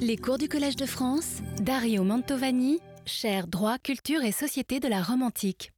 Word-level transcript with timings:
Les 0.00 0.16
cours 0.16 0.38
du 0.38 0.48
Collège 0.48 0.76
de 0.76 0.86
France, 0.86 1.38
Dario 1.60 2.04
Mantovani, 2.04 2.78
cher 3.04 3.48
droit, 3.48 3.78
culture 3.78 4.22
et 4.22 4.30
société 4.30 4.78
de 4.78 4.86
la 4.86 5.02
Rome 5.02 5.22
antique. 5.22 5.72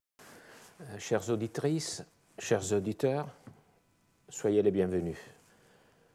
Euh, 0.81 0.99
chères 0.99 1.31
auditrices, 1.31 2.05
chers 2.39 2.73
auditeurs, 2.75 3.29
soyez 4.29 4.63
les 4.63 4.71
bienvenus. 4.71 5.17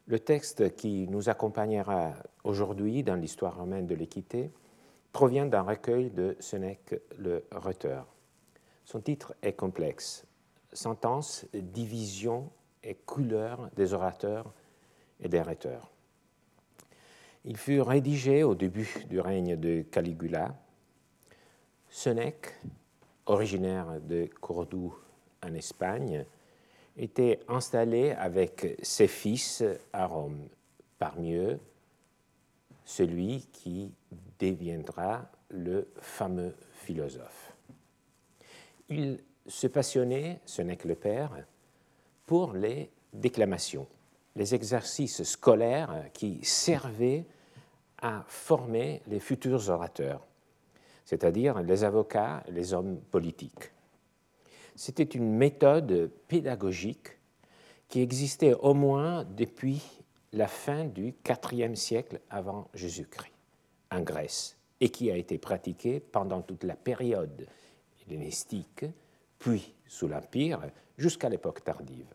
Le 0.05 0.19
texte 0.19 0.75
qui 0.75 1.07
nous 1.07 1.29
accompagnera 1.29 2.13
aujourd'hui 2.43 3.01
dans 3.01 3.15
l'histoire 3.15 3.57
romaine 3.57 3.87
de 3.87 3.95
l'équité 3.95 4.51
provient 5.11 5.47
d'un 5.47 5.63
recueil 5.63 6.11
de 6.11 6.35
Sénèque 6.39 7.01
le 7.17 7.43
Rhéteur. 7.51 8.05
Son 8.83 9.01
titre 9.01 9.33
est 9.41 9.53
complexe 9.53 10.25
Sentence, 10.73 11.45
division 11.53 12.51
et 12.83 12.93
couleur 12.93 13.69
des 13.75 13.93
orateurs 13.93 14.53
et 15.21 15.27
des 15.27 15.41
rhéteurs. 15.41 15.94
Il 17.47 17.57
fut 17.57 17.79
rédigé 17.79 18.41
au 18.41 18.55
début 18.55 18.91
du 19.07 19.19
règne 19.19 19.55
de 19.55 19.83
Caligula. 19.83 20.55
Sénèque, 21.87 22.55
originaire 23.27 24.01
de 24.01 24.27
Cordoue 24.41 24.95
en 25.43 25.53
Espagne, 25.53 26.25
était 26.97 27.39
installé 27.47 28.11
avec 28.13 28.79
ses 28.81 29.07
fils 29.07 29.63
à 29.93 30.07
Rome, 30.07 30.47
parmi 30.97 31.33
eux 31.33 31.59
celui 32.83 33.41
qui 33.51 33.93
deviendra 34.39 35.29
le 35.49 35.87
fameux 36.01 36.55
philosophe. 36.71 37.53
Il 38.89 39.19
se 39.45 39.67
passionnait, 39.67 40.39
ce 40.45 40.63
n'est 40.63 40.77
que 40.77 40.87
le 40.87 40.95
père, 40.95 41.31
pour 42.25 42.53
les 42.53 42.89
déclamations, 43.13 43.87
les 44.35 44.55
exercices 44.55 45.21
scolaires 45.23 46.05
qui 46.11 46.43
servaient 46.43 47.25
à 48.05 48.23
former 48.27 49.01
les 49.07 49.19
futurs 49.19 49.67
orateurs, 49.69 50.27
c'est-à-dire 51.05 51.63
les 51.63 51.83
avocats, 51.83 52.43
les 52.49 52.71
hommes 52.71 52.99
politiques. 53.09 53.71
C'était 54.75 55.01
une 55.01 55.33
méthode 55.33 56.11
pédagogique 56.27 57.17
qui 57.87 58.01
existait 58.01 58.53
au 58.53 58.75
moins 58.75 59.23
depuis 59.23 59.81
la 60.33 60.47
fin 60.47 60.85
du 60.85 61.15
IVe 61.27 61.73
siècle 61.73 62.21
avant 62.29 62.69
Jésus-Christ 62.75 63.33
en 63.89 64.01
Grèce 64.01 64.55
et 64.79 64.89
qui 64.89 65.09
a 65.09 65.17
été 65.17 65.39
pratiquée 65.39 65.99
pendant 65.99 66.43
toute 66.43 66.63
la 66.63 66.75
période 66.75 67.47
hellénistique, 68.05 68.85
puis 69.39 69.73
sous 69.87 70.07
l'Empire, 70.07 70.61
jusqu'à 70.95 71.29
l'époque 71.29 71.63
tardive. 71.63 72.13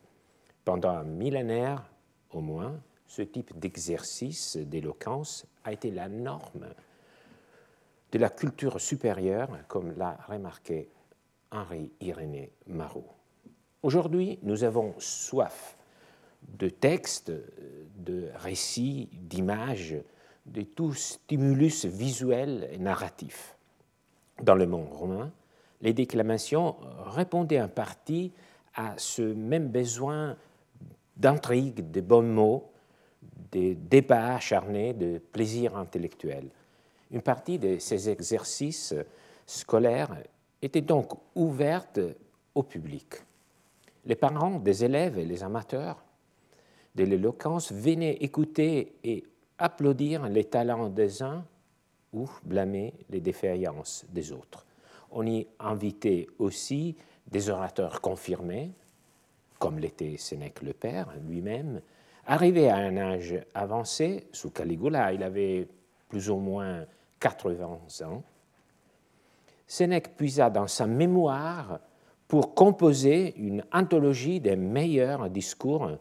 Pendant 0.64 0.91
un 0.91 1.02
millénaire 1.05 1.91
au 2.30 2.41
moins, 2.41 2.80
ce 3.08 3.22
type 3.22 3.58
d'exercice 3.58 4.56
d'éloquence 4.56 5.46
a 5.64 5.72
été 5.72 5.91
la 5.91 6.08
norme 6.08 6.66
de 8.12 8.19
la 8.19 8.28
culture 8.28 8.80
supérieure, 8.80 9.48
comme 9.69 9.97
l'a 9.97 10.19
remarqué 10.28 10.89
Henri 11.50 11.91
Irénée 12.00 12.52
Marot. 12.67 13.06
Aujourd'hui, 13.83 14.39
nous 14.42 14.64
avons 14.64 14.94
soif 14.98 15.77
de 16.58 16.69
textes, 16.69 17.33
de 17.97 18.28
récits, 18.36 19.08
d'images, 19.12 19.97
de 20.47 20.62
tout 20.62 20.94
stimulus 20.94 21.84
visuel 21.84 22.69
et 22.72 22.78
narratif. 22.78 23.56
Dans 24.42 24.55
le 24.55 24.67
monde 24.67 24.89
romain, 24.91 25.30
les 25.83 25.92
déclamations 25.92 26.77
répondaient 27.06 27.61
en 27.61 27.69
partie 27.69 28.33
à 28.74 28.95
ce 28.97 29.22
même 29.22 29.69
besoin 29.69 30.36
d'intrigue, 31.17 31.91
de 31.91 32.00
bons 32.00 32.22
mots, 32.22 32.69
de 33.52 33.74
débats 33.74 34.34
acharnés, 34.34 34.94
de 34.94 35.18
plaisir 35.18 35.76
intellectuel. 35.76 36.48
Une 37.10 37.22
partie 37.22 37.58
de 37.58 37.78
ces 37.78 38.08
exercices 38.08 38.94
scolaires 39.46 40.16
était 40.62 40.80
donc 40.80 41.12
ouverte 41.34 42.00
au 42.54 42.62
public. 42.62 43.14
Les 44.05 44.14
parents 44.14 44.58
des 44.58 44.84
élèves 44.84 45.18
et 45.18 45.24
les 45.24 45.42
amateurs 45.42 46.02
de 46.95 47.05
l'éloquence 47.05 47.72
venaient 47.72 48.17
écouter 48.20 48.95
et 49.05 49.24
applaudir 49.58 50.28
les 50.28 50.45
talents 50.45 50.89
des 50.89 51.22
uns 51.22 51.45
ou 52.12 52.28
blâmer 52.42 52.95
les 53.11 53.20
défaillances 53.20 54.05
des 54.08 54.33
autres. 54.33 54.66
On 55.11 55.27
y 55.27 55.46
invitait 55.58 56.27
aussi 56.39 56.96
des 57.27 57.50
orateurs 57.50 58.00
confirmés, 58.00 58.72
comme 59.58 59.78
l'était 59.78 60.16
Sénèque 60.16 60.62
le 60.62 60.72
Père 60.72 61.12
lui-même, 61.28 61.80
arrivé 62.27 62.69
à 62.69 62.77
un 62.77 62.97
âge 62.97 63.35
avancé, 63.55 64.29
sous 64.33 64.51
Caligula, 64.51 65.13
il 65.13 65.23
avait 65.23 65.67
plus 66.08 66.29
ou 66.31 66.36
moins 66.36 66.85
80 67.20 67.64
ans, 68.07 68.23
Sénèque 69.67 70.17
puisa 70.17 70.51
dans 70.51 70.67
sa 70.67 70.86
mémoire 70.89 71.79
pour 72.27 72.55
composer 72.55 73.36
une 73.36 73.64
anthologie 73.73 74.41
des 74.41 74.57
meilleurs 74.57 75.31
discours 75.31 75.92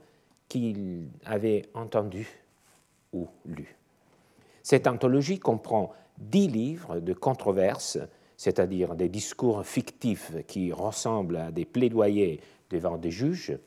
qu'il 0.48 1.10
avait 1.24 1.70
entendu 1.76 2.28
ou 3.14 3.28
lu. 3.46 3.76
Cette 4.64 4.88
anthologie 4.88 5.38
comprend 5.38 5.94
dix 6.18 6.48
livres 6.48 7.00
de 7.00 7.14
controverses, 7.14 8.00
c'est-à-dire 8.38 8.96
des 8.96 9.10
discours 9.10 9.64
fictifs 9.66 10.34
qui 10.48 10.72
ressemblent 10.74 11.38
à 11.38 11.52
des 11.52 11.66
plaidoyers 11.66 12.40
devant 12.72 12.98
des 12.98 13.12
juges, 13.12 13.58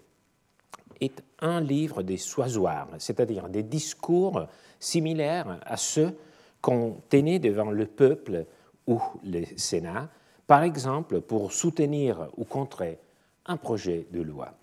un 1.43 1.61
livre 1.61 2.03
des 2.03 2.17
soisoirs, 2.17 2.89
c'est-à-dire 2.99 3.49
des 3.49 3.63
discours 3.63 4.47
similaires 4.81 5.61
à 5.67 5.77
ceux 5.77 6.17
qu'on 6.61 6.97
tenait 7.11 7.41
devant 7.41 7.71
le 7.71 7.87
peuple 7.87 8.47
ou 8.87 9.01
le 9.25 9.45
Sénat, 9.57 10.09
par 10.47 10.63
exemple 10.63 11.21
pour 11.21 11.53
soutenir 11.53 12.29
ou 12.37 12.45
contrer 12.45 12.99
un 13.47 13.57
projet 13.57 14.07
de 14.13 14.23
loi. 14.23 14.55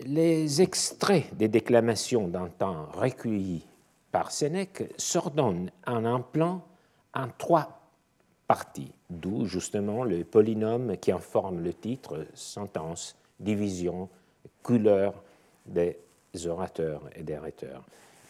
Les 0.00 0.62
extraits 0.62 1.34
des 1.36 1.48
déclamations 1.48 2.28
d'un 2.28 2.48
temps 2.48 2.86
recueillis 2.92 3.66
par 4.10 4.30
Sénèque 4.30 4.92
s'ordonnent 4.96 5.70
en 5.86 6.04
un 6.04 6.20
plan 6.20 6.62
en 7.14 7.28
trois 7.36 7.78
parties, 8.46 8.92
d'où 9.10 9.44
justement 9.44 10.04
le 10.04 10.24
polynôme 10.24 10.96
qui 10.96 11.12
en 11.12 11.18
forme 11.18 11.60
le 11.60 11.74
titre, 11.74 12.26
sentence, 12.34 13.16
division, 13.38 14.08
couleur 14.62 15.22
des 15.68 15.96
orateurs 16.46 17.08
et 17.14 17.22
des 17.22 17.38
rhéteurs. 17.38 17.84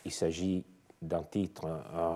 Il 0.04 0.12
s'agit 0.12 0.64
d'un 1.00 1.22
titre 1.22 1.66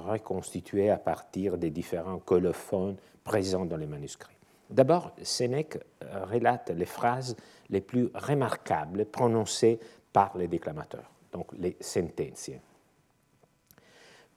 reconstitué 0.06 0.90
à 0.90 0.96
partir 0.96 1.56
des 1.56 1.70
différents 1.70 2.18
colophones 2.18 2.96
présents 3.24 3.64
dans 3.64 3.76
les 3.76 3.86
manuscrits. 3.86 4.36
D'abord, 4.70 5.14
Sénèque 5.22 5.78
relate 6.00 6.70
les 6.70 6.86
phrases 6.86 7.36
les 7.68 7.80
plus 7.80 8.10
remarquables 8.14 9.04
prononcées 9.04 9.78
par 10.12 10.36
les 10.36 10.48
déclamateurs, 10.48 11.10
donc 11.32 11.46
les 11.58 11.76
sentences. 11.80 12.50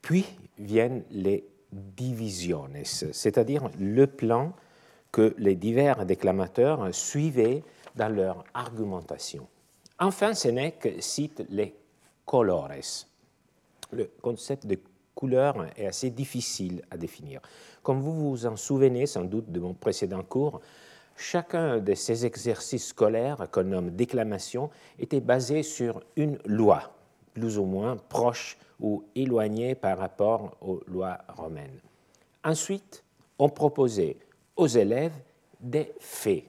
Puis 0.02 0.26
viennent 0.60 1.04
les 1.12 1.48
divisiones, 1.72 2.78
c'est-à-dire 2.84 3.70
le 3.80 4.08
plan 4.08 4.54
que 5.12 5.34
les 5.38 5.56
divers 5.56 6.06
déclamateurs 6.06 6.94
suivaient 6.94 7.64
dans 7.96 8.10
leur 8.10 8.44
argumentation. 8.54 9.48
Enfin, 10.00 10.34
Sénèque 10.34 10.96
cite 11.00 11.46
les 11.50 11.74
colores. 12.26 12.70
Le 13.92 14.10
concept 14.22 14.68
de 14.68 14.78
couleur 15.14 15.68
est 15.78 15.86
assez 15.86 16.10
difficile 16.10 16.82
à 16.92 16.98
définir. 16.98 17.40
Comme 17.82 18.02
vous 18.02 18.30
vous 18.30 18.46
en 18.46 18.58
souvenez 18.58 19.06
sans 19.06 19.24
doute 19.24 19.50
de 19.50 19.60
mon 19.62 19.74
précédent 19.74 20.24
cours, 20.24 20.60
chacun 21.16 21.80
de 21.80 21.94
ces 21.94 22.26
exercices 22.26 22.88
scolaires 22.88 23.48
qu'on 23.52 23.64
nomme 23.64 23.92
déclamation 23.92 24.70
était 25.00 25.22
basé 25.22 25.64
sur 25.64 26.02
une 26.18 26.40
loi, 26.46 26.92
plus 27.34 27.58
ou 27.58 27.64
moins 27.64 27.96
proche 27.96 28.58
ou 28.82 29.06
éloignée 29.16 29.76
par 29.76 29.98
rapport 29.98 30.58
aux 30.60 30.82
lois 30.88 31.20
romaines. 31.30 31.80
Ensuite, 32.44 33.02
on 33.40 33.48
proposait 33.48 34.18
aux 34.58 34.68
élèves 34.68 35.16
des 35.62 35.94
faits, 36.02 36.44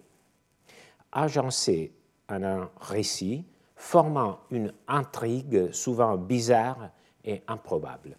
agencés 1.12 1.92
en 2.28 2.42
un 2.42 2.70
récit, 2.80 3.44
formant 3.76 4.40
une 4.50 4.72
intrigue 4.88 5.70
souvent 5.72 6.16
bizarre 6.16 6.90
et 7.24 7.42
improbable. 7.46 8.16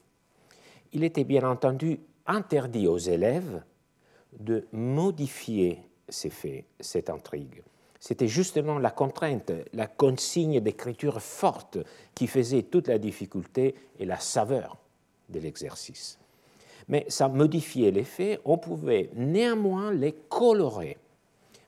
Il 0.93 1.03
était 1.03 1.23
bien 1.23 1.43
entendu 1.49 1.99
interdit 2.25 2.87
aux 2.87 2.97
élèves 2.97 3.63
de 4.39 4.67
modifier 4.71 5.81
ces 6.09 6.29
faits, 6.29 6.65
cette 6.79 7.09
intrigue. 7.09 7.63
C'était 7.99 8.27
justement 8.27 8.77
la 8.77 8.91
contrainte, 8.91 9.51
la 9.73 9.87
consigne 9.87 10.59
d'écriture 10.59 11.21
forte 11.21 11.79
qui 12.13 12.27
faisait 12.27 12.63
toute 12.63 12.87
la 12.87 12.99
difficulté 12.99 13.75
et 13.99 14.05
la 14.05 14.19
saveur 14.19 14.77
de 15.29 15.39
l'exercice. 15.39 16.19
Mais 16.87 17.05
ça 17.09 17.27
modifiait 17.27 17.91
les 17.91 18.03
faits, 18.03 18.39
on 18.45 18.57
pouvait 18.57 19.09
néanmoins 19.15 19.91
les 19.91 20.13
colorer. 20.13 20.97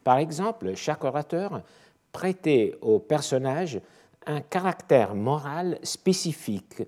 Par 0.03 0.17
exemple, 0.17 0.75
chaque 0.75 1.03
orateur 1.03 1.61
prêtait 2.11 2.75
au 2.81 2.99
personnage 2.99 3.79
un 4.25 4.41
caractère 4.41 5.15
moral 5.15 5.79
spécifique, 5.83 6.83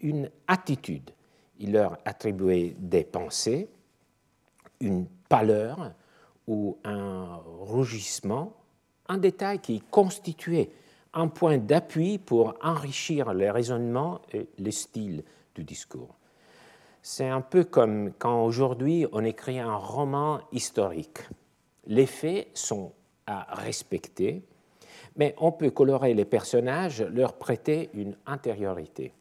une 0.00 0.30
attitude. 0.46 1.10
Il 1.58 1.72
leur 1.72 1.98
attribuait 2.04 2.74
des 2.78 3.04
pensées, 3.04 3.68
une 4.80 5.06
pâleur 5.28 5.92
ou 6.46 6.78
un 6.84 7.40
rougissement, 7.44 8.52
un 9.08 9.18
détail 9.18 9.58
qui 9.58 9.80
constituait 9.80 10.70
un 11.14 11.28
point 11.28 11.58
d'appui 11.58 12.18
pour 12.18 12.54
enrichir 12.62 13.32
les 13.32 13.50
raisonnements 13.50 14.20
et 14.32 14.48
le 14.58 14.70
style 14.70 15.24
du 15.54 15.64
discours. 15.64 16.14
C'est 17.02 17.28
un 17.28 17.40
peu 17.40 17.64
comme 17.64 18.12
quand 18.18 18.44
aujourd'hui 18.44 19.06
on 19.12 19.24
écrit 19.24 19.58
un 19.58 19.76
roman 19.76 20.40
historique. 20.52 21.20
Les 21.86 22.06
faits 22.06 22.48
sont 22.54 22.92
à 23.26 23.54
respecter, 23.54 24.44
mais 25.16 25.34
on 25.38 25.52
peut 25.52 25.70
colorer 25.70 26.14
les 26.14 26.24
personnages, 26.24 27.02
leur 27.02 27.34
prêter 27.34 27.90
une 27.94 28.16
intériorité, 28.26 29.12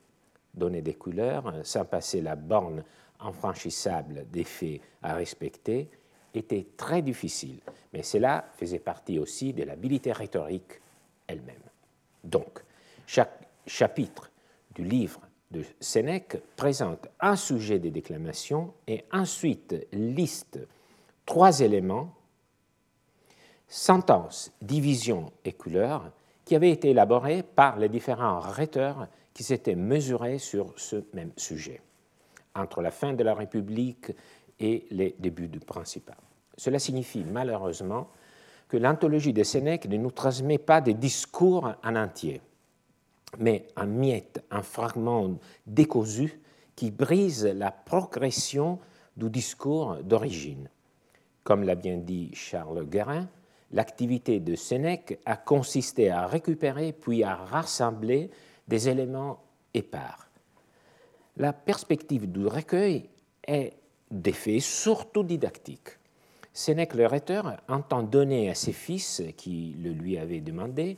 donner 0.53 0.81
des 0.81 0.93
couleurs, 0.93 1.53
sans 1.63 1.85
passer 1.85 2.21
la 2.21 2.35
borne 2.35 2.83
infranchissable 3.19 4.25
des 4.31 4.43
faits 4.43 4.81
à 5.01 5.13
respecter, 5.13 5.89
était 6.33 6.67
très 6.75 7.01
difficile, 7.01 7.59
mais 7.93 8.03
cela 8.03 8.45
faisait 8.57 8.79
partie 8.79 9.19
aussi 9.19 9.53
de 9.53 9.63
l'habilité 9.63 10.11
rhétorique 10.11 10.81
elle-même. 11.27 11.55
Donc, 12.23 12.63
chaque 13.07 13.39
chapitre 13.65 14.31
du 14.73 14.83
livre 14.83 15.21
de 15.51 15.63
Sénèque 15.79 16.37
présente 16.55 17.07
un 17.21 17.35
sujet 17.35 17.79
des 17.79 17.91
déclamations 17.91 18.73
et 18.87 19.05
ensuite 19.11 19.75
liste 19.93 20.59
trois 21.25 21.61
éléments 21.61 22.13
sentence, 23.67 24.51
division 24.61 25.31
et 25.43 25.53
couleur 25.53 26.11
qui 26.45 26.55
avaient 26.55 26.71
été 26.71 26.91
élaborés 26.91 27.43
par 27.43 27.77
les 27.77 27.89
différents 27.89 28.39
rhéteurs 28.39 29.07
qui 29.33 29.43
s'étaient 29.43 29.75
mesurés 29.75 30.37
sur 30.37 30.73
ce 30.77 31.03
même 31.13 31.31
sujet, 31.35 31.81
entre 32.53 32.81
la 32.81 32.91
fin 32.91 33.13
de 33.13 33.23
la 33.23 33.33
République 33.33 34.11
et 34.59 34.85
les 34.91 35.15
débuts 35.19 35.47
du 35.47 35.59
Principat. 35.59 36.15
Cela 36.57 36.79
signifie 36.79 37.25
malheureusement 37.25 38.09
que 38.67 38.77
l'anthologie 38.77 39.33
de 39.33 39.43
Sénèque 39.43 39.87
ne 39.87 39.97
nous 39.97 40.11
transmet 40.11 40.57
pas 40.57 40.81
des 40.81 40.93
discours 40.93 41.73
en 41.83 41.95
entier, 41.95 42.41
mais 43.39 43.67
un 43.75 43.85
miette, 43.85 44.43
un 44.51 44.61
fragment 44.61 45.37
décousu 45.67 46.39
qui 46.75 46.91
brise 46.91 47.45
la 47.45 47.71
progression 47.71 48.79
du 49.17 49.29
discours 49.29 49.97
d'origine. 50.03 50.69
Comme 51.43 51.63
l'a 51.63 51.75
bien 51.75 51.97
dit 51.97 52.31
Charles 52.33 52.85
Guérin, 52.85 53.27
l'activité 53.71 54.39
de 54.39 54.55
Sénèque 54.55 55.19
a 55.25 55.37
consisté 55.37 56.09
à 56.09 56.27
récupérer 56.27 56.93
puis 56.93 57.23
à 57.23 57.35
rassembler 57.35 58.29
des 58.67 58.89
éléments 58.89 59.43
épars. 59.73 60.29
La 61.37 61.53
perspective 61.53 62.31
du 62.31 62.47
recueil 62.47 63.09
est 63.47 63.73
d'effet 64.09 64.59
surtout 64.59 65.23
didactique. 65.23 65.89
Sénèque 66.53 66.93
le 66.93 67.05
rhéteur 67.05 67.57
entend 67.67 68.01
donner 68.01 68.49
à 68.49 68.55
ses 68.55 68.71
fils, 68.71 69.21
qui 69.35 69.75
le 69.83 69.91
lui 69.91 70.17
avaient 70.17 70.39
demandé, 70.39 70.97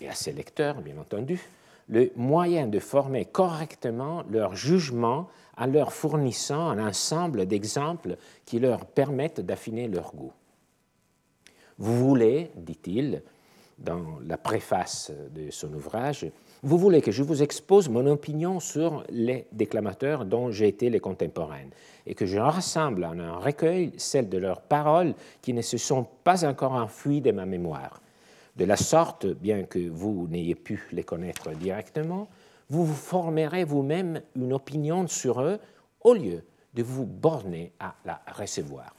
et 0.00 0.08
à 0.08 0.14
ses 0.14 0.32
lecteurs, 0.32 0.82
bien 0.82 0.98
entendu, 0.98 1.40
le 1.88 2.10
moyen 2.16 2.66
de 2.66 2.80
former 2.80 3.24
correctement 3.24 4.24
leur 4.28 4.56
jugement 4.56 5.28
en 5.56 5.66
leur 5.66 5.92
fournissant 5.92 6.68
un 6.68 6.84
ensemble 6.84 7.46
d'exemples 7.46 8.16
qui 8.44 8.58
leur 8.58 8.84
permettent 8.86 9.40
d'affiner 9.40 9.86
leur 9.86 10.14
goût. 10.14 10.32
Vous 11.78 11.96
voulez, 11.96 12.50
dit-il 12.56 13.22
dans 13.78 14.18
la 14.26 14.38
préface 14.38 15.12
de 15.34 15.50
son 15.50 15.72
ouvrage, 15.74 16.26
vous 16.62 16.78
voulez 16.78 17.02
que 17.02 17.12
je 17.12 17.22
vous 17.22 17.42
expose 17.42 17.90
mon 17.90 18.06
opinion 18.06 18.58
sur 18.60 19.04
les 19.10 19.46
déclamateurs 19.52 20.24
dont 20.24 20.50
j'ai 20.50 20.68
été 20.68 20.88
les 20.88 21.00
contemporains 21.00 21.68
et 22.06 22.14
que 22.14 22.24
je 22.24 22.38
rassemble 22.38 23.04
en 23.04 23.18
un 23.18 23.36
recueil 23.36 23.92
celles 23.98 24.30
de 24.30 24.38
leurs 24.38 24.62
paroles 24.62 25.14
qui 25.42 25.52
ne 25.52 25.60
se 25.60 25.76
sont 25.76 26.06
pas 26.24 26.46
encore 26.48 26.72
enfuies 26.72 27.20
de 27.20 27.32
ma 27.32 27.44
mémoire. 27.44 28.00
De 28.56 28.64
la 28.64 28.76
sorte, 28.76 29.26
bien 29.26 29.64
que 29.64 29.90
vous 29.90 30.26
n'ayez 30.28 30.54
pu 30.54 30.88
les 30.92 31.04
connaître 31.04 31.50
directement, 31.50 32.28
vous 32.70 32.86
formerez 32.86 33.64
vous-même 33.64 34.22
une 34.34 34.54
opinion 34.54 35.06
sur 35.06 35.42
eux 35.42 35.58
au 36.00 36.14
lieu 36.14 36.42
de 36.72 36.82
vous 36.82 37.04
borner 37.04 37.72
à 37.78 37.94
la 38.06 38.22
recevoir. 38.34 38.94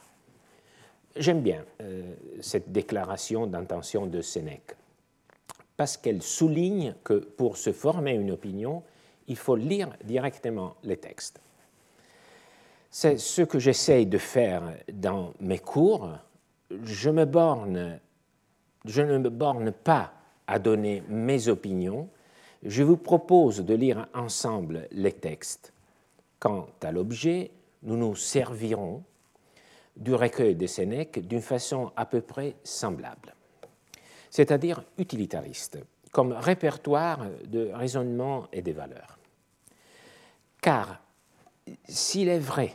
J'aime 1.18 1.42
bien 1.42 1.64
euh, 1.80 2.14
cette 2.40 2.70
déclaration 2.70 3.48
d'intention 3.48 4.06
de 4.06 4.22
Sénèque, 4.22 4.76
parce 5.76 5.96
qu'elle 5.96 6.22
souligne 6.22 6.94
que 7.02 7.14
pour 7.14 7.56
se 7.56 7.72
former 7.72 8.12
une 8.12 8.30
opinion, 8.30 8.84
il 9.26 9.36
faut 9.36 9.56
lire 9.56 9.90
directement 10.04 10.76
les 10.84 10.96
textes. 10.96 11.40
C'est 12.90 13.18
ce 13.18 13.42
que 13.42 13.58
j'essaye 13.58 14.06
de 14.06 14.18
faire 14.18 14.62
dans 14.92 15.34
mes 15.40 15.58
cours. 15.58 16.10
Je, 16.84 17.10
ne 17.10 17.24
me 19.18 19.28
borne 19.28 19.72
pas 19.72 20.12
à 20.46 20.58
donner 20.58 21.02
mes 21.08 21.48
opinions, 21.48 22.08
je 22.62 22.82
vous 22.82 22.96
propose 22.96 23.64
de 23.64 23.74
lire 23.74 24.08
ensemble 24.14 24.86
les 24.92 25.12
textes. 25.12 25.72
Quant 26.38 26.68
à 26.82 26.92
l'objet, 26.92 27.50
nous 27.82 27.96
nous 27.96 28.14
servirons 28.14 29.02
du 29.98 30.14
recueil 30.14 30.54
de 30.54 30.66
Sénèque 30.66 31.26
d'une 31.26 31.42
façon 31.42 31.92
à 31.96 32.06
peu 32.06 32.20
près 32.20 32.56
semblable, 32.62 33.34
c'est-à-dire 34.30 34.84
utilitariste, 34.96 35.78
comme 36.12 36.32
répertoire 36.32 37.26
de 37.46 37.70
raisonnement 37.72 38.46
et 38.52 38.62
des 38.62 38.72
valeurs. 38.72 39.18
Car 40.62 41.00
s'il 41.88 42.28
est 42.28 42.38
vrai 42.38 42.74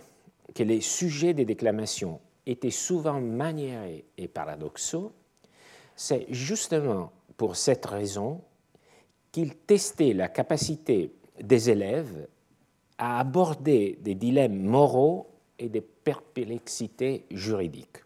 que 0.53 0.63
les 0.63 0.81
sujets 0.81 1.33
des 1.33 1.45
déclamations 1.45 2.19
étaient 2.45 2.69
souvent 2.69 3.21
maniérés 3.21 4.05
et 4.17 4.27
paradoxaux, 4.27 5.13
c'est 5.95 6.25
justement 6.29 7.11
pour 7.37 7.55
cette 7.55 7.85
raison 7.85 8.41
qu'il 9.31 9.55
testait 9.55 10.13
la 10.13 10.27
capacité 10.27 11.13
des 11.41 11.69
élèves 11.69 12.27
à 12.97 13.19
aborder 13.19 13.97
des 14.01 14.15
dilemmes 14.15 14.61
moraux 14.61 15.32
et 15.59 15.69
des 15.69 15.81
perplexités 15.81 17.25
juridiques. 17.31 18.03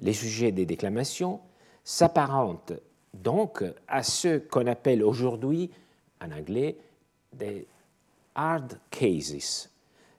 Les 0.00 0.12
sujets 0.12 0.52
des 0.52 0.66
déclamations 0.66 1.40
s'apparentent 1.84 2.72
donc 3.14 3.64
à 3.86 4.02
ce 4.02 4.38
qu'on 4.38 4.66
appelle 4.66 5.02
aujourd'hui, 5.02 5.70
en 6.20 6.30
anglais, 6.30 6.76
des 7.32 7.66
hard 8.34 8.78
cases, 8.90 9.70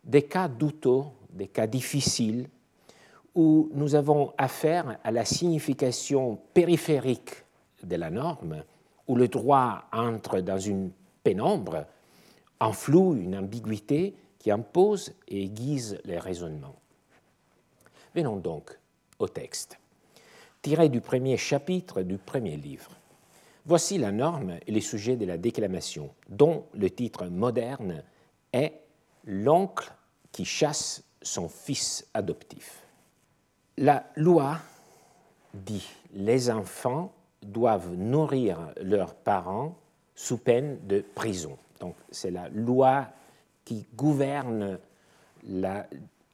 des 0.04 0.24
cas 0.24 0.48
douteux, 0.48 1.04
des 1.32 1.48
cas 1.48 1.68
difficiles, 1.68 2.48
où 3.36 3.70
nous 3.74 3.96
avons 3.96 4.34
affaire 4.38 5.00
à 5.04 5.12
la 5.12 5.24
signification 5.24 6.40
périphérique 6.54 7.44
de 7.84 7.96
la 7.96 8.10
norme, 8.10 8.64
où 9.08 9.16
le 9.16 9.28
droit 9.28 9.86
entre 9.94 10.42
dans 10.42 10.58
une 10.58 10.92
pénombre, 11.24 11.86
un 12.60 12.74
flou, 12.74 13.16
une 13.16 13.38
ambiguïté, 13.38 14.16
qui 14.40 14.52
impose 14.52 15.14
et 15.28 15.44
aiguise 15.44 16.00
les 16.06 16.18
raisonnements. 16.18 16.80
Venons 18.16 18.38
donc 18.38 18.78
au 19.20 19.28
texte, 19.28 19.78
tiré 20.62 20.90
du 20.90 21.02
premier 21.02 21.38
chapitre 21.38 22.02
du 22.02 22.18
premier 22.18 22.58
livre. 22.58 22.92
Voici 23.66 23.98
la 23.98 24.12
norme 24.12 24.58
et 24.66 24.72
les 24.72 24.82
sujets 24.82 25.18
de 25.18 25.26
la 25.26 25.38
déclamation, 25.38 26.10
dont 26.30 26.66
le 26.74 26.90
titre 26.90 27.28
moderne 27.28 28.04
est 28.54 28.74
L'oncle 29.26 29.92
qui 30.32 30.46
chasse 30.46 31.04
son 31.22 31.50
fils 31.50 32.08
adoptif. 32.14 32.84
La 33.78 34.06
loi 34.16 34.60
dit 35.54 35.86
les 36.14 36.50
enfants 36.50 37.14
doivent 37.44 37.94
nourrir 37.94 38.74
leurs 38.82 39.14
parents 39.14 39.78
sous 40.16 40.38
peine 40.38 40.80
de 40.88 41.02
prison. 41.02 41.58
Donc 41.80 41.96
c'est 42.12 42.32
la 42.32 42.50
loi 42.50 43.08
qui 43.70 43.86
gouverne 43.96 44.80
la 45.44 45.86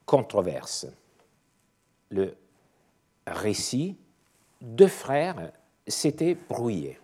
controverse. 0.06 0.88
Le 2.10 2.34
récit, 3.27 3.98
deux 4.62 4.88
frères 4.88 5.51
s'étaient 5.86 6.36
brouillés. 6.36 6.98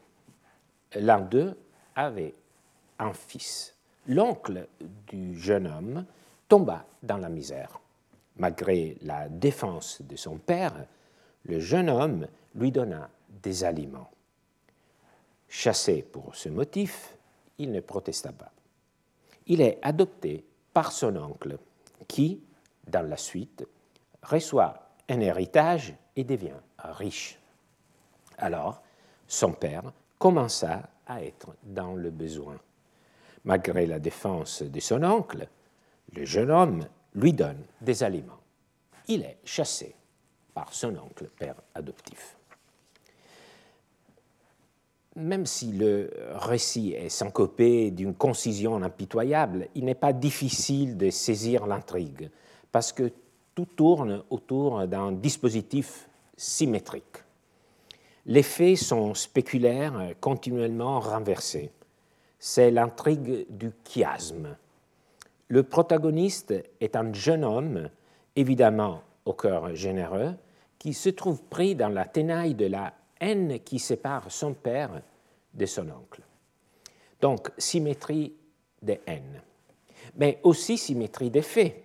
L'un 0.95 1.19
d'eux 1.19 1.57
avait 1.97 2.33
un 2.97 3.11
fils. 3.11 3.75
L'oncle 4.07 4.69
du 5.07 5.37
jeune 5.37 5.67
homme 5.67 6.05
tomba 6.47 6.85
dans 7.03 7.17
la 7.17 7.27
misère. 7.27 7.81
Malgré 8.37 8.97
la 9.01 9.27
défense 9.27 10.01
de 10.01 10.15
son 10.15 10.37
père, 10.37 10.85
le 11.43 11.59
jeune 11.59 11.89
homme 11.89 12.25
lui 12.55 12.71
donna 12.71 13.09
des 13.43 13.65
aliments. 13.65 14.09
Chassé 15.49 16.01
pour 16.03 16.33
ce 16.37 16.47
motif, 16.47 17.17
il 17.57 17.73
ne 17.73 17.81
protesta 17.81 18.31
pas 18.31 18.53
il 19.47 19.61
est 19.61 19.79
adopté 19.81 20.45
par 20.73 20.91
son 20.91 21.15
oncle, 21.15 21.57
qui, 22.07 22.41
dans 22.87 23.07
la 23.07 23.17
suite, 23.17 23.65
reçoit 24.23 24.89
un 25.09 25.19
héritage 25.19 25.93
et 26.15 26.23
devient 26.23 26.59
riche. 26.79 27.39
Alors, 28.37 28.81
son 29.27 29.53
père 29.53 29.93
commença 30.17 30.89
à 31.07 31.23
être 31.23 31.55
dans 31.63 31.95
le 31.95 32.09
besoin. 32.09 32.57
Malgré 33.43 33.85
la 33.85 33.99
défense 33.99 34.61
de 34.61 34.79
son 34.79 35.03
oncle, 35.03 35.47
Le 36.13 36.25
jeune 36.25 36.51
homme 36.51 36.85
lui 37.15 37.31
donne 37.31 37.63
des 37.79 38.03
aliments. 38.03 38.39
Il 39.07 39.21
est 39.21 39.39
chassé 39.45 39.95
par 40.53 40.73
son 40.73 40.95
oncle, 40.97 41.29
père 41.39 41.55
adoptif. 41.73 42.35
Même 45.15 45.45
si 45.45 45.73
le 45.73 46.09
récit 46.33 46.93
est 46.93 47.09
syncopé 47.09 47.91
d'une 47.91 48.13
concision 48.13 48.81
impitoyable, 48.81 49.67
il 49.75 49.83
n'est 49.83 49.93
pas 49.93 50.13
difficile 50.13 50.95
de 50.95 51.09
saisir 51.09 51.67
l'intrigue, 51.67 52.29
parce 52.71 52.93
que 52.93 53.11
tout 53.53 53.65
tourne 53.65 54.23
autour 54.29 54.87
d'un 54.87 55.11
dispositif 55.11 56.07
symétrique. 56.37 57.23
Les 58.25 58.43
faits 58.43 58.77
sont 58.77 59.13
spéculaires, 59.13 60.13
continuellement 60.21 60.99
renversés. 60.99 61.71
C'est 62.39 62.71
l'intrigue 62.71 63.45
du 63.49 63.71
chiasme. 63.83 64.55
Le 65.49 65.63
protagoniste 65.63 66.53
est 66.79 66.95
un 66.95 67.11
jeune 67.11 67.43
homme, 67.43 67.89
évidemment 68.35 69.01
au 69.25 69.33
cœur 69.33 69.75
généreux, 69.75 70.33
qui 70.79 70.93
se 70.93 71.09
trouve 71.09 71.43
pris 71.43 71.75
dans 71.75 71.89
la 71.89 72.05
tenaille 72.05 72.55
de 72.55 72.67
la 72.67 72.93
qui 73.63 73.77
sépare 73.77 74.31
son 74.31 74.53
père 74.53 75.01
de 75.53 75.65
son 75.65 75.89
oncle. 75.89 76.21
Donc, 77.21 77.51
symétrie 77.57 78.33
des 78.81 78.99
haines, 79.05 79.41
mais 80.15 80.39
aussi 80.41 80.77
symétrie 80.77 81.29
des 81.29 81.43
faits, 81.43 81.83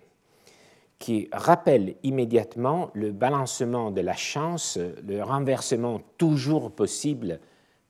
qui 0.97 1.29
rappelle 1.31 1.95
immédiatement 2.01 2.89
le 2.95 3.11
balancement 3.11 3.91
de 3.91 4.01
la 4.01 4.15
chance, 4.15 4.77
le 4.77 5.21
renversement 5.21 6.01
toujours 6.17 6.71
possible 6.71 7.39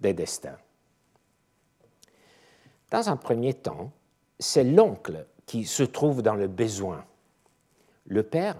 des 0.02 0.14
destins. 0.14 0.58
Dans 2.92 3.10
un 3.10 3.16
premier 3.16 3.54
temps, 3.54 3.92
c'est 4.40 4.66
l'oncle 4.66 5.26
qui 5.46 5.64
se 5.64 5.84
trouve 5.84 6.22
dans 6.22 6.36
le 6.36 6.48
besoin. 6.48 7.06
Le 8.08 8.24
père 8.24 8.58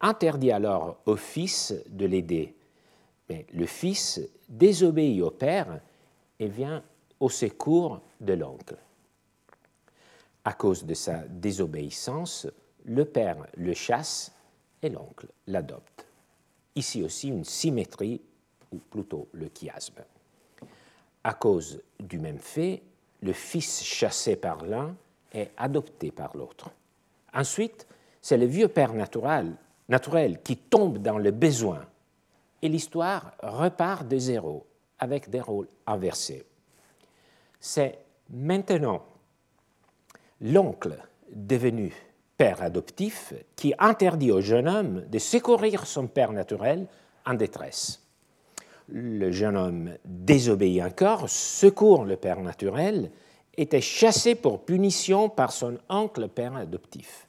interdit 0.00 0.50
alors 0.50 0.98
au 1.06 1.14
fils 1.14 1.72
de 1.88 2.06
l'aider, 2.06 2.55
mais 3.28 3.46
le 3.52 3.66
fils 3.66 4.20
désobéit 4.48 5.22
au 5.22 5.30
père 5.30 5.80
et 6.38 6.48
vient 6.48 6.82
au 7.20 7.28
secours 7.28 8.00
de 8.20 8.34
l'oncle. 8.34 8.76
À 10.44 10.52
cause 10.52 10.84
de 10.84 10.94
sa 10.94 11.18
désobéissance, 11.28 12.46
le 12.84 13.04
père 13.04 13.46
le 13.56 13.74
chasse 13.74 14.32
et 14.82 14.88
l'oncle 14.88 15.26
l'adopte. 15.46 16.06
Ici 16.76 17.02
aussi 17.02 17.28
une 17.28 17.44
symétrie, 17.44 18.20
ou 18.72 18.78
plutôt 18.78 19.28
le 19.32 19.48
chiasme. 19.48 20.02
À 21.24 21.34
cause 21.34 21.80
du 21.98 22.18
même 22.18 22.38
fait, 22.38 22.82
le 23.22 23.32
fils 23.32 23.82
chassé 23.82 24.36
par 24.36 24.64
l'un 24.64 24.94
est 25.32 25.50
adopté 25.56 26.10
par 26.10 26.36
l'autre. 26.36 26.70
Ensuite, 27.32 27.86
c'est 28.20 28.36
le 28.36 28.46
vieux 28.46 28.68
père 28.68 28.92
naturel, 28.92 29.54
naturel 29.88 30.42
qui 30.42 30.56
tombe 30.56 30.98
dans 30.98 31.18
le 31.18 31.30
besoin 31.30 31.84
et 32.62 32.68
l'histoire 32.68 33.32
repart 33.42 34.06
de 34.06 34.18
zéro 34.18 34.66
avec 34.98 35.28
des 35.30 35.40
rôles 35.40 35.68
inversés. 35.86 36.44
C'est 37.60 37.98
maintenant 38.30 39.04
l'oncle 40.40 40.96
devenu 41.30 41.92
père 42.36 42.62
adoptif 42.62 43.32
qui 43.54 43.74
interdit 43.78 44.30
au 44.30 44.40
jeune 44.40 44.68
homme 44.68 45.02
de 45.08 45.18
secourir 45.18 45.86
son 45.86 46.06
père 46.06 46.32
naturel 46.32 46.86
en 47.24 47.34
détresse. 47.34 48.02
Le 48.88 49.32
jeune 49.32 49.56
homme 49.56 49.94
désobéit 50.04 50.82
encore, 50.82 51.28
secourt 51.28 52.04
le 52.04 52.16
père 52.16 52.40
naturel, 52.40 53.10
était 53.56 53.80
chassé 53.80 54.34
pour 54.34 54.64
punition 54.64 55.28
par 55.28 55.50
son 55.50 55.78
oncle 55.88 56.28
père 56.28 56.56
adoptif. 56.56 57.26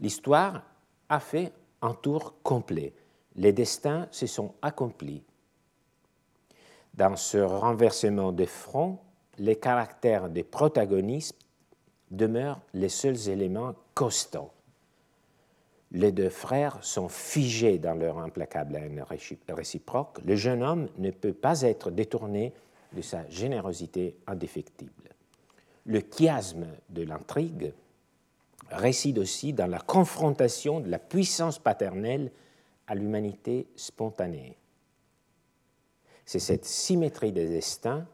L'histoire 0.00 0.62
a 1.08 1.20
fait 1.20 1.52
un 1.82 1.94
tour 1.94 2.34
complet. 2.42 2.92
Les 3.36 3.52
destins 3.52 4.08
se 4.10 4.26
sont 4.26 4.54
accomplis. 4.62 5.22
Dans 6.94 7.16
ce 7.16 7.38
renversement 7.38 8.32
de 8.32 8.46
front, 8.46 8.98
les 9.38 9.56
caractères 9.56 10.30
des 10.30 10.42
protagonistes 10.42 11.36
demeurent 12.10 12.60
les 12.72 12.88
seuls 12.88 13.28
éléments 13.28 13.74
constants. 13.94 14.50
Les 15.92 16.12
deux 16.12 16.30
frères 16.30 16.78
sont 16.82 17.08
figés 17.08 17.78
dans 17.78 17.94
leur 17.94 18.18
implacable 18.18 18.76
haine 18.76 19.04
réciproque. 19.48 20.18
Le 20.24 20.34
jeune 20.34 20.62
homme 20.62 20.88
ne 20.98 21.10
peut 21.10 21.32
pas 21.32 21.62
être 21.62 21.90
détourné 21.90 22.52
de 22.92 23.02
sa 23.02 23.28
générosité 23.28 24.16
indéfectible. 24.26 24.90
Le 25.84 26.00
chiasme 26.00 26.66
de 26.90 27.02
l'intrigue 27.02 27.72
réside 28.70 29.18
aussi 29.18 29.52
dans 29.52 29.68
la 29.70 29.78
confrontation 29.78 30.80
de 30.80 30.90
la 30.90 30.98
puissance 30.98 31.58
paternelle 31.58 32.32
à 32.86 32.94
l'humanité 32.94 33.66
spontanée. 33.76 34.56
C'est 36.24 36.38
cette 36.38 36.64
symétrie 36.64 37.32
des 37.32 37.48
destins 37.48 38.06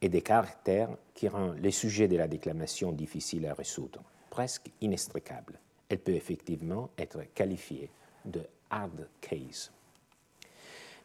et 0.00 0.08
des 0.08 0.22
caractères 0.22 0.90
qui 1.14 1.28
rend 1.28 1.52
les 1.52 1.70
sujets 1.70 2.08
de 2.08 2.16
la 2.16 2.28
déclamation 2.28 2.92
difficiles 2.92 3.46
à 3.46 3.54
résoudre, 3.54 4.02
presque 4.30 4.70
inextricables. 4.80 5.58
Elle 5.88 5.98
peut 5.98 6.14
effectivement 6.14 6.90
être 6.98 7.22
qualifiée 7.34 7.90
de 8.24 8.42
hard 8.70 9.08
case. 9.20 9.72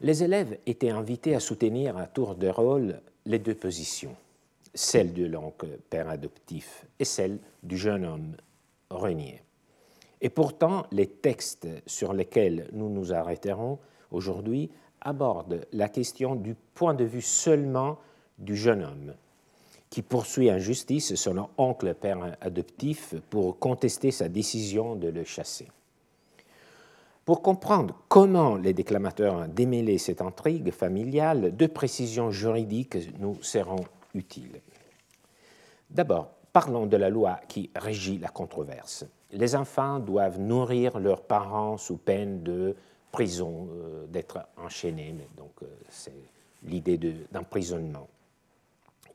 Les 0.02 0.24
élèves 0.24 0.60
étaient 0.66 0.90
invités 0.90 1.34
à 1.34 1.40
soutenir 1.40 1.98
à 1.98 2.08
tour 2.08 2.36
de 2.36 2.50
rôle 2.50 3.02
les 3.26 3.40
deux 3.40 3.56
positions, 3.56 4.16
celle 4.74 5.14
de 5.14 5.26
l'oncle 5.26 5.80
père 5.90 6.10
adoptif 6.10 6.86
et 7.00 7.06
celle 7.06 7.40
du 7.64 7.78
jeune 7.78 8.06
homme 8.06 8.36
renié. 8.90 9.42
Et 10.24 10.30
pourtant, 10.30 10.86
les 10.94 11.08
textes 11.08 11.68
sur 11.86 12.14
lesquels 12.14 12.70
nous 12.72 12.90
nous 12.90 13.14
arrêterons 13.14 13.78
aujourd'hui 14.10 14.72
abordent 15.02 15.66
la 15.74 15.90
question 15.90 16.36
du 16.36 16.56
point 16.74 16.94
de 16.94 17.04
vue 17.04 17.22
seulement 17.22 17.98
du 18.40 18.56
jeune 18.56 18.84
homme, 18.84 19.14
qui 19.90 20.02
poursuit 20.02 20.50
en 20.50 20.60
justice 20.60 21.16
son 21.16 21.50
oncle 21.58 21.94
père 21.94 22.38
adoptif 22.40 23.16
pour 23.30 23.60
contester 23.60 24.12
sa 24.12 24.30
décision 24.30 24.96
de 24.96 25.10
le 25.10 25.26
chasser. 25.26 25.68
Pour 27.26 27.42
comprendre 27.42 27.94
comment 28.08 28.56
les 28.56 28.74
déclamateurs 28.74 29.34
ont 29.36 29.48
démêlé 29.48 29.98
cette 29.98 30.22
intrigue 30.22 30.72
familiale, 30.72 31.54
deux 31.54 31.68
précisions 31.68 32.32
juridiques 32.32 32.98
nous 33.20 33.38
seront 33.42 33.84
utiles. 34.14 34.62
D'abord, 35.90 36.30
parlons 36.54 36.86
de 36.86 36.96
la 36.96 37.10
loi 37.10 37.42
qui 37.50 37.70
régit 37.76 38.20
la 38.20 38.30
controverse. 38.30 39.06
Les 39.34 39.56
enfants 39.56 40.00
doivent 40.00 40.40
nourrir 40.40 41.00
leurs 41.00 41.24
parents 41.24 41.78
sous 41.78 41.98
peine 41.98 42.44
de 42.44 42.76
prison, 43.12 43.68
euh, 43.72 44.06
d'être 44.08 44.40
enchaînés, 44.58 45.16
donc 45.36 45.52
euh, 45.64 45.66
c'est 45.90 46.14
l'idée 46.64 47.00
d'emprisonnement 47.32 48.08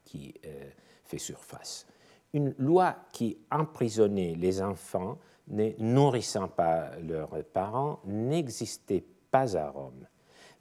qui 0.04 0.34
euh, 0.44 0.70
fait 1.04 1.18
surface. 1.18 1.86
Une 2.32 2.52
loi 2.58 2.96
qui 3.12 3.38
emprisonnait 3.50 4.34
les 4.34 4.60
enfants 4.60 5.18
ne 5.48 5.70
nourrissant 5.78 6.48
pas 6.48 6.90
leurs 6.98 7.44
parents 7.44 8.00
n'existait 8.04 9.04
pas 9.30 9.56
à 9.56 9.70
Rome, 9.70 10.06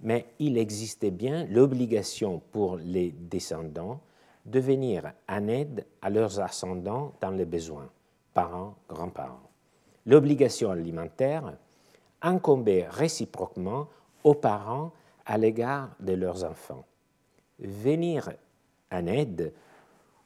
mais 0.02 0.28
il 0.38 0.58
existait 0.58 1.12
bien 1.12 1.46
l'obligation 1.46 2.42
pour 2.52 2.78
les 2.78 3.12
descendants 3.12 4.02
de 4.46 4.60
venir 4.60 5.12
en 5.28 5.48
aide 5.48 5.86
à 6.02 6.12
leurs 6.12 6.40
ascendants 6.40 7.14
dans 7.20 7.32
les 7.32 7.46
besoins, 7.46 7.90
parents, 8.34 8.76
grands-parents. 8.88 9.47
L'obligation 10.08 10.72
alimentaire 10.72 11.58
incombait 12.22 12.88
réciproquement 12.90 13.88
aux 14.24 14.34
parents 14.34 14.94
à 15.26 15.38
l'égard 15.38 15.90
de 16.00 16.14
leurs 16.14 16.46
enfants. 16.46 16.86
Venir 17.60 18.32
en 18.90 19.06
aide 19.06 19.54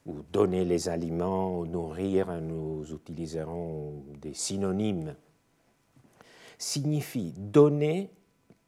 ou 0.06 0.22
donner 0.32 0.64
les 0.64 0.88
aliments 0.88 1.58
ou 1.58 1.66
nourrir, 1.66 2.40
nous 2.40 2.84
utiliserons 2.92 4.04
des 4.20 4.34
synonymes, 4.34 5.16
signifie 6.58 7.32
donner 7.36 8.08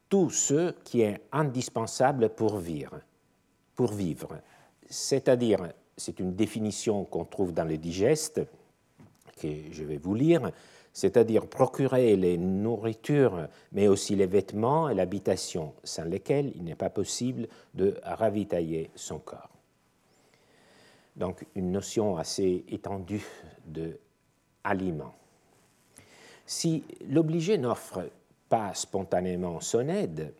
tout 0.08 0.30
ce 0.30 0.72
qui 0.82 1.02
est 1.02 1.22
indispensable 1.30 2.30
pour 2.30 2.58
vivre. 2.58 3.00
Pour 3.76 3.92
vivre. 3.92 4.40
C'est-à-dire, 4.88 5.72
c'est 5.96 6.18
une 6.18 6.34
définition 6.34 7.04
qu'on 7.04 7.24
trouve 7.24 7.52
dans 7.52 7.64
le 7.64 7.78
digeste, 7.78 8.40
que 9.40 9.48
je 9.70 9.84
vais 9.84 9.96
vous 9.96 10.14
lire, 10.14 10.50
c'est-à-dire 10.94 11.46
procurer 11.46 12.16
les 12.16 12.38
nourritures, 12.38 13.48
mais 13.72 13.88
aussi 13.88 14.16
les 14.16 14.26
vêtements 14.26 14.88
et 14.88 14.94
l'habitation, 14.94 15.74
sans 15.84 16.04
lesquels 16.04 16.52
il 16.54 16.64
n'est 16.64 16.74
pas 16.74 16.90
possible 16.90 17.48
de 17.74 17.98
ravitailler 18.04 18.90
son 18.94 19.18
corps 19.18 19.54
donc 21.16 21.46
une 21.54 21.70
notion 21.70 22.16
assez 22.16 22.64
étendue 22.68 23.26
de 23.66 23.98
aliment. 24.64 25.14
Si 26.46 26.84
l'obligé 27.08 27.58
n'offre 27.58 28.08
pas 28.48 28.74
spontanément 28.74 29.60
son 29.60 29.88
aide, 29.88 30.34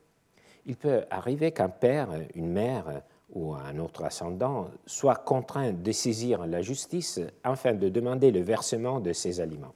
il 0.66 0.76
peut 0.76 1.04
arriver 1.10 1.52
qu'un 1.52 1.68
père, 1.68 2.08
une 2.34 2.50
mère 2.50 3.02
ou 3.32 3.54
un 3.54 3.78
autre 3.78 4.04
ascendant 4.04 4.70
soit 4.86 5.16
contraint 5.16 5.72
de 5.72 5.92
saisir 5.92 6.46
la 6.46 6.62
justice 6.62 7.20
afin 7.42 7.74
de 7.74 7.88
demander 7.88 8.30
le 8.30 8.40
versement 8.40 9.00
de 9.00 9.12
ces 9.12 9.40
aliments. 9.40 9.74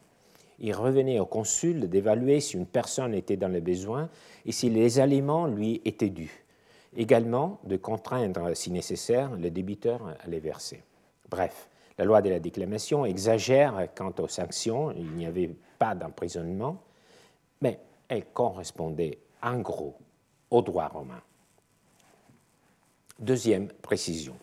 Il 0.61 0.75
revenait 0.75 1.21
au 1.21 1.27
consul 1.27 1.89
d'évaluer 1.89 2.41
si 2.41 2.57
une 2.57 2.67
personne 2.67 3.15
était 3.15 3.37
dans 3.37 3.49
le 3.49 3.61
besoin 3.61 4.09
et 4.45 4.53
si 4.53 4.71
les 4.71 4.99
aliments 4.99 5.47
lui 5.47 5.81
étaient 5.85 6.11
dus. 6.11 6.45
Également 6.97 7.61
de 7.65 7.77
contraindre, 7.77 8.57
si 8.57 8.71
nécessaire, 8.71 9.37
le 9.37 9.51
débiteur 9.51 10.17
à 10.21 10.27
les 10.29 10.41
verser. 10.41 10.83
Bref, 11.31 11.69
la 11.99 12.05
loi 12.05 12.23
de 12.23 12.31
la 12.31 12.41
déclamation 12.41 13.05
exagère 13.05 13.89
quant 13.95 14.15
aux 14.19 14.29
sanctions, 14.29 14.91
il 14.93 15.11
n'y 15.13 15.27
avait 15.27 15.51
pas 15.79 15.95
d'emprisonnement, 15.95 16.83
mais 17.61 17.79
elle 18.09 18.25
correspondait 18.27 19.19
en 19.43 19.59
gros 19.59 19.97
au 20.51 20.63
droit 20.63 20.89
romain. 20.89 21.21
Deuxième 23.19 23.69
précision. 23.69 24.37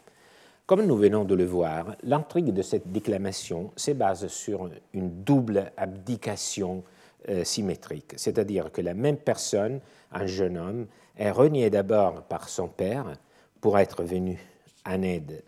Comme 0.65 0.87
nous 0.87 0.97
venons 0.97 1.25
de 1.25 1.35
le 1.35 1.45
voir, 1.45 1.95
l'intrigue 2.01 2.51
de 2.51 2.63
cette 2.63 2.91
déclamation 2.91 3.71
se 3.75 3.91
base 3.91 4.25
sur 4.29 4.71
une 4.93 5.23
double 5.23 5.71
abdication 5.77 6.83
euh, 7.29 7.43
symétrique, 7.43 8.13
c'est-à-dire 8.17 8.71
que 8.71 8.81
la 8.81 8.95
même 8.95 9.17
personne, 9.17 9.79
un 10.11 10.25
jeune 10.25 10.57
homme, 10.57 10.87
est 11.17 11.29
renié 11.29 11.69
d'abord 11.69 12.23
par 12.23 12.49
son 12.49 12.67
père 12.67 13.13
pour 13.61 13.77
être 13.77 14.03
venu 14.03 14.39
en 14.87 15.03
aide 15.03 15.43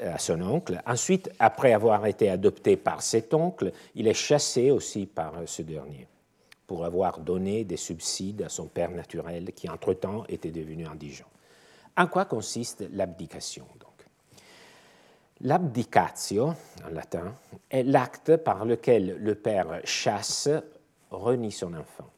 à 0.00 0.18
son 0.18 0.40
oncle. 0.40 0.80
Ensuite, 0.86 1.30
après 1.38 1.74
avoir 1.74 2.06
été 2.06 2.30
adopté 2.30 2.78
par 2.78 3.02
cet 3.02 3.34
oncle, 3.34 3.70
il 3.94 4.08
est 4.08 4.14
chassé 4.14 4.70
aussi 4.70 5.04
par 5.04 5.34
ce 5.44 5.60
dernier 5.60 6.08
pour 6.66 6.86
avoir 6.86 7.20
donné 7.20 7.64
des 7.64 7.76
subsides 7.76 8.40
à 8.40 8.48
son 8.48 8.68
père 8.68 8.92
naturel 8.92 9.52
qui, 9.52 9.68
entre-temps, 9.68 10.24
était 10.30 10.50
devenu 10.50 10.86
indigent. 10.86 11.28
En 11.98 12.06
quoi 12.06 12.24
consiste 12.24 12.82
l'abdication 12.92 13.66
L'abdicatio, 15.40 16.54
en 16.86 16.90
latin, 16.92 17.34
est 17.70 17.82
l'acte 17.82 18.36
par 18.36 18.64
lequel 18.64 19.16
le 19.18 19.34
père 19.34 19.80
chasse, 19.84 20.48
renie 21.10 21.52
son 21.52 21.74
enfant. 21.74 22.08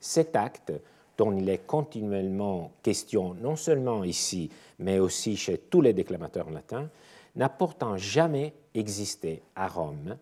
Cet 0.00 0.36
acte, 0.36 0.72
dont 1.16 1.36
il 1.36 1.48
est 1.48 1.66
continuellement 1.66 2.72
question 2.82 3.34
non 3.34 3.56
seulement 3.56 4.04
ici, 4.04 4.50
mais 4.78 4.98
aussi 4.98 5.36
chez 5.36 5.58
tous 5.58 5.80
les 5.80 5.92
déclamateurs 5.92 6.50
latins, 6.50 6.88
n'a 7.36 7.48
pourtant 7.48 7.96
jamais 7.96 8.52
existé 8.74 9.42
à 9.54 9.68
Rome 9.68 10.16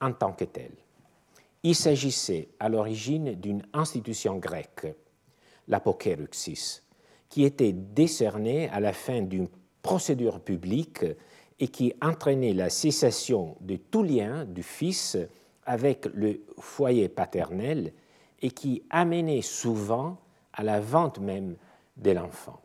en 0.00 0.12
tant 0.12 0.32
que 0.32 0.44
tel. 0.44 0.70
Il 1.64 1.74
s'agissait 1.74 2.48
à 2.58 2.68
l'origine 2.68 3.34
d'une 3.34 3.62
institution 3.72 4.36
grecque, 4.36 4.86
l'apokéruxis, 5.68 6.82
qui 7.28 7.44
était 7.44 7.72
décernée 7.72 8.68
à 8.70 8.80
la 8.80 8.92
fin 8.92 9.22
d'une 9.22 9.48
procédure 9.82 10.40
publique 10.40 11.04
et 11.58 11.68
qui 11.68 11.92
entraînait 12.00 12.54
la 12.54 12.70
cessation 12.70 13.56
de 13.60 13.76
tout 13.76 14.02
lien 14.02 14.44
du 14.44 14.62
fils 14.62 15.16
avec 15.64 16.06
le 16.14 16.40
foyer 16.58 17.08
paternel 17.08 17.92
et 18.40 18.50
qui 18.50 18.82
amenait 18.90 19.42
souvent 19.42 20.18
à 20.52 20.62
la 20.62 20.80
vente 20.80 21.18
même 21.20 21.56
de 21.96 22.10
l'enfant. 22.10 22.60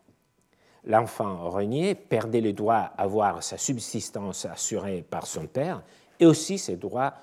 L'enfant 0.84 1.50
renié 1.50 1.94
perdait 1.94 2.40
le 2.40 2.52
droit 2.52 2.92
à 2.96 3.06
voir 3.06 3.42
sa 3.42 3.58
subsistance 3.58 4.46
assurée 4.46 5.02
par 5.02 5.26
son 5.26 5.46
père 5.46 5.82
et 6.18 6.26
aussi 6.26 6.58
ses 6.58 6.76
droits 6.76 7.14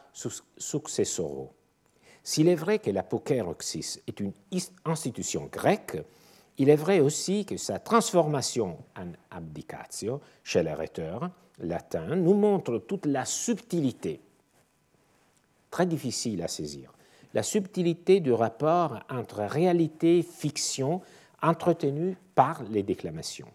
successoraux. 0.57 1.51
S'il 2.23 2.47
est 2.47 2.55
vrai 2.55 2.79
que 2.79 2.91
la 2.91 3.03
pokeroxis 3.03 4.01
est 4.07 4.19
une 4.19 4.33
institution 4.85 5.49
grecque, 5.51 5.97
il 6.57 6.69
est 6.69 6.75
vrai 6.75 6.99
aussi 7.01 7.45
que 7.45 7.57
sa 7.57 7.79
transformation 7.79 8.77
en 8.97 9.11
abdicatio 9.29 10.21
chez 10.43 10.63
les 10.63 10.73
rhéteurs 10.73 11.29
latin 11.59 12.15
nous 12.15 12.33
montre 12.33 12.77
toute 12.79 13.05
la 13.05 13.25
subtilité, 13.25 14.21
très 15.71 15.85
difficile 15.85 16.41
à 16.41 16.47
saisir, 16.47 16.91
la 17.33 17.43
subtilité 17.43 18.19
du 18.19 18.31
rapport 18.31 18.99
entre 19.09 19.43
réalité 19.43 20.19
et 20.19 20.23
fiction 20.23 21.01
entretenue 21.41 22.17
par 22.33 22.63
les 22.63 22.83
déclamations. 22.83 23.51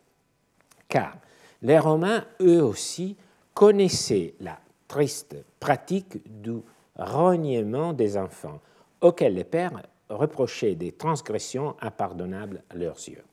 Car 0.88 1.16
les 1.62 1.78
Romains, 1.78 2.24
eux 2.40 2.62
aussi, 2.62 3.16
connaissaient 3.54 4.34
la 4.40 4.58
triste 4.88 5.36
pratique 5.58 6.42
du 6.42 6.58
reniement 6.96 7.92
des 7.92 8.16
enfants, 8.16 8.60
auquel 9.00 9.34
les 9.34 9.44
pères 9.44 9.82
reprochaient 10.08 10.74
des 10.74 10.92
transgressions 10.92 11.76
impardonnables 11.80 12.62
à 12.70 12.74
leurs 12.74 12.96
yeux. 12.96 13.24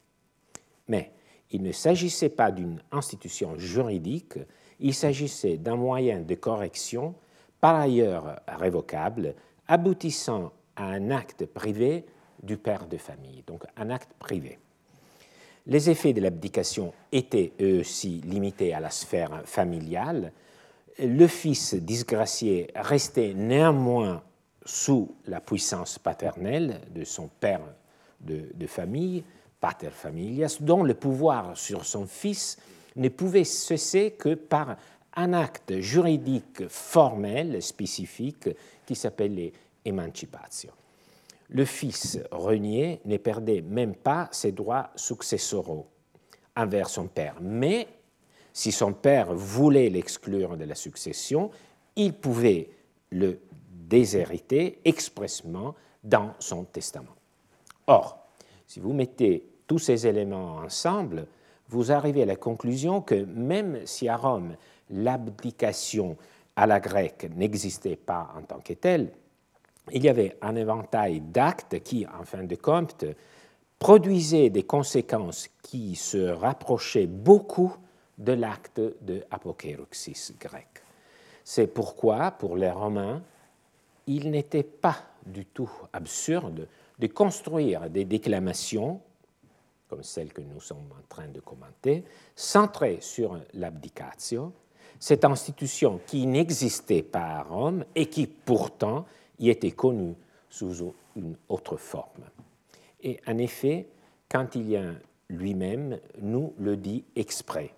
Mais 0.87 1.11
il 1.51 1.63
ne 1.63 1.71
s'agissait 1.71 2.29
pas 2.29 2.51
d'une 2.51 2.81
institution 2.91 3.57
juridique, 3.57 4.33
il 4.79 4.93
s'agissait 4.93 5.57
d'un 5.57 5.75
moyen 5.75 6.21
de 6.21 6.35
correction, 6.35 7.15
par 7.59 7.75
ailleurs 7.75 8.39
révocable, 8.47 9.33
aboutissant 9.67 10.51
à 10.75 10.85
un 10.85 11.09
acte 11.11 11.45
privé 11.45 12.05
du 12.43 12.57
père 12.57 12.87
de 12.87 12.97
famille, 12.97 13.43
donc 13.47 13.63
un 13.75 13.89
acte 13.89 14.13
privé. 14.19 14.59
Les 15.65 15.89
effets 15.89 16.13
de 16.13 16.21
l'abdication 16.21 16.93
étaient 17.11 17.51
eux 17.61 17.79
aussi 17.79 18.21
limités 18.21 18.73
à 18.73 18.79
la 18.79 18.89
sphère 18.89 19.41
familiale. 19.45 20.31
Le 20.99 21.27
fils 21.27 21.73
disgracié 21.73 22.69
restait 22.75 23.33
néanmoins 23.33 24.23
sous 24.63 25.15
la 25.25 25.41
puissance 25.41 25.99
paternelle 25.99 26.81
de 26.93 27.03
son 27.03 27.27
père 27.27 27.61
de, 28.21 28.45
de 28.53 28.67
famille, 28.67 29.23
pater 29.59 29.89
familias, 29.89 30.57
dont 30.59 30.83
le 30.83 30.93
pouvoir 30.93 31.57
sur 31.57 31.85
son 31.85 32.05
fils 32.05 32.57
ne 32.95 33.09
pouvait 33.09 33.43
cesser 33.43 34.11
que 34.11 34.35
par 34.35 34.77
un 35.15 35.33
acte 35.33 35.79
juridique 35.79 36.67
formel 36.67 37.61
spécifique 37.61 38.49
qui 38.85 38.95
s'appelait 38.95 39.53
émancipation. 39.83 40.71
Le 41.49 41.65
fils 41.65 42.19
renié 42.31 43.01
ne 43.05 43.17
perdait 43.17 43.61
même 43.61 43.95
pas 43.95 44.29
ses 44.31 44.51
droits 44.51 44.91
successoraux 44.95 45.87
envers 46.55 46.89
son 46.89 47.07
père, 47.07 47.35
mais 47.41 47.87
si 48.51 48.71
son 48.71 48.93
père 48.93 49.33
voulait 49.33 49.89
l'exclure 49.89 50.57
de 50.57 50.65
la 50.65 50.75
succession, 50.75 51.51
il 51.95 52.13
pouvait 52.13 52.69
le 53.11 53.39
déshériter 53.71 54.79
expressément 54.83 55.75
dans 56.03 56.33
son 56.39 56.63
testament. 56.65 57.15
Or, 57.87 58.26
si 58.67 58.79
vous 58.79 58.93
mettez 58.93 59.47
tous 59.65 59.79
ces 59.79 60.05
éléments 60.05 60.57
ensemble, 60.57 61.27
vous 61.69 61.91
arrivez 61.91 62.23
à 62.23 62.25
la 62.25 62.35
conclusion 62.35 63.01
que 63.01 63.15
même 63.25 63.85
si 63.85 64.07
à 64.07 64.17
Rome 64.17 64.55
l'abdication 64.89 66.17
à 66.55 66.67
la 66.67 66.79
grecque 66.79 67.29
n'existait 67.35 67.95
pas 67.95 68.33
en 68.37 68.41
tant 68.41 68.59
que 68.59 68.73
telle, 68.73 69.11
il 69.91 70.03
y 70.03 70.09
avait 70.09 70.37
un 70.41 70.55
éventail 70.55 71.21
d'actes 71.21 71.79
qui, 71.79 72.05
en 72.07 72.23
fin 72.23 72.43
de 72.43 72.55
compte, 72.55 73.05
produisaient 73.79 74.49
des 74.49 74.63
conséquences 74.63 75.49
qui 75.61 75.95
se 75.95 76.29
rapprochaient 76.29 77.07
beaucoup 77.07 77.73
de 78.17 78.33
l'acte 78.33 78.81
de 79.01 79.23
apokéroxis 79.31 80.33
grec. 80.39 80.67
C'est 81.43 81.67
pourquoi, 81.67 82.31
pour 82.31 82.57
les 82.57 82.71
Romains, 82.71 83.21
il 84.07 84.31
n'était 84.31 84.63
pas 84.63 84.97
du 85.25 85.45
tout 85.45 85.71
absurde 85.93 86.67
de 86.99 87.07
construire 87.07 87.89
des 87.89 88.05
déclamations 88.05 89.01
comme 89.87 90.03
celle 90.03 90.33
que 90.33 90.41
nous 90.41 90.59
sommes 90.59 90.89
en 90.91 91.07
train 91.07 91.27
de 91.29 91.39
commenter, 91.39 92.03
centrée 92.35 92.97
sur 92.99 93.39
l'abdicatio, 93.53 94.51
cette 94.99 95.23
institution 95.23 96.01
qui 96.05 96.27
n'existait 96.27 97.03
pas 97.03 97.37
à 97.37 97.43
Rome 97.43 97.85
et 97.95 98.07
qui 98.07 98.27
pourtant 98.27 99.05
y 99.39 99.49
était 99.49 99.71
connue 99.71 100.15
sous 100.49 100.93
une 101.15 101.37
autre 101.47 101.77
forme. 101.77 102.25
Et 103.01 103.19
en 103.27 103.37
effet, 103.37 103.87
quand 104.29 104.55
il 104.55 104.69
y 104.69 104.75
a 104.75 104.91
lui-même 105.29 105.99
nous 106.21 106.53
le 106.57 106.77
dit 106.77 107.03
exprès. 107.15 107.73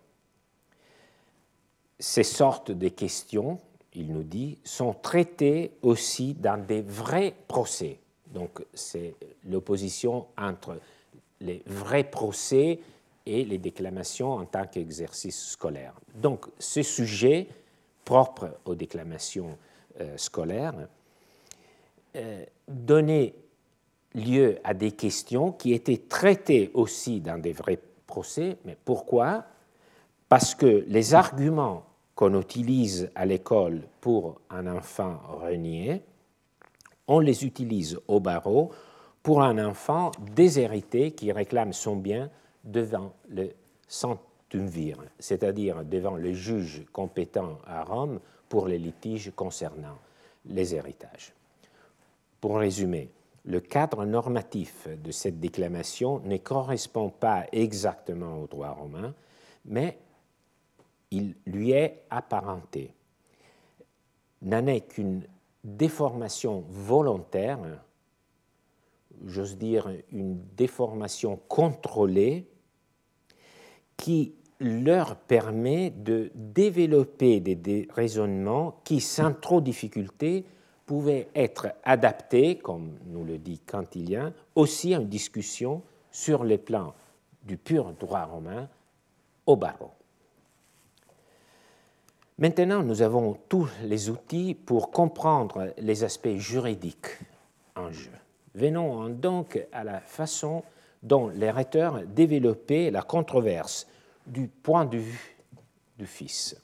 Ces 1.98 2.24
sortes 2.24 2.72
de 2.72 2.88
questions, 2.90 3.60
il 3.94 4.14
nous 4.14 4.24
dit, 4.24 4.60
sont 4.64 4.94
traitées 4.94 5.72
aussi 5.82 6.34
dans 6.34 6.64
des 6.64 6.82
vrais 6.82 7.34
procès. 7.48 8.00
Donc 8.34 8.64
c'est 8.74 9.16
l'opposition 9.50 10.28
entre 10.38 10.80
les 11.42 11.64
vrais 11.66 12.04
procès 12.04 12.80
et 13.26 13.46
les 13.46 13.58
déclamations 13.58 14.34
en 14.34 14.46
tant 14.46 14.66
qu'exercice 14.66 15.52
scolaire. 15.52 15.94
Donc, 16.16 16.48
ce 16.58 16.82
sujet 16.82 17.48
propre 18.04 18.58
aux 18.66 18.76
déclamations 18.76 19.58
euh, 20.02 20.18
scolaires 20.18 20.74
euh, 22.16 22.44
donnait 22.68 23.36
lieu 24.16 24.58
à 24.64 24.74
des 24.74 24.92
questions 24.92 25.52
qui 25.52 25.74
étaient 25.74 26.02
traitées 26.10 26.72
aussi 26.74 27.22
dans 27.22 27.40
des 27.40 27.54
vrais 27.54 27.80
procès. 28.08 28.58
Mais 28.66 28.76
pourquoi? 28.84 29.46
Parce 30.28 30.56
que 30.56 30.84
les 30.88 31.14
arguments 31.14 31.86
qu'on 32.16 32.40
utilise 32.40 33.12
à 33.14 33.26
l'école 33.26 33.84
pour 34.02 34.42
un 34.50 34.66
enfant 34.68 35.20
renié, 35.28 36.02
on 37.10 37.20
les 37.20 37.44
utilise 37.44 38.00
au 38.08 38.20
barreau 38.20 38.72
pour 39.24 39.42
un 39.42 39.64
enfant 39.66 40.12
déshérité 40.34 41.12
qui 41.12 41.32
réclame 41.32 41.74
son 41.74 41.96
bien 41.98 42.30
devant 42.64 43.14
le 43.28 43.50
centumvir, 43.88 45.04
c'est-à-dire 45.18 45.84
devant 45.84 46.16
le 46.16 46.32
juge 46.32 46.86
compétent 46.94 47.58
à 47.66 47.84
Rome 47.84 48.20
pour 48.48 48.68
les 48.68 48.78
litiges 48.78 49.32
concernant 49.36 49.98
les 50.46 50.76
héritages. 50.76 51.34
Pour 52.40 52.58
résumer, 52.60 53.10
le 53.44 53.60
cadre 53.60 54.06
normatif 54.06 54.88
de 54.88 55.12
cette 55.12 55.40
déclamation 55.40 56.20
ne 56.20 56.38
correspond 56.38 57.10
pas 57.10 57.46
exactement 57.52 58.38
au 58.38 58.48
droit 58.48 58.72
romain, 58.72 59.16
mais 59.66 59.98
il 61.10 61.36
lui 61.48 61.72
est 61.72 62.04
apparenté. 62.12 62.94
N'en 64.44 64.68
est 64.68 64.82
qu'une 64.82 65.24
déformation 65.64 66.64
volontaire, 66.70 67.60
j'ose 69.26 69.58
dire 69.58 69.92
une 70.12 70.40
déformation 70.56 71.40
contrôlée, 71.48 72.48
qui 73.98 74.34
leur 74.60 75.16
permet 75.16 75.90
de 75.90 76.32
développer 76.36 77.40
des, 77.40 77.88
raisonnements 77.94 78.80
qui, 78.84 79.00
sans 79.00 79.34
trop 79.34 79.60
de 79.60 79.66
difficulté, 79.66 80.46
pouvaient 80.86 81.28
être 81.36 81.68
adaptés, 81.84 82.58
comme 82.58 82.98
nous 83.06 83.24
le 83.24 83.38
dit 83.38 83.60
Cantilien, 83.60 84.34
aussi 84.56 84.94
à 84.94 84.98
une 84.98 85.08
discussion 85.08 85.82
sur 86.12 86.44
les 86.44 86.58
plans 86.58 86.94
du 87.44 87.58
pur 87.58 87.94
droit 87.94 88.24
romain 88.24 88.68
au 89.46 89.56
barreau. 89.56 89.92
Maintenant, 92.40 92.84
nous 92.84 93.02
avons 93.02 93.38
tous 93.50 93.70
les 93.84 94.10
outils 94.10 94.56
pour 94.56 94.92
comprendre 94.92 95.74
les 95.78 96.06
aspects 96.06 96.38
juridiques 96.38 97.20
en 97.76 97.92
jeu. 97.92 98.14
Venons 98.56 99.10
donc 99.10 99.68
à 99.74 99.84
la 99.84 100.00
façon 100.00 100.64
dont 101.04 101.28
les 101.28 101.52
rhéteurs 101.52 102.02
développaient 102.06 102.92
la 102.92 103.02
controverse 103.02 103.88
du 104.26 104.48
point 104.48 104.86
de 104.86 105.00
vue 105.00 105.36
du 105.98 106.06
Fils. 106.06 106.56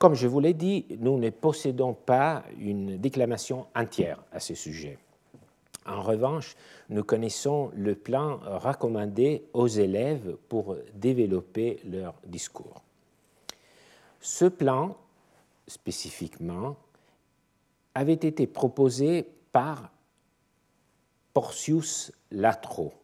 Comme 0.00 0.14
je 0.14 0.26
vous 0.26 0.40
l'ai 0.40 0.52
dit, 0.52 0.84
nous 0.98 1.16
ne 1.16 1.30
possédons 1.30 1.94
pas 1.94 2.42
une 2.58 2.98
déclamation 2.98 3.66
entière 3.76 4.18
à 4.32 4.40
ce 4.40 4.56
sujet. 4.56 4.98
En 5.86 6.02
revanche, 6.02 6.56
nous 6.88 7.04
connaissons 7.04 7.70
le 7.76 7.94
plan 7.94 8.40
recommandé 8.42 9.44
aux 9.52 9.68
élèves 9.68 10.36
pour 10.48 10.74
développer 10.92 11.78
leur 11.84 12.14
discours. 12.26 12.82
Ce 14.22 14.44
plan, 14.44 14.96
spécifiquement, 15.66 16.76
avait 17.92 18.12
été 18.12 18.46
proposé 18.46 19.28
par 19.50 19.90
Porcius 21.34 22.12
Latro, 22.30 22.94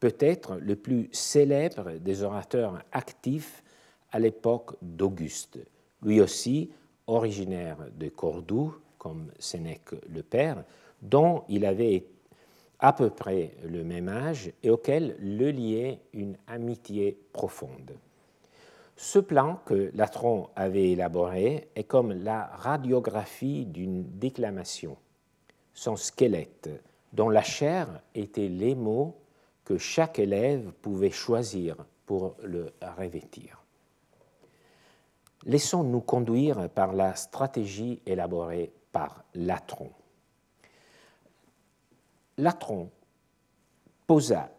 peut-être 0.00 0.56
le 0.56 0.74
plus 0.74 1.08
célèbre 1.12 1.92
des 1.92 2.24
orateurs 2.24 2.82
actifs 2.90 3.62
à 4.10 4.18
l'époque 4.18 4.74
d'Auguste, 4.82 5.60
lui 6.02 6.20
aussi 6.20 6.72
originaire 7.06 7.78
de 7.96 8.08
Cordoue, 8.08 8.74
comme 8.98 9.30
Sénèque 9.38 9.94
le 10.08 10.24
père, 10.24 10.64
dont 11.00 11.44
il 11.48 11.66
avait 11.66 12.04
à 12.80 12.92
peu 12.92 13.10
près 13.10 13.54
le 13.64 13.84
même 13.84 14.08
âge 14.08 14.50
et 14.64 14.70
auquel 14.70 15.16
le 15.20 15.52
liait 15.52 16.00
une 16.12 16.36
amitié 16.48 17.16
profonde. 17.32 17.96
Ce 18.96 19.18
plan 19.18 19.56
que 19.64 19.90
Latron 19.94 20.50
avait 20.54 20.90
élaboré 20.90 21.68
est 21.74 21.84
comme 21.84 22.12
la 22.12 22.46
radiographie 22.46 23.66
d'une 23.66 24.04
déclamation, 24.18 24.96
son 25.72 25.96
squelette, 25.96 26.70
dont 27.12 27.28
la 27.28 27.42
chair 27.42 28.02
était 28.14 28.48
les 28.48 28.74
mots 28.74 29.16
que 29.64 29.78
chaque 29.78 30.18
élève 30.18 30.70
pouvait 30.82 31.10
choisir 31.10 31.76
pour 32.06 32.36
le 32.42 32.72
revêtir. 32.96 33.62
Laissons-nous 35.44 36.00
conduire 36.00 36.68
par 36.70 36.92
la 36.92 37.16
stratégie 37.16 38.00
élaborée 38.06 38.72
par 38.92 39.24
Latron. 39.34 39.90
Latron 42.38 42.90
posa 44.06 44.50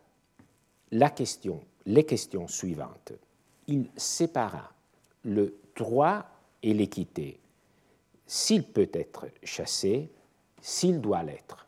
les 0.92 2.04
questions 2.06 2.48
suivantes 2.48 3.14
il 3.68 3.90
sépara 3.96 4.72
le 5.24 5.58
droit 5.76 6.26
et 6.64 6.74
l'équité, 6.74 7.40
s'il 8.28 8.64
peut 8.64 8.90
être 8.94 9.28
chassé, 9.44 10.10
s'il 10.62 11.02
doit 11.02 11.24
l'être. 11.24 11.68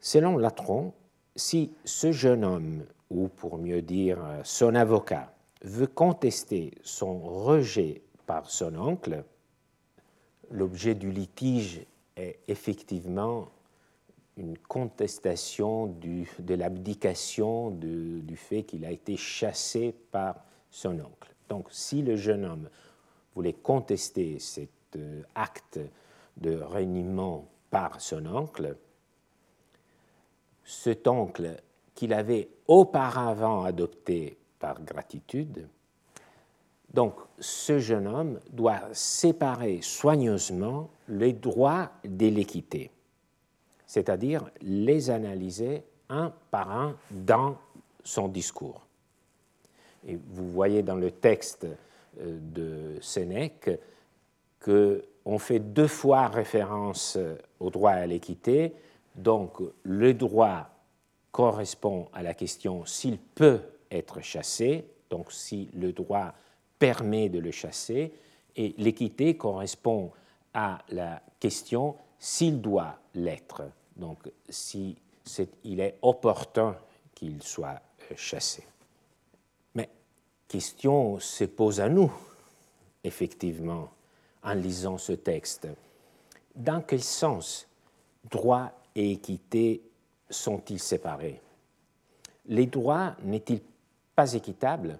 Selon 0.00 0.36
Latron, 0.36 0.92
si 1.36 1.72
ce 1.84 2.12
jeune 2.12 2.44
homme, 2.44 2.84
ou 3.10 3.28
pour 3.28 3.58
mieux 3.58 3.82
dire 3.82 4.18
son 4.42 4.74
avocat, 4.74 5.32
veut 5.62 5.86
contester 5.86 6.72
son 6.82 7.20
rejet 7.20 8.02
par 8.26 8.50
son 8.50 8.76
oncle, 8.76 9.24
l'objet 10.50 10.94
du 10.94 11.10
litige 11.10 11.82
est 12.16 12.38
effectivement 12.48 13.48
une 14.42 14.58
contestation 14.58 15.86
de 15.86 16.54
l'abdication 16.54 17.70
du 17.70 18.36
fait 18.36 18.64
qu'il 18.64 18.84
a 18.84 18.90
été 18.90 19.16
chassé 19.16 19.94
par 20.10 20.44
son 20.70 20.98
oncle. 21.00 21.32
Donc 21.48 21.68
si 21.70 22.02
le 22.02 22.16
jeune 22.16 22.44
homme 22.44 22.68
voulait 23.34 23.52
contester 23.52 24.38
cet 24.38 24.70
euh, 24.96 25.22
acte 25.34 25.78
de 26.36 26.58
reniement 26.58 27.46
par 27.70 28.00
son 28.00 28.26
oncle, 28.26 28.76
cet 30.64 31.06
oncle 31.06 31.56
qu'il 31.94 32.12
avait 32.12 32.48
auparavant 32.66 33.64
adopté 33.64 34.38
par 34.58 34.82
gratitude, 34.82 35.68
donc 36.92 37.14
ce 37.38 37.78
jeune 37.78 38.06
homme 38.06 38.40
doit 38.50 38.82
séparer 38.92 39.80
soigneusement 39.82 40.90
les 41.08 41.32
droits 41.32 41.90
de 42.04 42.26
l'équité 42.26 42.90
c'est-à-dire 43.92 44.48
les 44.62 45.10
analyser 45.10 45.82
un 46.08 46.32
par 46.50 46.70
un 46.70 46.96
dans 47.10 47.58
son 48.02 48.26
discours. 48.26 48.86
Et 50.08 50.16
vous 50.16 50.50
voyez 50.50 50.82
dans 50.82 50.96
le 50.96 51.10
texte 51.10 51.66
euh, 52.18 52.38
de 52.40 52.98
Sénèque 53.02 53.68
qu'on 54.60 55.38
fait 55.38 55.58
deux 55.58 55.88
fois 55.88 56.28
référence 56.28 57.18
au 57.60 57.68
droit 57.68 57.90
à 57.90 58.06
l'équité, 58.06 58.72
donc 59.14 59.58
le 59.82 60.14
droit 60.14 60.70
correspond 61.30 62.08
à 62.14 62.22
la 62.22 62.32
question 62.32 62.86
s'il 62.86 63.18
peut 63.18 63.60
être 63.90 64.22
chassé, 64.22 64.86
donc 65.10 65.30
si 65.30 65.68
le 65.74 65.92
droit 65.92 66.32
permet 66.78 67.28
de 67.28 67.40
le 67.40 67.50
chasser, 67.50 68.14
et 68.56 68.74
l'équité 68.78 69.36
correspond 69.36 70.12
à 70.54 70.78
la 70.88 71.20
question 71.40 71.94
s'il 72.18 72.62
doit 72.62 72.98
l'être 73.14 73.64
donc 73.96 74.30
si 74.48 74.96
il 75.64 75.80
est 75.80 75.98
opportun 76.02 76.76
qu'il 77.14 77.42
soit 77.42 77.80
euh, 78.10 78.14
chassé. 78.16 78.64
Mais 79.74 79.88
question 80.48 81.18
se 81.20 81.44
pose 81.44 81.80
à 81.80 81.88
nous, 81.88 82.12
effectivement, 83.04 83.90
en 84.42 84.54
lisant 84.54 84.98
ce 84.98 85.12
texte. 85.12 85.68
Dans 86.54 86.82
quel 86.82 87.02
sens 87.02 87.68
droit 88.28 88.72
et 88.94 89.12
équité 89.12 89.82
sont-ils 90.28 90.80
séparés? 90.80 91.40
Les 92.46 92.66
droits 92.66 93.14
n'est-il 93.22 93.60
pas 94.16 94.32
équitable? 94.32 94.98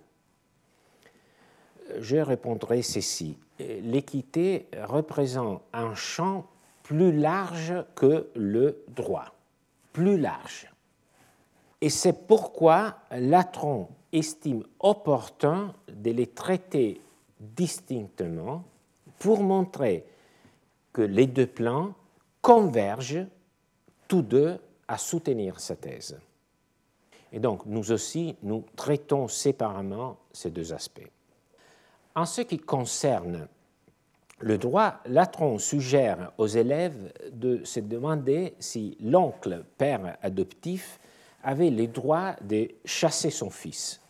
Je 1.98 2.16
répondrai 2.16 2.82
ceci. 2.82 3.36
L'équité 3.58 4.68
représente 4.84 5.62
un 5.72 5.94
champ 5.94 6.46
plus 6.82 7.12
large 7.12 7.74
que 7.94 8.30
le 8.34 8.84
droit, 8.88 9.34
plus 9.92 10.18
large. 10.18 10.70
Et 11.80 11.90
c'est 11.90 12.26
pourquoi 12.26 12.96
Latron 13.10 13.88
estime 14.12 14.64
opportun 14.80 15.74
de 15.88 16.10
les 16.10 16.28
traiter 16.28 17.00
distinctement 17.40 18.64
pour 19.18 19.42
montrer 19.42 20.04
que 20.92 21.02
les 21.02 21.26
deux 21.26 21.46
plans 21.46 21.94
convergent 22.40 23.26
tous 24.06 24.22
deux 24.22 24.58
à 24.88 24.98
soutenir 24.98 25.58
sa 25.58 25.76
thèse. 25.76 26.20
Et 27.32 27.40
donc, 27.40 27.64
nous 27.64 27.92
aussi, 27.92 28.36
nous 28.42 28.64
traitons 28.76 29.26
séparément 29.26 30.18
ces 30.32 30.50
deux 30.50 30.72
aspects. 30.72 31.10
En 32.14 32.26
ce 32.26 32.42
qui 32.42 32.58
concerne 32.58 33.48
le 34.42 34.58
droit, 34.58 34.96
Latron 35.06 35.58
suggère 35.58 36.32
aux 36.36 36.48
élèves 36.48 37.12
de 37.32 37.64
se 37.64 37.80
demander 37.80 38.54
si 38.58 38.96
l'oncle, 39.00 39.64
père 39.78 40.16
adoptif, 40.20 40.98
avait 41.44 41.70
le 41.70 41.86
droit 41.86 42.34
de 42.42 42.68
chasser 42.84 43.30
son 43.30 43.50
fils. 43.50 44.00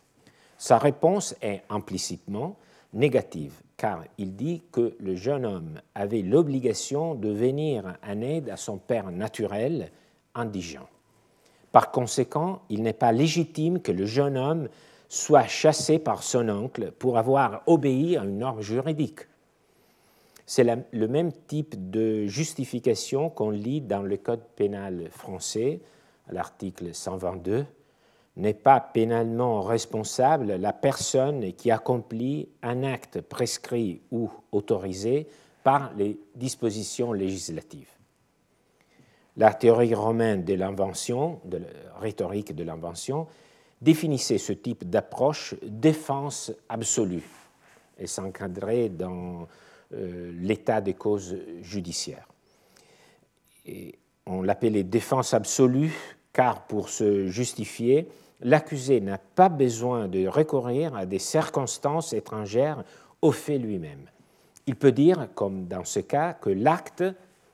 Sa 0.56 0.78
réponse 0.78 1.34
est 1.42 1.62
implicitement 1.68 2.56
négative, 2.94 3.52
car 3.76 4.04
il 4.16 4.34
dit 4.34 4.62
que 4.72 4.96
le 5.00 5.14
jeune 5.14 5.44
homme 5.44 5.80
avait 5.94 6.22
l'obligation 6.22 7.14
de 7.14 7.30
venir 7.30 7.96
en 8.06 8.20
aide 8.22 8.48
à 8.48 8.56
son 8.56 8.78
père 8.78 9.10
naturel, 9.10 9.90
indigent. 10.34 10.88
Par 11.72 11.90
conséquent, 11.90 12.62
il 12.70 12.82
n'est 12.82 12.92
pas 12.92 13.12
légitime 13.12 13.80
que 13.80 13.92
le 13.92 14.06
jeune 14.06 14.36
homme 14.36 14.68
soit 15.08 15.46
chassé 15.46 15.98
par 15.98 16.22
son 16.22 16.48
oncle 16.48 16.90
pour 16.92 17.18
avoir 17.18 17.62
obéi 17.66 18.16
à 18.16 18.24
une 18.24 18.38
norme 18.38 18.62
juridique 18.62 19.26
C'est 20.46 20.64
le 20.64 21.08
même 21.08 21.32
type 21.32 21.90
de 21.90 22.26
justification 22.26 23.30
qu'on 23.30 23.50
lit 23.50 23.80
dans 23.80 24.02
le 24.02 24.16
Code 24.16 24.44
pénal 24.56 25.08
français, 25.10 25.80
à 26.28 26.32
l'article 26.32 26.94
122. 26.94 27.64
N'est 28.36 28.54
pas 28.54 28.80
pénalement 28.80 29.60
responsable 29.60 30.54
la 30.54 30.72
personne 30.72 31.52
qui 31.52 31.70
accomplit 31.70 32.48
un 32.62 32.82
acte 32.82 33.20
prescrit 33.20 34.00
ou 34.10 34.30
autorisé 34.52 35.28
par 35.62 35.92
les 35.94 36.18
dispositions 36.34 37.12
législatives. 37.12 37.90
La 39.36 39.52
théorie 39.54 39.94
romaine 39.94 40.44
de 40.44 40.54
l'invention, 40.54 41.40
de 41.44 41.58
la 41.58 41.66
rhétorique 41.98 42.54
de 42.54 42.64
l'invention, 42.64 43.26
définissait 43.80 44.38
ce 44.38 44.52
type 44.52 44.88
d'approche 44.88 45.54
défense 45.62 46.52
absolue 46.68 47.28
et 47.98 48.06
s'encadrait 48.06 48.88
dans 48.88 49.46
l'état 49.92 50.80
des 50.80 50.94
causes 50.94 51.36
judiciaires. 51.60 52.28
On 54.26 54.42
l'appelait 54.42 54.84
défense 54.84 55.34
absolue 55.34 55.92
car 56.32 56.66
pour 56.66 56.88
se 56.88 57.26
justifier, 57.26 58.08
l'accusé 58.40 59.00
n'a 59.00 59.18
pas 59.18 59.48
besoin 59.48 60.08
de 60.08 60.26
recourir 60.26 60.96
à 60.96 61.06
des 61.06 61.18
circonstances 61.18 62.12
étrangères 62.12 62.84
au 63.20 63.32
fait 63.32 63.58
lui-même. 63.58 64.06
Il 64.66 64.76
peut 64.76 64.92
dire, 64.92 65.28
comme 65.34 65.66
dans 65.66 65.84
ce 65.84 66.00
cas, 66.00 66.34
que 66.34 66.50
l'acte, 66.50 67.04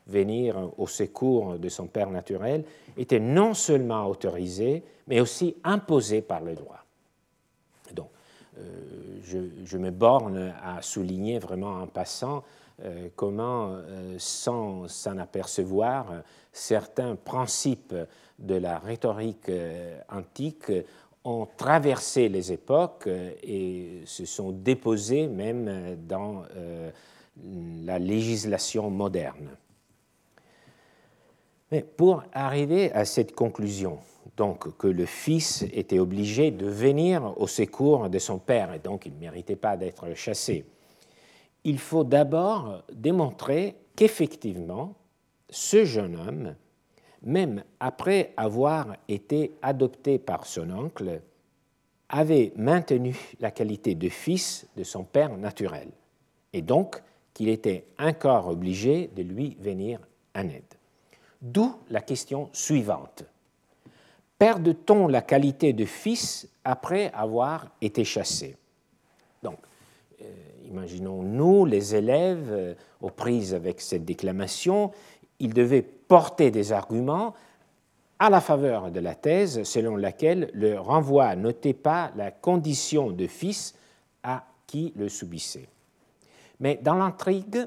venir 0.06 0.70
au 0.78 0.86
secours 0.86 1.58
de 1.58 1.68
son 1.68 1.86
père 1.86 2.10
naturel, 2.10 2.64
était 2.96 3.20
non 3.20 3.54
seulement 3.54 4.06
autorisé, 4.06 4.82
mais 5.06 5.20
aussi 5.20 5.56
imposé 5.64 6.22
par 6.22 6.40
le 6.40 6.54
droit. 6.54 6.84
Euh, 8.58 9.44
je, 9.64 9.76
me 9.76 9.90
borne 9.90 10.54
à 10.64 10.80
souligner 10.82 11.38
vraiment 11.38 11.82
en 11.82 11.86
passant 11.86 12.44
euh, 12.82 13.08
comment, 13.14 13.72
euh, 13.72 14.16
sans 14.18 14.88
s'en 14.88 15.18
apercevoir, 15.18 16.06
certains 16.52 17.14
principes 17.16 17.94
de 18.38 18.54
la 18.54 18.78
rhétorique 18.78 19.50
antique 20.08 20.72
ont 21.24 21.46
traversé 21.56 22.28
les 22.28 22.52
époques 22.52 23.08
et 23.42 24.02
se 24.06 24.24
sont 24.24 24.52
déposés 24.52 25.26
même 25.26 25.96
dans 26.08 26.44
la 27.84 27.98
législation 27.98 28.90
moderne. 28.90 29.50
Mais 31.70 31.82
pour 31.82 32.22
arriver 32.32 32.92
à 32.92 33.04
cette 33.04 33.34
conclusion, 33.34 33.98
donc 34.38 34.76
que 34.78 34.86
le 34.86 35.04
fils 35.04 35.64
était 35.72 35.98
obligé 35.98 36.52
de 36.52 36.66
venir 36.66 37.34
au 37.36 37.48
secours 37.48 38.08
de 38.08 38.18
son 38.18 38.38
père 38.38 38.72
et 38.72 38.78
donc 38.78 39.04
il 39.04 39.14
ne 39.14 39.18
méritait 39.18 39.56
pas 39.56 39.76
d'être 39.76 40.14
chassé, 40.14 40.64
il 41.64 41.78
faut 41.78 42.04
d'abord 42.04 42.84
démontrer 42.92 43.74
qu'effectivement, 43.96 44.94
ce 45.50 45.84
jeune 45.84 46.14
homme, 46.16 46.54
même 47.22 47.64
après 47.80 48.32
avoir 48.36 48.94
été 49.08 49.56
adopté 49.60 50.18
par 50.18 50.46
son 50.46 50.70
oncle, 50.70 51.20
avait 52.08 52.52
maintenu 52.56 53.16
la 53.40 53.50
qualité 53.50 53.96
de 53.96 54.08
fils 54.08 54.66
de 54.76 54.84
son 54.84 55.02
père 55.02 55.36
naturel, 55.36 55.88
et 56.52 56.62
donc 56.62 57.02
qu'il 57.34 57.48
était 57.48 57.86
encore 57.98 58.48
obligé 58.48 59.10
de 59.14 59.22
lui 59.22 59.56
venir 59.60 59.98
en 60.34 60.48
aide. 60.48 60.62
D'où 61.42 61.74
la 61.90 62.00
question 62.00 62.48
suivante. 62.52 63.24
Perd-on 64.38 65.08
la 65.08 65.22
qualité 65.22 65.72
de 65.72 65.84
fils 65.84 66.48
après 66.64 67.10
avoir 67.12 67.66
été 67.80 68.04
chassé? 68.04 68.56
Donc, 69.42 69.58
euh, 70.20 70.24
imaginons-nous 70.68 71.64
les 71.64 71.94
élèves 71.94 72.48
euh, 72.50 72.74
aux 73.00 73.10
prises 73.10 73.54
avec 73.54 73.80
cette 73.80 74.04
déclamation, 74.04 74.92
ils 75.40 75.54
devaient 75.54 75.82
porter 75.82 76.50
des 76.50 76.72
arguments 76.72 77.34
à 78.18 78.30
la 78.30 78.40
faveur 78.40 78.90
de 78.90 79.00
la 79.00 79.14
thèse 79.14 79.62
selon 79.62 79.96
laquelle 79.96 80.50
le 80.52 80.78
renvoi 80.78 81.34
notait 81.36 81.74
pas 81.74 82.12
la 82.16 82.30
condition 82.30 83.10
de 83.10 83.26
fils 83.26 83.74
à 84.22 84.44
qui 84.66 84.92
le 84.96 85.08
subissait. 85.08 85.68
Mais 86.60 86.78
dans 86.82 86.94
l'intrigue 86.94 87.66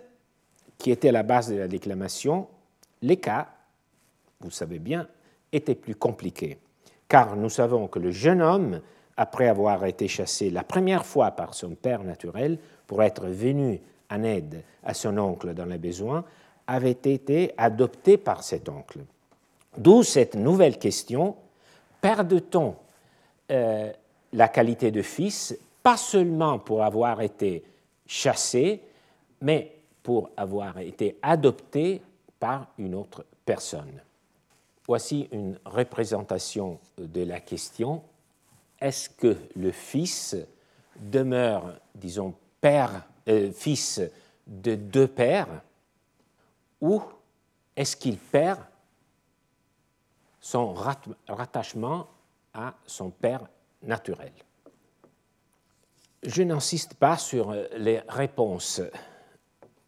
qui 0.78 0.92
était 0.92 1.12
la 1.12 1.24
base 1.24 1.50
de 1.50 1.56
la 1.56 1.68
déclamation, 1.68 2.48
les 3.02 3.18
cas 3.18 3.48
vous 4.42 4.52
savez 4.52 4.80
bien, 4.80 5.08
était 5.52 5.76
plus 5.76 5.96
compliqué, 5.96 6.58
car 7.08 7.36
nous 7.36 7.50
savons 7.50 7.88
que 7.88 8.00
le 8.00 8.12
jeune 8.12 8.42
homme, 8.42 8.82
après 9.18 9.48
avoir 9.48 9.86
été 9.86 10.08
chassé 10.08 10.50
la 10.50 10.64
première 10.64 11.06
fois 11.06 11.32
par 11.32 11.54
son 11.54 11.72
père 11.72 12.04
naturel 12.04 12.58
pour 12.88 13.04
être 13.04 13.28
venu 13.28 13.80
en 14.10 14.24
aide 14.24 14.64
à 14.84 14.94
son 14.94 15.18
oncle 15.18 15.54
dans 15.54 15.66
les 15.66 15.78
besoins, 15.78 16.24
avait 16.68 16.92
été 16.92 17.54
adopté 17.58 18.18
par 18.18 18.44
cet 18.44 18.70
oncle. 18.70 19.00
D'où 19.78 20.04
cette 20.04 20.36
nouvelle 20.36 20.78
question, 20.78 21.36
perd-on 22.02 22.76
euh, 23.52 23.92
la 24.34 24.48
qualité 24.48 24.92
de 24.92 25.02
fils, 25.02 25.58
pas 25.84 25.98
seulement 25.98 26.60
pour 26.60 26.84
avoir 26.84 27.22
été 27.22 27.64
chassé, 28.06 28.82
mais 29.42 29.72
pour 30.04 30.30
avoir 30.36 30.80
été 30.80 31.18
adopté 31.22 32.02
par 32.40 32.68
une 32.78 32.96
autre 32.96 33.26
personne? 33.46 34.02
Voici 34.92 35.30
une 35.32 35.58
représentation 35.64 36.78
de 36.98 37.24
la 37.24 37.40
question. 37.40 38.04
Est-ce 38.78 39.10
que 39.10 39.38
le 39.56 39.72
fils 39.72 40.36
demeure, 41.00 41.80
disons, 41.96 42.36
père, 42.60 43.08
euh, 43.30 43.54
fils 43.54 44.02
de 44.46 44.76
deux 44.76 45.08
pères, 45.08 45.62
ou 46.82 47.02
est-ce 47.74 47.96
qu'il 47.96 48.18
perd 48.18 48.60
son 50.42 50.74
rattachement 50.74 52.08
à 52.54 52.74
son 52.86 53.12
père 53.12 53.48
naturel? 53.84 54.34
Je 56.22 56.44
n'insiste 56.44 56.96
pas 56.96 57.18
sur 57.18 57.56
les 57.78 58.02
réponses 58.10 58.82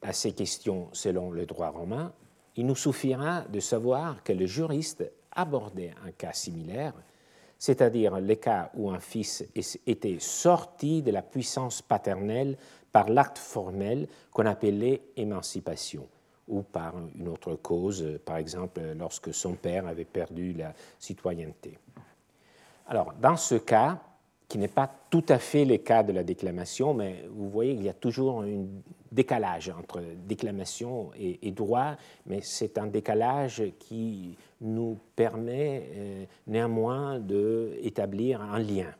à 0.02 0.14
ces 0.14 0.32
questions 0.32 0.88
selon 0.94 1.30
le 1.30 1.46
droit 1.46 1.72
romain, 1.72 2.14
il 2.56 2.66
nous 2.66 2.76
suffira 2.76 3.42
de 3.42 3.60
savoir 3.60 4.24
que 4.24 4.34
le 4.34 4.46
juriste 4.46 5.04
abordait 5.32 5.94
un 6.06 6.12
cas 6.12 6.34
similaire, 6.34 6.94
c'est-à-dire 7.58 8.20
le 8.20 8.36
cas 8.36 8.70
où 8.76 8.92
un 8.92 9.00
fils 9.00 9.46
était 9.88 10.20
sorti 10.20 11.02
de 11.02 11.12
la 11.12 11.22
puissance 11.22 11.82
paternelle 11.82 12.58
par 12.92 13.10
l'acte 13.10 13.38
formel 13.38 14.08
qu'on 14.32 14.46
appelait 14.46 15.02
émancipation, 15.16 16.08
ou 16.48 16.62
par 16.62 16.94
une 17.16 17.28
autre 17.28 17.56
cause, 17.56 18.20
par 18.26 18.38
exemple 18.38 18.82
lorsque 18.98 19.34
son 19.34 19.54
père 19.54 19.88
avait 19.88 20.06
perdu 20.06 20.54
la 20.54 20.74
citoyenneté. 21.00 21.80
Alors, 22.88 23.14
dans 23.20 23.38
ce 23.38 23.56
cas, 23.56 24.00
qui 24.48 24.58
n'est 24.60 24.68
pas 24.68 24.94
tout 25.10 25.26
à 25.30 25.40
fait 25.40 25.66
le 25.66 25.78
cas 25.78 26.04
de 26.04 26.12
la 26.12 26.24
déclamation, 26.24 26.94
mais 26.94 27.26
vous 27.32 27.50
voyez 27.50 27.76
qu'il 27.76 27.86
y 27.86 27.90
a 27.90 27.94
toujours 27.94 28.44
un 28.44 28.66
décalage 29.14 29.70
entre 29.70 30.02
déclamation 30.28 31.12
et, 31.16 31.52
droit, 31.52 31.96
mais 32.26 32.42
c'est 32.42 32.78
un 32.78 32.88
décalage 32.88 33.64
qui 33.80 34.36
nous 34.62 34.98
permet 35.16 35.90
euh, 35.96 36.26
néanmoins 36.48 37.20
d'établir 37.20 38.42
un 38.42 38.60
lien. 38.60 38.94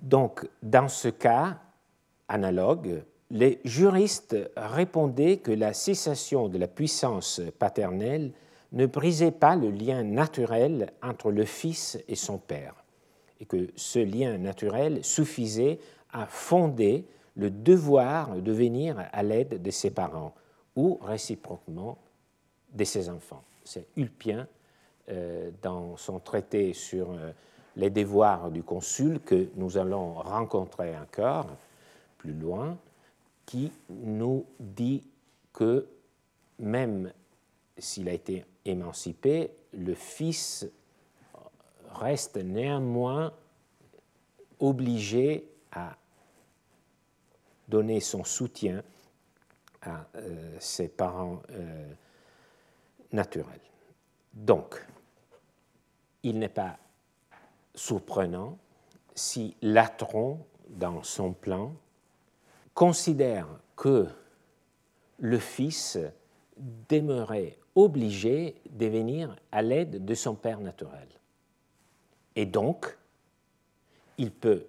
Donc, 0.00 0.46
dans 0.62 0.88
ce 0.88 1.08
cas 1.08 1.58
analogue, 2.28 3.02
les 3.30 3.60
juristes 3.64 4.36
répondaient 4.56 5.38
que 5.38 5.52
la 5.52 5.72
cessation 5.72 6.48
de 6.48 6.58
la 6.58 6.68
puissance 6.68 7.40
paternelle 7.58 8.32
ne 8.72 8.86
brisait 8.86 9.30
pas 9.30 9.56
le 9.56 9.70
lien 9.70 10.02
naturel 10.02 10.92
entre 11.02 11.30
le 11.30 11.44
fils 11.44 11.98
et 12.08 12.14
son 12.14 12.38
père 12.38 12.74
et 13.40 13.46
que 13.46 13.68
ce 13.76 13.98
lien 13.98 14.36
naturel 14.38 15.04
suffisait 15.04 15.78
à 16.12 16.26
fonder 16.26 17.04
le 17.38 17.50
devoir 17.50 18.36
de 18.36 18.52
venir 18.52 19.08
à 19.12 19.22
l'aide 19.22 19.62
de 19.62 19.70
ses 19.70 19.90
parents 19.90 20.34
ou 20.76 20.98
réciproquement 21.00 21.96
de 22.72 22.84
ses 22.84 23.08
enfants. 23.08 23.42
C'est 23.64 23.86
Ulpien, 23.96 24.46
euh, 25.08 25.50
dans 25.62 25.96
son 25.96 26.18
traité 26.18 26.74
sur 26.74 27.12
euh, 27.12 27.32
les 27.76 27.90
devoirs 27.90 28.50
du 28.50 28.62
consul, 28.62 29.20
que 29.20 29.48
nous 29.54 29.78
allons 29.78 30.14
rencontrer 30.14 30.98
encore 30.98 31.46
plus 32.18 32.34
loin, 32.34 32.76
qui 33.46 33.72
nous 33.88 34.44
dit 34.58 35.04
que 35.52 35.86
même 36.58 37.12
s'il 37.78 38.08
a 38.08 38.12
été 38.12 38.44
émancipé, 38.64 39.52
le 39.72 39.94
fils 39.94 40.68
reste 41.94 42.36
néanmoins 42.36 43.32
obligé 44.58 45.48
à 45.72 45.96
donner 47.68 48.00
son 48.00 48.24
soutien 48.24 48.82
à 49.82 50.06
euh, 50.16 50.56
ses 50.58 50.88
parents 50.88 51.42
euh, 51.50 51.92
naturels. 53.12 53.60
Donc, 54.32 54.84
il 56.22 56.38
n'est 56.38 56.48
pas 56.48 56.78
surprenant 57.74 58.58
si 59.14 59.56
Latron, 59.62 60.44
dans 60.68 61.02
son 61.02 61.32
plan, 61.32 61.74
considère 62.74 63.48
que 63.76 64.06
le 65.18 65.38
fils 65.38 65.98
demeurait 66.88 67.58
obligé 67.74 68.60
de 68.70 68.86
venir 68.86 69.36
à 69.52 69.62
l'aide 69.62 70.04
de 70.04 70.14
son 70.14 70.34
père 70.34 70.60
naturel. 70.60 71.08
Et 72.36 72.46
donc, 72.46 72.96
il 74.18 74.30
peut 74.30 74.66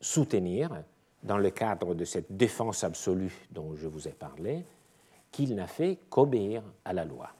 soutenir, 0.00 0.82
dans 1.22 1.38
le 1.38 1.50
cadre 1.50 1.94
de 1.94 2.04
cette 2.04 2.36
défense 2.36 2.84
absolue 2.84 3.34
dont 3.50 3.74
je 3.74 3.88
vous 3.88 4.08
ai 4.08 4.12
parlé, 4.12 4.64
qu'il 5.30 5.54
n'a 5.54 5.66
fait 5.66 5.98
qu'obéir 6.08 6.62
à 6.84 6.92
la 6.92 7.04
loi. 7.04 7.30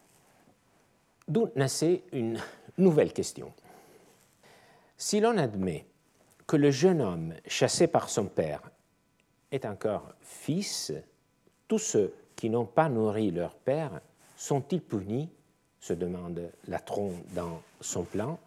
D'où 1.27 1.51
naissait 1.57 2.03
une 2.13 2.39
nouvelle 2.79 3.13
question. 3.13 3.53
Si 4.97 5.21
l'on 5.21 5.37
admet 5.39 5.87
que 6.47 6.57
le 6.57 6.71
jeune 6.71 7.01
homme 7.01 7.35
chassé 7.47 7.87
par 7.87 8.09
son 8.09 8.27
père 8.27 8.63
est 9.53 9.65
encore 9.65 10.13
fils, 10.21 10.93
tous 11.69 11.79
ceux 11.79 12.15
qui 12.35 12.51
n'ont 12.51 12.65
pas 12.65 12.89
nourri 12.89 13.31
leur 13.31 13.55
père 13.55 14.01
sont-ils 14.37 14.81
punis 14.81 15.29
se 15.81 15.93
demande 15.93 16.51
Latron 16.67 17.13
dans 17.35 17.61
son 17.81 18.05
plan. 18.05 18.39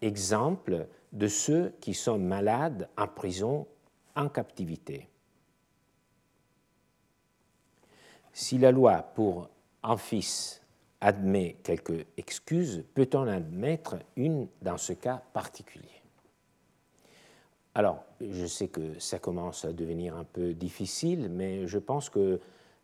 Exemple 0.00 0.86
de 1.12 1.28
ceux 1.28 1.74
qui 1.80 1.94
sont 1.94 2.18
malades 2.18 2.88
en 2.96 3.06
prison, 3.06 3.66
en 4.16 4.28
captivité. 4.28 5.08
Si 8.32 8.58
la 8.58 8.72
loi 8.72 9.02
pour 9.14 9.48
un 9.82 9.96
fils 9.96 10.62
admet 11.00 11.56
quelques 11.62 12.06
excuses, 12.16 12.84
peut-on 12.94 13.26
admettre 13.26 13.96
une 14.16 14.48
dans 14.62 14.78
ce 14.78 14.92
cas 14.94 15.22
particulier? 15.32 16.02
Alors, 17.74 18.04
je 18.20 18.46
sais 18.46 18.68
que 18.68 18.98
ça 18.98 19.18
commence 19.18 19.64
à 19.64 19.72
devenir 19.72 20.16
un 20.16 20.24
peu 20.24 20.52
difficile, 20.52 21.28
mais 21.30 21.66
je 21.66 21.78
pense 21.78 22.10
que 22.10 22.38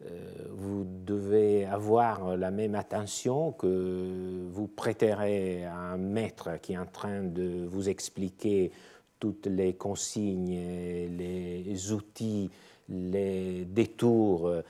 euh, 0.05 0.33
vous 0.51 0.87
devez 1.05 1.67
avoir 1.67 2.37
la 2.37 2.51
même 2.51 2.75
attention 2.75 3.53
que 3.53 4.47
vous 4.51 4.67
prêterez 4.67 5.65
à 5.65 5.75
un 5.75 5.99
maître 5.99 6.59
qui 6.63 6.75
est 6.75 6.79
en 6.79 6.87
train 6.87 7.23
de 7.23 7.67
vous 7.67 7.89
expliquer 7.89 8.73
toutes 9.19 9.47
les 9.47 9.75
consignes, 9.75 11.17
les 11.17 11.93
outils, 11.93 12.51
les 12.89 13.65
détours, 13.65 14.49
euh, 14.49 14.63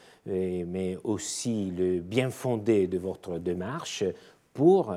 mais 0.67 0.99
aussi 1.05 1.71
le 1.71 2.01
bien 2.01 2.31
fondé 2.31 2.87
de 2.87 2.99
votre 2.99 3.39
démarche 3.39 4.05
pour 4.53 4.95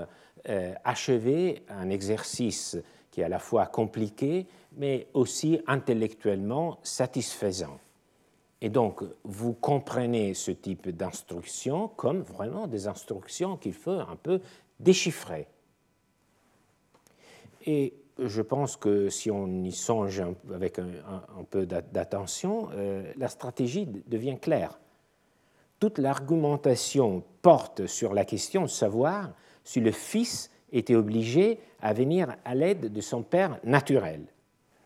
euh, 0.50 0.74
achever 0.84 1.64
un 1.70 1.90
exercice 1.90 2.78
qui 3.12 3.22
est 3.22 3.26
à 3.26 3.30
la 3.30 3.40
fois 3.40 3.68
compliqué, 3.68 4.48
mais 4.78 5.08
aussi 5.14 5.60
intellectuellement 5.68 6.80
satisfaisant. 6.82 7.78
Et 8.62 8.70
donc, 8.70 9.04
vous 9.24 9.54
comprenez 9.54 10.34
ce 10.34 10.52
type 10.52 10.90
d'instructions 10.90 11.90
comme 11.90 12.22
vraiment 12.22 12.68
des 12.68 12.88
instructions 12.88 13.58
qu'il 13.58 13.74
faut 13.74 13.92
un 13.92 14.16
peu 14.16 14.40
déchiffrer. 14.80 15.48
Et 17.66 17.94
je 18.28 18.42
pense 18.42 18.78
que 18.78 19.10
si 19.10 19.32
on 19.32 19.64
y 19.64 19.72
songe 19.72 20.24
avec 20.54 20.80
un, 20.80 21.44
peu 21.50 21.66
d'attention, 21.66 22.70
euh, 22.74 23.12
la 23.18 23.28
stratégie 23.28 23.88
devient 24.08 24.38
claire. 24.40 24.80
Toute 25.80 25.98
l'argumentation 25.98 27.24
porte 27.42 27.88
sur 27.88 28.14
la 28.14 28.26
question 28.26 28.64
de 28.64 28.68
savoir 28.68 29.32
si 29.64 29.80
le 29.80 29.92
fils 29.92 30.52
était 30.72 30.96
obligé 30.96 31.60
à 31.82 31.94
venir 31.94 32.36
à 32.46 32.56
l'aide 32.56 32.94
de 32.94 33.02
son 33.02 33.24
père 33.24 33.60
naturel, 33.64 34.22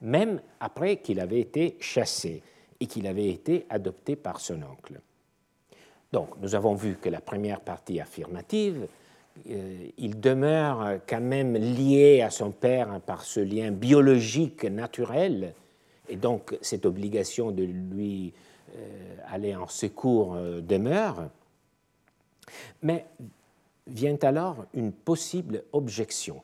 même 0.01 0.41
après 0.59 0.97
qu'il 0.97 1.19
avait 1.19 1.41
été 1.41 1.77
chassé 1.79 2.41
et 2.79 2.87
qu'il 2.87 3.07
avait 3.07 3.29
été 3.29 3.65
adopté 3.69 4.15
par 4.15 4.39
son 4.39 4.61
oncle. 4.63 4.99
Donc, 6.11 6.29
nous 6.41 6.55
avons 6.55 6.75
vu 6.75 6.95
que 6.95 7.09
la 7.09 7.19
première 7.19 7.59
partie 7.59 7.99
affirmative 7.99 8.87
il 9.45 10.19
demeure 10.19 10.99
quand 11.07 11.21
même 11.21 11.55
lié 11.55 12.21
à 12.21 12.29
son 12.29 12.51
père 12.51 13.01
par 13.01 13.23
ce 13.23 13.39
lien 13.39 13.71
biologique 13.71 14.63
naturel, 14.63 15.53
et 16.07 16.15
donc 16.15 16.57
cette 16.61 16.85
obligation 16.85 17.51
de 17.51 17.63
lui 17.63 18.33
euh, 18.75 19.15
aller 19.27 19.55
en 19.55 19.67
secours 19.67 20.35
euh, 20.35 20.61
demeure. 20.61 21.29
Mais 22.81 23.05
vient 23.87 24.17
alors 24.21 24.65
une 24.73 24.91
possible 24.91 25.63
objection. 25.73 26.41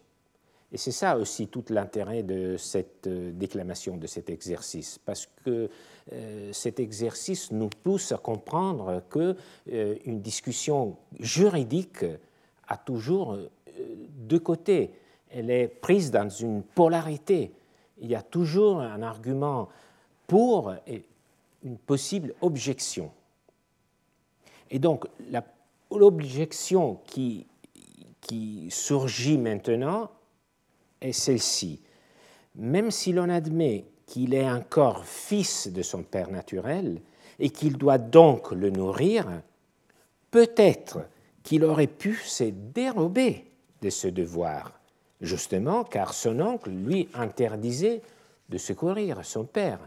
Et 0.74 0.78
c'est 0.78 0.92
ça 0.92 1.18
aussi 1.18 1.48
tout 1.48 1.66
l'intérêt 1.70 2.24
de 2.24 2.56
cette 2.58 3.08
déclamation, 3.08 3.98
de 3.98 4.08
cet 4.08 4.30
exercice, 4.30 5.00
parce 5.04 5.28
que 5.44 5.70
cet 6.54 6.80
exercice 6.80 7.52
nous 7.52 7.70
pousse 7.70 8.14
à 8.14 8.18
comprendre 8.18 9.04
qu'une 9.10 10.22
discussion 10.22 10.96
juridique 11.20 12.06
a 12.68 12.78
toujours 12.78 13.34
euh, 13.34 13.50
deux 13.68 14.40
côtés. 14.40 14.94
Elle 15.30 15.50
est 15.50 15.68
prise 15.68 16.12
dans 16.12 16.30
une 16.30 16.64
polarité. 16.64 17.52
Il 18.00 18.10
y 18.10 18.16
a 18.16 18.22
toujours 18.22 18.80
un 18.80 19.02
argument 19.02 19.70
pour 20.28 20.74
et 20.88 21.04
une 21.64 21.78
possible 21.78 22.34
objection. 22.42 23.12
Et 24.70 24.80
donc, 24.80 25.06
l'objection 25.92 27.00
qui, 27.06 27.46
qui 28.22 28.68
surgit 28.72 29.38
maintenant 29.38 30.10
est 31.02 31.12
celle-ci. 31.12 31.82
Même 32.56 32.92
si 32.92 33.12
l'on 33.12 33.30
admet 33.30 33.86
qu'il 34.06 34.34
est 34.34 34.50
encore 34.50 35.06
fils 35.06 35.68
de 35.68 35.82
son 35.82 36.04
père 36.04 36.32
naturel 36.32 37.02
et 37.40 37.50
qu'il 37.50 37.78
doit 37.78 37.98
donc 37.98 38.52
le 38.52 38.70
nourrir, 38.70 39.42
peut-être 40.32 41.00
qu'il 41.44 41.64
aurait 41.64 41.88
pu 41.88 42.16
se 42.16 42.46
dérober 42.46 43.46
de 43.82 43.90
ce 43.90 44.08
devoir, 44.08 44.80
justement 45.22 45.84
car 45.84 46.14
son 46.14 46.40
oncle 46.40 46.70
lui 46.70 47.10
interdisait 47.14 48.02
de 48.50 48.58
secourir 48.58 49.26
son 49.26 49.46
père. 49.46 49.80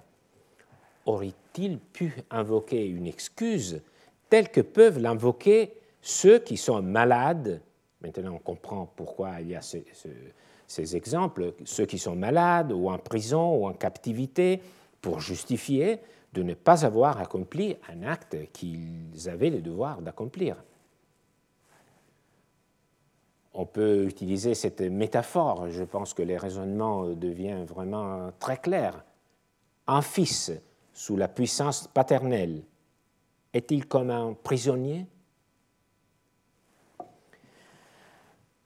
Aurait-il 1.07 1.79
pu 1.79 2.14
invoquer 2.31 2.87
une 2.87 3.07
excuse 3.07 3.81
telle 4.31 4.49
que 4.49 4.62
peuvent 4.62 4.99
l'invoquer 4.99 5.75
ceux 6.01 6.38
qui 6.38 6.57
sont 6.57 6.83
malades? 6.83 7.61
Maintenant, 8.01 8.35
on 8.35 8.38
comprend 8.38 8.90
pourquoi 8.97 9.40
il 9.40 9.51
y 9.51 9.55
a 9.55 9.62
ces, 9.62 9.85
ces 10.67 10.97
exemples, 10.97 11.55
ceux 11.64 11.87
qui 11.87 11.99
sont 11.99 12.17
malades 12.17 12.73
ou 12.73 12.88
en 12.88 12.99
prison 12.99 13.55
ou 13.57 13.67
en 13.67 13.75
captivité, 13.75 14.61
pour 15.01 15.21
justifier 15.21 15.99
de 16.33 16.43
ne 16.43 16.55
pas 16.55 16.87
avoir 16.87 17.21
accompli 17.21 17.77
un 17.93 18.03
acte 18.03 18.37
qu'ils 18.53 19.29
avaient 19.29 19.51
le 19.51 19.61
devoir 19.61 20.01
d'accomplir 20.01 20.57
on 23.55 23.67
peut 23.67 24.05
utiliser 24.05 24.55
cette 24.55 24.81
métaphore. 24.81 25.71
Je 25.71 25.85
pense 25.85 26.12
que 26.12 26.23
le 26.23 26.37
raisonnement 26.37 27.07
devient 27.07 27.64
vraiment 27.67 28.31
très 28.40 28.57
clair. 28.57 29.05
Un 29.87 30.03
fils 30.03 30.53
sous 30.93 31.17
la 31.17 31.29
puissance 31.29 31.88
paternelle 31.88 32.62
est-il 33.53 33.87
comme 33.87 34.11
un 34.11 34.35
prisonnier? 34.35 35.07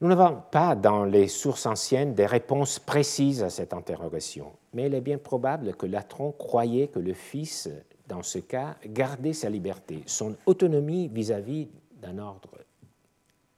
Nous 0.01 0.09
n'avons 0.09 0.43
pas 0.51 0.75
dans 0.77 1.05
les 1.05 1.29
sources 1.29 1.67
anciennes 1.67 2.15
des 2.15 2.25
réponses 2.25 2.79
précises 2.79 3.43
à 3.43 3.51
cette 3.51 3.75
interrogation, 3.75 4.53
mais 4.73 4.87
il 4.87 4.95
est 4.95 5.01
bien 5.01 5.19
probable 5.19 5.75
que 5.75 5.87
Latron 5.87 6.33
croyait 6.33 6.87
que 6.87 7.01
le 7.01 7.15
fils, 7.15 7.69
dans 8.07 8.23
ce 8.23 8.39
cas, 8.39 8.77
gardait 8.87 9.33
sa 9.33 9.51
liberté, 9.51 10.05
son 10.07 10.37
autonomie 10.47 11.09
vis-à-vis 11.09 11.69
d'un 12.01 12.19
ordre 12.19 12.51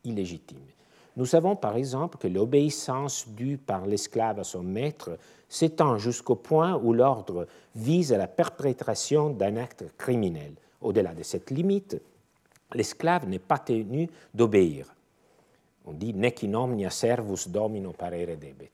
illégitime. 0.02 0.64
Nous 1.16 1.26
savons 1.26 1.56
par 1.56 1.76
exemple 1.76 2.18
que 2.18 2.28
l'obéissance 2.28 3.28
due 3.28 3.58
par 3.58 3.86
l'esclave 3.86 4.38
à 4.38 4.44
son 4.44 4.62
maître 4.62 5.18
s'étend 5.48 5.98
jusqu'au 5.98 6.36
point 6.36 6.76
où 6.76 6.92
l'ordre 6.92 7.46
vise 7.74 8.12
à 8.12 8.18
la 8.18 8.28
perpétration 8.28 9.30
d'un 9.30 9.56
acte 9.56 9.84
criminel. 9.98 10.54
Au-delà 10.80 11.12
de 11.14 11.22
cette 11.22 11.50
limite, 11.50 12.00
l'esclave 12.74 13.28
n'est 13.28 13.38
pas 13.38 13.58
tenu 13.58 14.08
d'obéir. 14.32 14.94
On 15.84 15.92
dit 15.92 16.14
nec 16.14 16.44
in 16.44 16.90
servus 16.90 17.48
domino 17.48 17.92
parere 17.92 18.36
debet. 18.36 18.70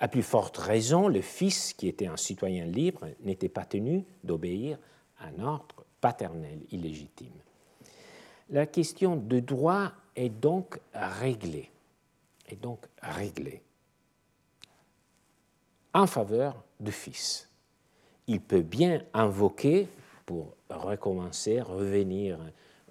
À 0.00 0.06
plus 0.06 0.22
forte 0.22 0.56
raison, 0.58 1.08
le 1.08 1.20
fils, 1.20 1.72
qui 1.72 1.88
était 1.88 2.06
un 2.06 2.16
citoyen 2.16 2.64
libre, 2.66 3.08
n'était 3.24 3.48
pas 3.48 3.64
tenu 3.64 4.04
d'obéir 4.22 4.78
à 5.18 5.26
un 5.26 5.44
ordre 5.44 5.84
paternel 6.00 6.60
illégitime. 6.70 7.32
La 8.50 8.66
question 8.66 9.16
de 9.16 9.40
droit 9.40 9.92
est 10.16 10.30
donc 10.30 10.80
réglé, 10.94 11.70
est 12.48 12.60
donc 12.60 12.86
réglé 13.02 13.62
en 15.92 16.06
faveur 16.06 16.62
du 16.80 16.92
Fils. 16.92 17.48
Il 18.26 18.40
peut 18.40 18.62
bien 18.62 19.02
invoquer, 19.14 19.88
pour 20.24 20.54
recommencer, 20.70 21.60
revenir 21.60 22.38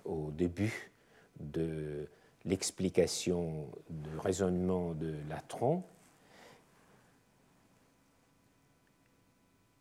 au 0.05 0.31
début 0.31 0.91
de 1.39 2.07
l'explication 2.45 3.67
du 3.89 4.17
raisonnement 4.17 4.93
de 4.93 5.15
Latron, 5.29 5.83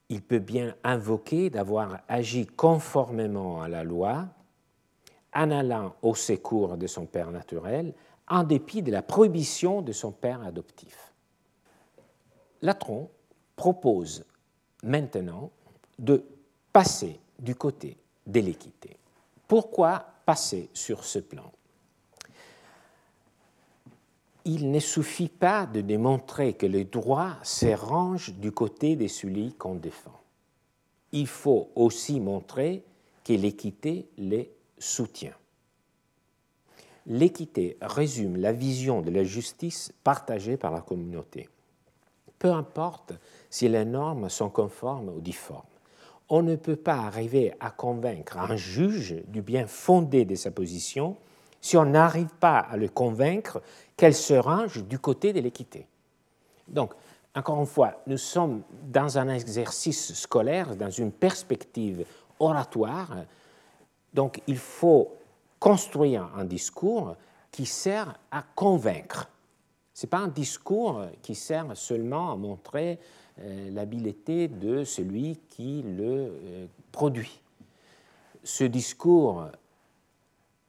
il 0.08 0.22
peut 0.22 0.38
bien 0.38 0.74
invoquer 0.84 1.50
d'avoir 1.50 2.00
agi 2.08 2.46
conformément 2.46 3.62
à 3.62 3.68
la 3.68 3.82
loi, 3.82 4.28
en 5.37 5.51
allant 5.51 5.95
au 6.01 6.14
secours 6.14 6.78
de 6.78 6.87
son 6.87 7.05
père 7.05 7.30
naturel, 7.30 7.93
en 8.26 8.43
dépit 8.43 8.82
de 8.82 8.91
la 8.91 9.03
prohibition 9.03 9.82
de 9.82 9.93
son 9.93 10.11
père 10.11 10.43
adoptif. 10.43 11.12
Latron 12.62 13.11
propose 13.55 14.24
maintenant 14.82 15.51
de 15.99 16.24
passer 16.72 17.20
du 17.39 17.55
côté 17.55 17.99
de 18.26 18.41
l'équité. 18.41 18.97
Pourquoi 19.47 20.07
passer 20.24 20.70
sur 20.72 21.05
ce 21.05 21.18
plan? 21.18 21.53
Il 24.47 24.70
ne 24.70 24.80
suffit 24.80 25.28
pas 25.28 25.66
de 25.66 25.82
démontrer 25.82 26.55
que 26.55 26.66
le 26.66 26.84
droit 26.84 27.37
se 27.43 27.66
range 27.66 28.32
du 28.34 28.53
côté 28.53 28.97
de 28.97 29.07
celui 29.07 29.53
qu'on 29.53 29.74
défend. 29.74 30.18
Il 31.12 31.26
faut 31.26 31.70
aussi 31.74 32.20
montrer 32.20 32.84
que 33.24 33.32
l'équité 33.34 34.09
les 34.16 34.55
soutient. 34.78 35.34
L'équité 37.06 37.76
résume 37.80 38.36
la 38.36 38.52
vision 38.52 39.00
de 39.00 39.10
la 39.10 39.24
justice 39.24 39.92
partagée 40.02 40.56
par 40.56 40.72
la 40.72 40.80
communauté. 40.80 41.48
Peu 42.38 42.50
importe 42.52 43.12
si 43.48 43.68
les 43.68 43.84
normes 43.84 44.28
sont 44.28 44.50
conformes 44.50 45.08
ou 45.08 45.20
difformes 45.20 45.62
on 46.28 46.42
ne 46.42 46.56
peut 46.56 46.76
pas 46.76 46.96
arriver 46.96 47.54
à 47.60 47.70
convaincre 47.70 48.38
un 48.38 48.56
juge 48.56 49.16
du 49.28 49.42
bien 49.42 49.66
fondé 49.66 50.24
de 50.24 50.34
sa 50.34 50.50
position 50.50 51.16
si 51.60 51.76
on 51.76 51.84
n'arrive 51.84 52.34
pas 52.40 52.58
à 52.58 52.76
le 52.76 52.88
convaincre 52.88 53.62
qu'elle 53.96 54.14
se 54.14 54.34
range 54.34 54.84
du 54.84 54.98
côté 54.98 55.32
de 55.32 55.40
l'équité. 55.40 55.86
Donc, 56.68 56.92
encore 57.34 57.60
une 57.60 57.66
fois, 57.66 58.02
nous 58.06 58.18
sommes 58.18 58.62
dans 58.84 59.18
un 59.18 59.28
exercice 59.28 60.14
scolaire, 60.14 60.76
dans 60.76 60.90
une 60.90 61.12
perspective 61.12 62.04
oratoire, 62.38 63.16
donc 64.16 64.40
il 64.46 64.56
faut 64.56 65.14
construire 65.60 66.30
un 66.34 66.46
discours 66.46 67.16
qui 67.52 67.66
sert 67.66 68.18
à 68.30 68.42
convaincre. 68.54 69.30
Ce 69.92 70.04
n'est 70.04 70.10
pas 70.10 70.18
un 70.18 70.28
discours 70.28 71.04
qui 71.22 71.34
sert 71.34 71.76
seulement 71.76 72.32
à 72.32 72.36
montrer 72.36 72.98
euh, 73.38 73.70
l'habileté 73.70 74.48
de 74.48 74.84
celui 74.84 75.36
qui 75.48 75.82
le 75.82 76.06
euh, 76.06 76.66
produit. 76.92 77.40
Ce 78.42 78.64
discours 78.64 79.48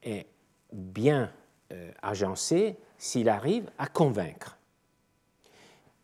est 0.02 0.26
bien 0.72 1.32
euh, 1.72 1.90
agencé 2.02 2.76
s'il 2.98 3.30
arrive 3.30 3.70
à 3.78 3.86
convaincre. 3.86 4.58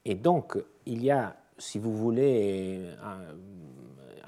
Et 0.07 0.14
donc, 0.14 0.57
il 0.86 1.05
y 1.05 1.11
a, 1.11 1.36
si 1.59 1.78
vous 1.78 1.95
voulez, 1.95 2.88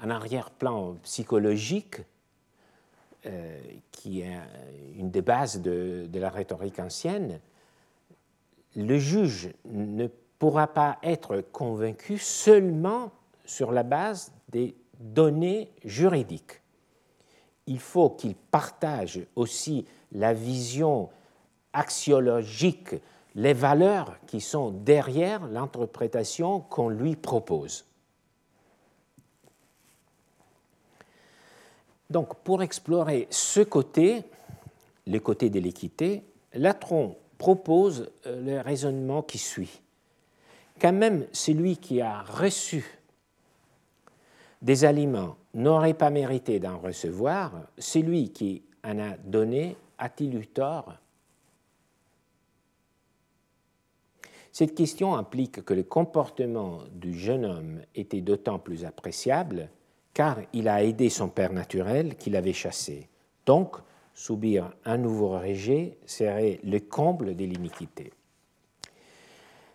un, 0.01 0.09
arrière-plan 0.09 0.95
psychologique 1.03 2.01
qui 3.91 4.21
est 4.21 4.37
une 4.97 5.09
des 5.11 5.21
bases 5.21 5.61
de, 5.61 6.07
de, 6.07 6.19
la 6.19 6.29
rhétorique 6.29 6.79
ancienne. 6.79 7.39
Le 8.75 8.97
juge 8.97 9.49
ne 9.65 10.07
pourra 10.39 10.67
pas 10.67 10.97
être 11.03 11.41
convaincu 11.41 12.17
seulement 12.17 13.11
sur 13.45 13.71
la 13.71 13.83
base 13.83 14.31
des 14.49 14.75
données 14.99 15.71
juridiques. 15.83 16.61
Il 17.65 17.79
faut 17.79 18.09
qu'il 18.09 18.35
partage 18.35 19.19
aussi 19.35 19.85
la 20.11 20.33
vision 20.33 21.09
axiologique, 21.73 22.95
les 23.35 23.53
valeurs 23.53 24.17
qui 24.25 24.41
sont 24.41 24.71
derrière 24.71 25.45
l'interprétation 25.47 26.61
qu'on 26.61 26.89
lui 26.89 27.15
propose. 27.15 27.86
Donc, 32.09 32.35
pour 32.43 32.63
explorer 32.63 33.27
ce 33.29 33.61
côté, 33.61 34.23
le 35.05 35.19
côté 35.19 35.49
de 35.49 35.59
l'équité, 35.59 36.23
Latron 36.53 37.15
propose 37.37 38.09
euh, 38.25 38.41
le 38.41 38.61
raisonnement 38.61 39.21
qui 39.21 39.37
suit. 39.37 39.81
Quand 40.79 40.93
même 40.93 41.25
celui 41.31 41.77
qui 41.77 42.01
a 42.01 42.21
reçu 42.21 42.99
des 44.61 44.85
aliments 44.85 45.35
n'aurait 45.53 45.93
pas 45.93 46.09
mérité 46.09 46.59
d'en 46.59 46.77
recevoir, 46.77 47.51
celui 47.77 48.31
qui 48.31 48.63
en 48.83 48.99
a 48.99 49.17
donné 49.17 49.75
a-t-il 49.97 50.35
eu 50.35 50.47
tort? 50.47 50.93
Cette 54.51 54.75
question 54.75 55.15
implique 55.15 55.63
que 55.63 55.73
le 55.73 55.83
comportement 55.83 56.79
du 56.91 57.13
jeune 57.17 57.45
homme 57.45 57.81
était 57.93 58.21
d'autant 58.21 58.57
plus 58.57 58.85
appréciable 58.85 59.69
car 60.17 60.39
il 60.51 60.67
a 60.67 60.83
aidé 60.83 61.11
son 61.11 61.29
père 61.29 61.53
naturel 61.53 62.15
qui 62.15 62.31
l'avait 62.31 62.51
chassé. 62.51 63.07
Donc, 63.45 63.75
subir 64.15 64.73
un 64.83 64.97
nouveau 64.97 65.37
rejet 65.37 65.99
serait 66.07 66.59
le 66.63 66.79
comble 66.79 67.35
de 67.35 67.45
l'iniquité. 67.45 68.11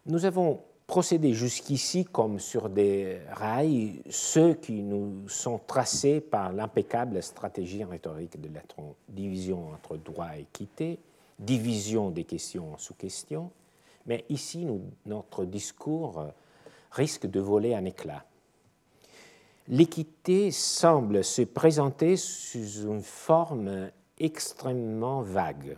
Nous 0.07 0.25
avons 0.25 0.59
procéder 0.89 1.33
jusqu'ici 1.33 2.05
comme 2.05 2.41
sur 2.41 2.69
des 2.71 3.21
rails, 3.31 4.03
ceux 4.11 4.55
qui 4.55 4.83
nous 4.83 5.29
sont 5.29 5.61
tracés 5.65 6.21
par 6.21 6.53
l'impeccable 6.53 7.23
stratégie 7.23 7.85
rhétorique 7.85 8.41
de 8.41 8.53
Latron. 8.53 8.97
Division 9.09 9.69
entre 9.73 9.97
droit 9.97 10.37
et 10.37 10.41
équité, 10.41 10.99
division 11.39 12.11
des 12.11 12.25
questions 12.25 12.73
en 12.73 12.79
sous-questions, 12.79 13.53
mais 14.07 14.25
ici, 14.29 14.67
notre 15.07 15.45
discours 15.45 16.27
risque 16.91 17.31
de 17.31 17.39
voler 17.39 17.77
un 17.77 17.85
éclat. 17.85 18.25
L'équité 19.69 20.51
semble 20.51 21.23
se 21.23 21.43
présenter 21.43 22.17
sous 22.17 22.83
une 22.83 23.03
forme 23.03 23.91
extrêmement 24.19 25.23
vague. 25.23 25.77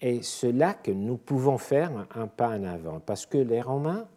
Et 0.00 0.22
c'est 0.22 0.52
là 0.52 0.74
que 0.74 0.90
nous 0.90 1.16
pouvons 1.16 1.58
faire 1.58 2.06
un 2.14 2.26
pas 2.26 2.50
en 2.50 2.64
avant, 2.64 3.00
parce 3.00 3.26
que 3.26 3.38
les 3.38 3.60
Romains, 3.60 4.08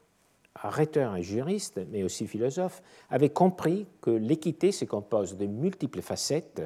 rhéteurs 0.55 1.15
et 1.15 1.23
juristes, 1.23 1.81
mais 1.91 2.03
aussi 2.03 2.27
philosophes, 2.27 2.81
avaient 3.09 3.29
compris 3.29 3.87
que 4.01 4.11
l'équité 4.11 4.71
se 4.71 4.85
compose 4.85 5.35
de 5.35 5.45
multiples 5.45 6.01
facettes 6.01 6.61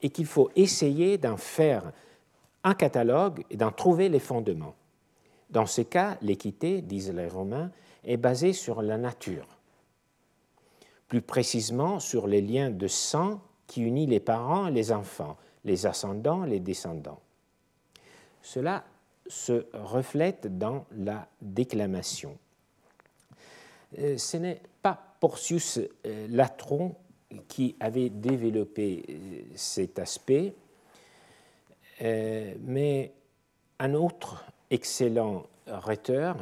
et 0.00 0.10
qu'il 0.10 0.26
faut 0.26 0.50
essayer 0.54 1.18
d'en 1.18 1.36
faire 1.36 1.92
un 2.62 2.74
catalogue 2.74 3.44
et 3.50 3.56
d'en 3.56 3.72
trouver 3.72 4.08
les 4.08 4.20
fondements. 4.20 4.74
Dans 5.50 5.66
ce 5.66 5.82
cas, 5.82 6.16
l'équité, 6.22 6.82
disent 6.82 7.12
les 7.12 7.26
Romains, 7.26 7.70
est 8.04 8.16
basée 8.16 8.52
sur 8.52 8.82
la 8.82 8.98
nature, 8.98 9.46
plus 11.12 11.20
précisément 11.20 12.00
sur 12.00 12.26
les 12.26 12.40
liens 12.40 12.70
de 12.70 12.86
sang 12.86 13.42
qui 13.66 13.82
unissent 13.82 14.08
les 14.08 14.18
parents 14.18 14.68
et 14.68 14.70
les 14.70 14.92
enfants, 14.92 15.36
les 15.62 15.84
ascendants 15.84 16.46
et 16.46 16.48
les 16.48 16.58
descendants. 16.58 17.20
Cela 18.40 18.82
se 19.26 19.66
reflète 19.74 20.56
dans 20.56 20.86
la 20.96 21.28
déclamation. 21.42 22.38
Euh, 23.98 24.16
ce 24.16 24.38
n'est 24.38 24.62
pas 24.80 24.98
Porcius 25.20 25.80
euh, 26.06 26.26
Latron 26.30 26.94
qui 27.46 27.76
avait 27.78 28.08
développé 28.08 29.04
euh, 29.06 29.42
cet 29.54 29.98
aspect, 29.98 30.54
mais 32.00 33.12
un 33.78 33.92
autre 33.92 34.46
excellent 34.70 35.44
rhéteur, 35.66 36.38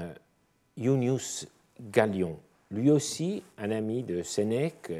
Iunius 0.76 1.48
Gallion, 1.80 2.38
lui 2.70 2.90
aussi 2.90 3.42
un 3.58 3.70
ami 3.70 4.02
de 4.02 4.22
Sénèque. 4.22 4.92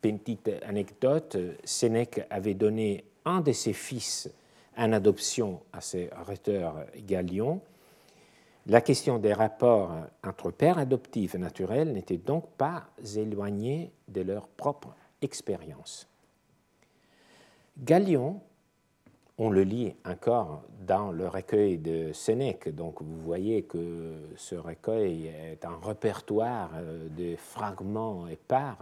Petite 0.00 0.50
anecdote, 0.64 1.36
Sénèque 1.64 2.24
avait 2.30 2.54
donné 2.54 3.04
un 3.24 3.40
de 3.40 3.52
ses 3.52 3.72
fils 3.72 4.30
en 4.76 4.92
adoption 4.92 5.60
à 5.72 5.80
ses 5.80 6.08
rhéteurs 6.24 6.86
Galion, 7.06 7.60
la 8.68 8.82
question 8.82 9.18
des 9.18 9.32
rapports 9.32 9.94
entre 10.22 10.50
pères 10.50 10.76
adoptifs 10.76 11.34
et 11.34 11.38
naturels 11.38 11.90
n'était 11.90 12.18
donc 12.18 12.46
pas 12.58 12.84
éloignée 13.16 13.90
de 14.08 14.20
leur 14.20 14.46
propre 14.46 14.94
expérience. 15.22 16.06
Galion, 17.78 18.42
on 19.38 19.50
le 19.50 19.62
lit 19.62 19.94
encore 20.04 20.62
dans 20.86 21.12
le 21.12 21.28
recueil 21.28 21.78
de 21.78 22.12
Sénèque, 22.12 22.74
donc 22.74 23.02
vous 23.02 23.18
voyez 23.20 23.62
que 23.62 24.14
ce 24.36 24.54
recueil 24.54 25.26
est 25.26 25.64
un 25.64 25.78
répertoire 25.82 26.70
de 27.16 27.36
fragments 27.36 28.26
épars 28.28 28.78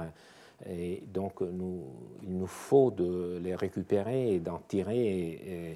et 0.65 1.03
donc, 1.13 1.41
il 1.43 2.39
nous 2.39 2.47
faut 2.47 2.91
de 2.91 3.39
les 3.43 3.55
récupérer 3.55 4.35
et 4.35 4.41
d'en 4.41 4.59
tirer 4.59 5.41
euh, 5.47 5.75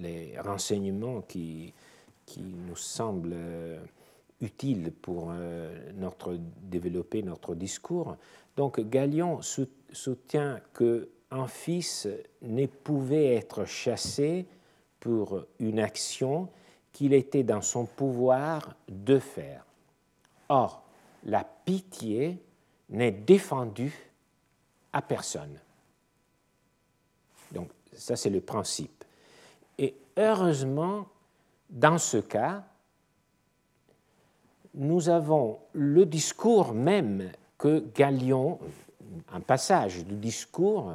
les 0.00 0.38
renseignements 0.38 1.22
qui, 1.22 1.72
qui 2.24 2.42
nous 2.42 2.76
semblent 2.76 3.32
euh, 3.34 3.80
utiles 4.40 4.92
pour 5.02 5.30
euh, 5.32 5.92
notre, 5.96 6.38
développer 6.62 7.22
notre 7.22 7.54
discours. 7.54 8.16
Donc, 8.56 8.80
Galion 8.80 9.40
soutient 9.92 10.60
qu'un 11.34 11.48
fils 11.48 12.06
ne 12.42 12.66
pouvait 12.66 13.34
être 13.34 13.64
chassé 13.64 14.46
pour 15.00 15.44
une 15.58 15.80
action 15.80 16.48
qu'il 16.92 17.12
était 17.12 17.42
dans 17.42 17.60
son 17.60 17.86
pouvoir 17.86 18.74
de 18.88 19.18
faire. 19.18 19.66
Or, 20.48 20.82
la 21.24 21.44
pitié 21.64 22.38
n'est 22.88 23.10
défendu 23.10 23.92
à 24.92 25.02
personne. 25.02 25.58
Donc 27.50 27.70
ça 27.92 28.14
c'est 28.14 28.30
le 28.30 28.40
principe. 28.40 29.04
Et 29.78 29.96
heureusement, 30.16 31.08
dans 31.68 31.98
ce 31.98 32.18
cas, 32.18 32.64
nous 34.74 35.08
avons 35.08 35.58
le 35.72 36.06
discours 36.06 36.74
même 36.74 37.32
que 37.58 37.84
Galion, 37.94 38.60
un 39.32 39.40
passage 39.40 40.04
du 40.04 40.14
discours 40.14 40.92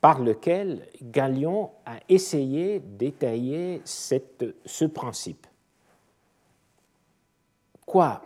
par 0.00 0.20
lequel 0.20 0.88
Galion 1.02 1.70
a 1.84 1.98
essayé 2.08 2.80
d'étayer 2.80 3.82
ce 3.84 4.84
principe. 4.84 5.46
Quoi 7.84 8.22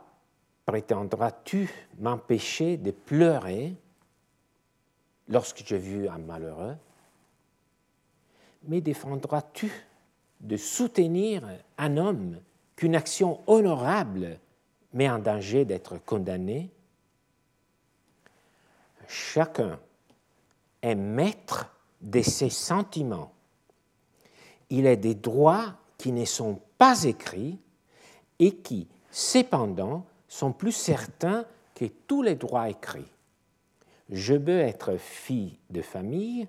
prétendras-tu 0.66 1.70
m'empêcher 1.98 2.76
de 2.76 2.90
pleurer 2.90 3.74
lorsque 5.28 5.62
j'ai 5.64 5.78
vu 5.78 6.08
un 6.08 6.18
malheureux? 6.18 6.76
Mais 8.64 8.80
défendras-tu 8.80 9.70
de 10.40 10.56
soutenir 10.56 11.48
un 11.78 11.96
homme 11.96 12.40
qu'une 12.76 12.94
action 12.94 13.40
honorable 13.46 14.38
met 14.92 15.08
en 15.08 15.18
danger 15.18 15.64
d'être 15.64 15.98
condamné? 15.98 16.70
Chacun 19.08 19.78
est 20.82 20.94
maître 20.94 21.74
de 22.00 22.22
ses 22.22 22.50
sentiments. 22.50 23.32
Il 24.70 24.86
a 24.86 24.96
des 24.96 25.14
droits 25.14 25.74
qui 25.98 26.12
ne 26.12 26.24
sont 26.24 26.60
pas 26.78 27.04
écrits 27.04 27.58
et 28.38 28.52
qui, 28.56 28.88
cependant, 29.10 30.06
sont 30.28 30.52
plus 30.52 30.72
certains 30.72 31.44
que 31.74 31.84
tous 32.06 32.22
les 32.22 32.36
droits 32.36 32.68
écrits. 32.68 33.10
Je 34.10 34.34
veux 34.34 34.58
être 34.58 34.96
fille 34.96 35.58
de 35.68 35.82
famille, 35.82 36.48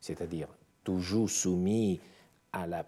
c'est-à-dire 0.00 0.48
toujours 0.84 1.30
soumis 1.30 2.00
à 2.52 2.66
la 2.66 2.84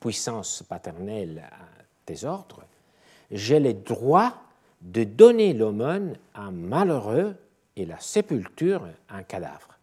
puissance 0.00 0.62
paternelle, 0.62 1.42
à 1.50 1.82
tes 2.06 2.24
ordres. 2.24 2.64
J'ai 3.30 3.60
le 3.60 3.74
droit 3.74 4.34
de 4.80 5.04
donner 5.04 5.52
l'aumône 5.52 6.16
à 6.34 6.42
un 6.42 6.50
malheureux 6.50 7.36
et 7.76 7.86
la 7.86 7.98
sépulture 7.98 8.86
à 9.08 9.16
un 9.16 9.22
cadavre. 9.22 9.73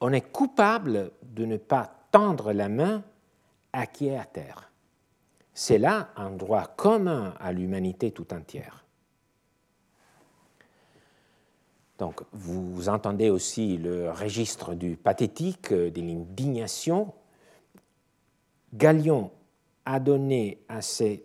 On 0.00 0.12
est 0.12 0.32
coupable 0.32 1.12
de 1.22 1.44
ne 1.44 1.56
pas 1.56 1.92
tendre 2.10 2.52
la 2.52 2.68
main 2.68 3.02
à 3.72 3.86
qui 3.86 4.08
est 4.08 4.16
à 4.16 4.24
terre. 4.24 4.70
C'est 5.54 5.78
là 5.78 6.10
un 6.16 6.30
droit 6.30 6.66
commun 6.76 7.34
à 7.40 7.52
l'humanité 7.52 8.12
tout 8.12 8.32
entière. 8.32 8.84
Donc, 11.98 12.20
vous 12.32 12.88
entendez 12.88 13.28
aussi 13.28 13.76
le 13.76 14.12
registre 14.12 14.74
du 14.74 14.96
pathétique, 14.96 15.72
de 15.72 16.00
l'indignation. 16.00 17.12
Galion 18.72 19.32
a 19.84 19.98
donné 19.98 20.62
à 20.68 20.80
ces 20.80 21.24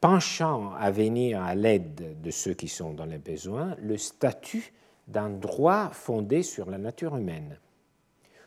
penchants 0.00 0.72
à 0.74 0.90
venir 0.90 1.42
à 1.42 1.54
l'aide 1.54 2.20
de 2.20 2.30
ceux 2.30 2.52
qui 2.52 2.68
sont 2.68 2.92
dans 2.92 3.06
les 3.06 3.18
besoins 3.18 3.76
le 3.80 3.96
statut 3.96 4.74
d'un 5.08 5.30
droit 5.30 5.88
fondé 5.90 6.42
sur 6.42 6.70
la 6.70 6.76
nature 6.76 7.16
humaine. 7.16 7.58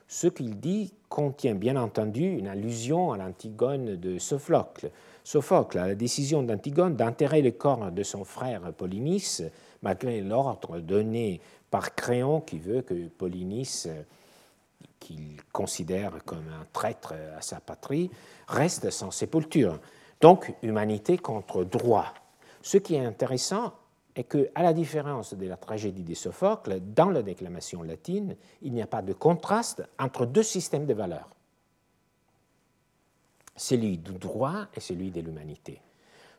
Ce 0.07 0.27
qu'il 0.27 0.59
dit 0.59 0.93
contient 1.09 1.55
bien 1.55 1.75
entendu 1.75 2.23
une 2.23 2.47
allusion 2.47 3.11
à 3.11 3.17
l'Antigone 3.17 3.95
de 3.95 4.19
Sophocle, 4.19 4.91
Sophocle 5.23 5.77
a 5.77 5.87
la 5.87 5.95
décision 5.95 6.43
d'Antigone 6.43 6.95
d'enterrer 6.95 7.41
le 7.41 7.51
corps 7.51 7.91
de 7.91 8.03
son 8.03 8.25
frère 8.25 8.73
Polynice, 8.73 9.41
malgré 9.81 10.21
l'ordre 10.21 10.79
donné 10.79 11.39
par 11.71 11.95
Créon 11.95 12.41
qui 12.41 12.59
veut 12.59 12.81
que 12.81 13.07
Polynice, 13.07 13.87
qu'il 14.99 15.37
considère 15.51 16.11
comme 16.25 16.47
un 16.49 16.65
traître 16.73 17.13
à 17.37 17.41
sa 17.41 17.59
patrie, 17.61 18.11
reste 18.47 18.89
sans 18.89 19.11
sépulture. 19.11 19.79
Donc, 20.19 20.53
humanité 20.61 21.17
contre 21.17 21.63
droit. 21.63 22.13
Ce 22.61 22.77
qui 22.77 22.95
est 22.95 23.05
intéressant 23.05 23.73
est 24.15 24.23
que, 24.23 24.49
à 24.55 24.63
la 24.63 24.73
différence 24.73 25.33
de 25.33 25.47
la 25.47 25.57
tragédie 25.57 26.03
de 26.03 26.13
Sophocle, 26.13 26.79
dans 26.79 27.09
la 27.09 27.23
déclamation 27.23 27.83
latine, 27.83 28.35
il 28.61 28.73
n'y 28.73 28.81
a 28.81 28.87
pas 28.87 29.01
de 29.01 29.13
contraste 29.13 29.83
entre 29.99 30.25
deux 30.25 30.43
systèmes 30.43 30.85
de 30.85 30.93
valeurs 30.93 31.29
celui 33.55 33.97
du 33.97 34.13
droit 34.13 34.65
et 34.75 34.79
celui 34.79 35.11
de 35.11 35.21
l'humanité. 35.21 35.79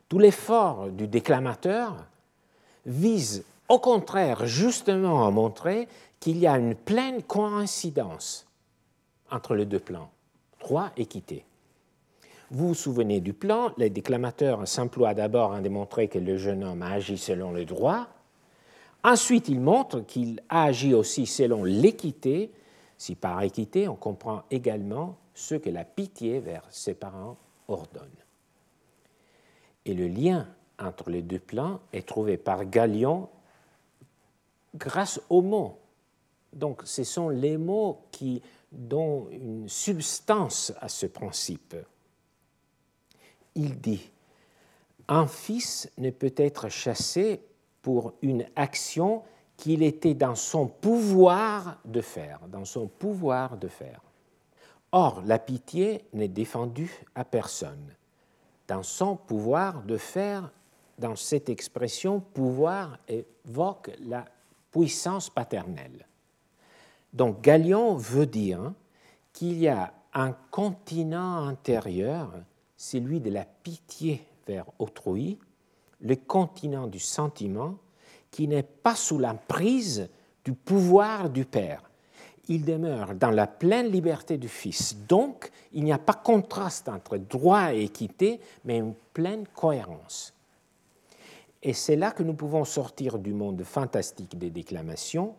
Tout 0.09 0.19
l'effort 0.19 0.89
du 0.89 1.07
déclamateur 1.07 2.07
vise 2.87 3.45
au 3.69 3.79
contraire 3.79 4.47
justement 4.47 5.27
à 5.27 5.31
montrer 5.31 5.89
qu'il 6.21 6.39
y 6.39 6.47
a 6.47 6.59
une 6.59 6.75
pleine 6.75 7.23
coïncidence 7.23 8.47
entre 9.31 9.55
les 9.55 9.67
deux 9.67 9.79
plans, 9.79 10.11
droit 10.61 10.91
et 10.97 11.03
équité. 11.03 11.45
Vous 12.51 12.69
vous 12.69 12.75
souvenez 12.75 13.21
du 13.21 13.33
plan, 13.33 13.73
les 13.79 13.91
déclamateurs 13.91 14.69
s'emploient 14.69 15.15
d'abord 15.15 15.53
à 15.53 15.61
démontrer 15.61 16.09
que 16.09 16.19
le 16.19 16.37
jeune 16.37 16.63
homme 16.63 16.83
a 16.83 16.93
agi 16.93 17.17
selon 17.17 17.53
le 17.53 17.65
droit, 17.65 18.09
ensuite 19.03 19.49
ils 19.49 19.61
montrent 19.61 20.01
qu'il 20.01 20.43
a 20.49 20.65
agi 20.65 20.95
aussi 20.95 21.27
selon 21.27 21.65
l'équité, 21.65 22.53
si 22.99 23.15
par 23.15 23.43
équité 23.43 23.89
on 23.89 23.97
comprend 23.97 24.43
également 24.51 25.17
ce 25.35 25.55
que 25.55 25.71
la 25.71 25.85
pitié 25.85 26.39
vers 26.39 26.65
ses 26.71 26.95
parents 26.95 27.37
ordonne. 27.67 28.09
Et 29.87 29.95
le 29.95 30.07
lien 30.07 30.47
entre 30.79 31.11
les 31.11 31.23
deux 31.23 31.39
plans 31.39 31.81
est 31.93 32.07
trouvé 32.07 32.37
par 32.37 32.65
Galion 32.67 33.29
grâce 34.75 35.21
aux 35.31 35.43
mots. 35.43 35.79
Donc 36.53 36.83
ce 36.85 37.05
sont 37.05 37.29
les 37.29 37.57
mots 37.57 38.03
qui 38.11 38.43
donnent 38.71 39.29
une 39.33 39.69
substance 39.69 40.73
à 40.81 40.89
ce 40.89 41.07
principe. 41.07 41.77
Il 43.55 43.81
dit, 43.81 44.11
un 45.09 45.27
fils 45.27 45.91
ne 45.99 46.11
peut 46.11 46.35
être 46.37 46.69
chassé 46.69 47.41
pour 47.83 48.15
une 48.23 48.47
action 48.57 49.23
qu'il 49.57 49.83
était 49.83 50.15
dans 50.15 50.35
son 50.35 50.67
pouvoir 50.67 51.79
de 51.85 52.01
faire, 52.01 52.41
dans 52.49 52.65
son 52.65 52.89
pouvoir 52.89 53.57
de 53.57 53.69
faire. 53.69 54.01
Or, 54.93 55.23
la 55.27 55.39
pitié 55.39 56.05
n'est 56.13 56.29
défendue 56.29 57.05
à 57.15 57.25
personne. 57.25 57.95
Dans 58.67 58.83
son 58.83 59.17
pouvoir 59.17 59.83
de 59.83 59.97
faire, 59.97 60.51
dans 60.99 61.17
cette 61.17 61.49
expression, 61.49 62.21
pouvoir 62.21 62.99
évoque 63.09 63.91
la 64.07 64.25
puissance 64.71 65.31
paternelle. 65.31 66.07
Donc 67.13 67.43
Galion 67.43 67.95
veut 67.95 68.27
dire 68.27 68.73
qu'il 69.33 69.59
y 69.59 69.69
a 69.69 69.93
un 70.15 70.33
continent 70.51 71.47
intérieur, 71.47 72.33
celui 72.91 73.21
de 73.21 73.31
la 73.31 73.45
pitié 73.45 74.25
vers 74.47 74.67
autrui, 74.79 75.39
le 76.01 76.17
continent 76.17 76.87
du 76.87 76.99
sentiment, 76.99 77.77
qui 78.31 78.49
n'est 78.49 78.63
pas 78.63 78.95
sous 78.95 79.19
l'emprise 79.19 80.09
du 80.45 80.53
pouvoir 80.53 81.31
du 81.31 81.45
Père 81.45 81.83
il 82.49 82.65
demeure 82.65 83.15
dans 83.15 83.31
la 83.31 83.47
pleine 83.47 83.89
liberté 83.89 84.37
du 84.37 84.49
Fils. 84.49 84.97
Donc, 85.09 85.51
il 85.73 85.85
n'y 85.85 85.93
a 85.93 85.99
pas 85.99 86.15
contraste 86.15 86.89
entre 86.89 87.17
droit 87.17 87.75
et 87.75 87.83
équité, 87.83 88.41
mais 88.65 88.79
une 88.79 88.95
pleine 89.13 89.47
cohérence. 89.49 90.35
Et 91.63 91.73
c'est 91.73 91.97
là 91.97 92.11
que 92.11 92.23
nous 92.23 92.35
pouvons 92.35 92.65
sortir 92.65 93.19
du 93.19 93.33
monde 93.33 93.63
fantastique 93.63 94.39
des 94.39 94.51
déclamations 94.51 95.35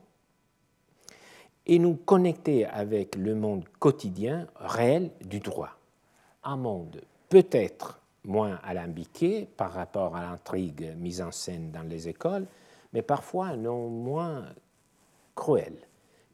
et 1.67 1.77
nous 1.77 1.95
connecter 1.95 2.65
avec 2.65 3.15
le 3.15 3.35
monde 3.35 3.65
quotidien 3.79 4.47
réel 4.55 5.11
du 5.23 5.39
droit. 5.39 5.77
Un 6.43 6.57
monde 6.57 7.01
peut-être 7.29 7.99
moins 8.23 8.59
alambiqué 8.63 9.47
par 9.57 9.71
rapport 9.71 10.15
à 10.15 10.21
l'intrigue 10.21 10.93
mise 10.97 11.21
en 11.21 11.31
scène 11.31 11.71
dans 11.71 11.83
les 11.83 12.07
écoles, 12.07 12.45
mais 12.93 13.01
parfois 13.01 13.55
non 13.55 13.89
moins 13.89 14.45
cruel. 15.35 15.73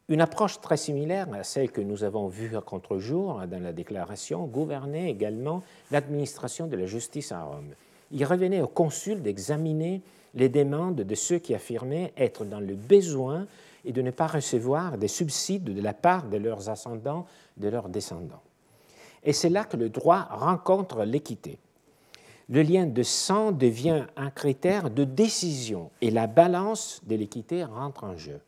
Une 0.10 0.22
approche 0.22 0.60
très 0.60 0.78
similaire 0.78 1.28
à 1.34 1.44
celle 1.44 1.72
que 1.72 1.82
nous 1.82 2.04
avons 2.04 2.28
vue 2.28 2.58
à 2.58 2.62
contre-jour 2.62 3.42
dans 3.48 3.62
la 3.62 3.72
déclaration 3.72 4.46
gouvernait 4.46 5.10
également 5.10 5.64
l'administration 5.90 6.68
de 6.68 6.76
la 6.76 6.86
justice 6.86 7.32
à 7.32 7.44
Rome. 7.44 7.74
Il 8.12 8.26
revenait 8.26 8.62
au 8.62 8.68
consul 8.68 9.22
d'examiner 9.22 10.02
les 10.34 10.50
demandes 10.50 11.02
de 11.02 11.16
ceux 11.16 11.40
qui 11.40 11.56
affirmaient 11.56 12.14
être 12.18 12.46
dans 12.46 12.60
le 12.60 12.76
besoin 12.76 13.48
et 13.86 13.94
de 13.94 14.02
ne 14.02 14.12
pas 14.12 14.28
recevoir 14.28 14.98
des 14.98 15.08
subsides 15.08 15.74
de 15.74 15.82
la 15.82 15.94
part 15.94 16.28
de 16.28 16.38
leurs 16.38 16.70
ascendants, 16.70 17.26
de 17.58 17.70
leurs 17.70 17.90
descendants. 17.90 18.44
Et 19.24 19.34
c'est 19.34 19.50
là 19.50 19.64
que 19.64 19.78
le 19.78 19.90
droit 19.90 20.28
rencontre 20.32 21.04
l'équité. 21.04 21.60
Le 22.50 22.64
lien 22.64 22.86
de 22.86 23.04
sang 23.04 23.52
devient 23.52 24.06
un 24.18 24.30
critère 24.30 24.90
de 24.90 25.04
décision 25.04 25.92
et 26.02 26.12
la 26.12 26.28
balance 26.28 27.02
de 27.06 27.16
l'équité 27.16 27.64
rentre 27.64 28.04
en 28.04 28.18
jeu. 28.18 28.42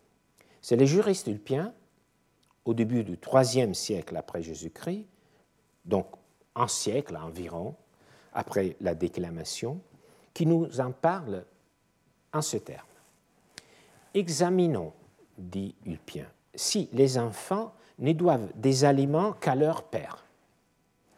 C'est 0.61 0.75
les 0.75 0.87
juristes 0.87 1.27
ulpiens, 1.27 1.73
au 2.65 2.73
début 2.73 3.03
du 3.03 3.17
IIIe 3.31 3.75
siècle 3.75 4.17
après 4.17 4.41
Jésus-Christ, 4.41 5.05
donc 5.85 6.07
un 6.55 6.67
siècle 6.67 7.17
environ 7.17 7.75
après 8.33 8.75
la 8.81 8.95
déclamation, 8.95 9.79
qui 10.33 10.45
nous 10.45 10.79
en 10.79 10.91
parlent 10.91 11.45
en 12.33 12.41
ce 12.41 12.57
terme. 12.57 12.87
examinons, 14.13 14.91
dit 15.37 15.75
Ulpien, 15.85 16.25
si 16.55 16.89
les 16.93 17.17
enfants 17.17 17.73
ne 17.99 18.11
doivent 18.11 18.49
des 18.55 18.85
aliments 18.85 19.33
qu'à 19.33 19.55
leur 19.55 19.83
père 19.83 20.22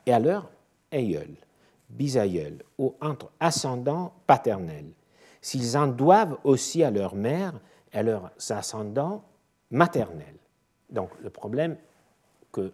et 0.06 0.14
à 0.14 0.20
leur 0.20 0.50
aïeul, 0.92 1.36
bisaïeul 1.90 2.64
ou 2.78 2.96
entre 3.02 3.32
ascendants 3.40 4.14
paternels, 4.28 4.92
s'ils 5.42 5.78
en 5.78 5.88
doivent 5.88 6.38
aussi 6.44 6.84
à 6.84 6.92
leur 6.92 7.16
mère 7.16 7.60
et 7.94 7.98
à 7.98 8.04
leurs 8.04 8.32
ascendants 8.50 9.24
maternels. 9.72 10.38
Donc 10.90 11.10
le 11.22 11.30
problème 11.30 11.78
que 12.52 12.72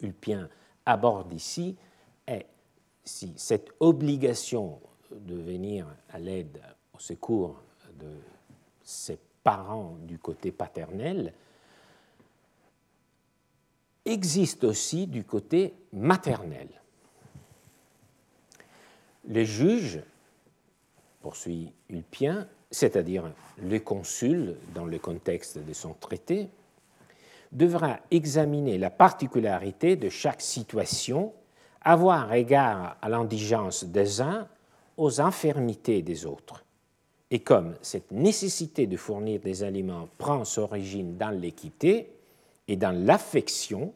Ulpien 0.00 0.48
aborde 0.86 1.32
ici 1.32 1.76
est 2.26 2.46
si 3.04 3.32
cette 3.36 3.70
obligation 3.80 4.80
de 5.10 5.34
venir 5.34 5.86
à 6.10 6.18
l'aide, 6.18 6.60
au 6.94 6.98
secours 6.98 7.62
de 7.98 8.16
ses 8.82 9.18
parents 9.42 9.96
du 10.02 10.18
côté 10.18 10.52
paternel 10.52 11.32
existe 14.04 14.64
aussi 14.64 15.06
du 15.06 15.24
côté 15.24 15.74
maternel. 15.92 16.68
Les 19.26 19.44
juges, 19.44 20.00
poursuit 21.20 21.72
Ulpien, 21.90 22.46
c'est-à-dire 22.70 23.30
le 23.60 23.78
consul 23.78 24.56
dans 24.74 24.86
le 24.86 24.98
contexte 24.98 25.58
de 25.58 25.72
son 25.72 25.94
traité, 25.94 26.48
devra 27.52 27.98
examiner 28.10 28.78
la 28.78 28.90
particularité 28.90 29.96
de 29.96 30.08
chaque 30.08 30.40
situation, 30.42 31.32
avoir 31.82 32.32
égard 32.34 32.96
à 33.00 33.08
l'indigence 33.08 33.84
des 33.84 34.20
uns, 34.20 34.48
aux 34.96 35.20
infirmités 35.20 36.02
des 36.02 36.26
autres. 36.26 36.64
Et 37.30 37.40
comme 37.40 37.76
cette 37.82 38.10
nécessité 38.10 38.86
de 38.86 38.96
fournir 38.96 39.40
des 39.40 39.62
aliments 39.62 40.08
prend 40.18 40.44
son 40.44 40.62
origine 40.62 41.16
dans 41.16 41.30
l'équité 41.30 42.10
et 42.68 42.76
dans 42.76 42.92
l'affection 42.92 43.92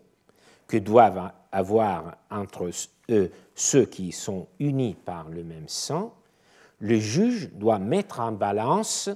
que 0.66 0.78
doivent 0.78 1.32
avoir 1.52 2.16
entre 2.30 2.70
eux 3.10 3.30
ceux 3.54 3.84
qui 3.84 4.10
sont 4.10 4.48
unis 4.58 4.96
par 5.04 5.28
le 5.28 5.44
même 5.44 5.68
sang, 5.68 6.14
le 6.80 6.98
juge 6.98 7.50
doit 7.52 7.78
mettre 7.78 8.20
en 8.20 8.32
balance 8.32 9.10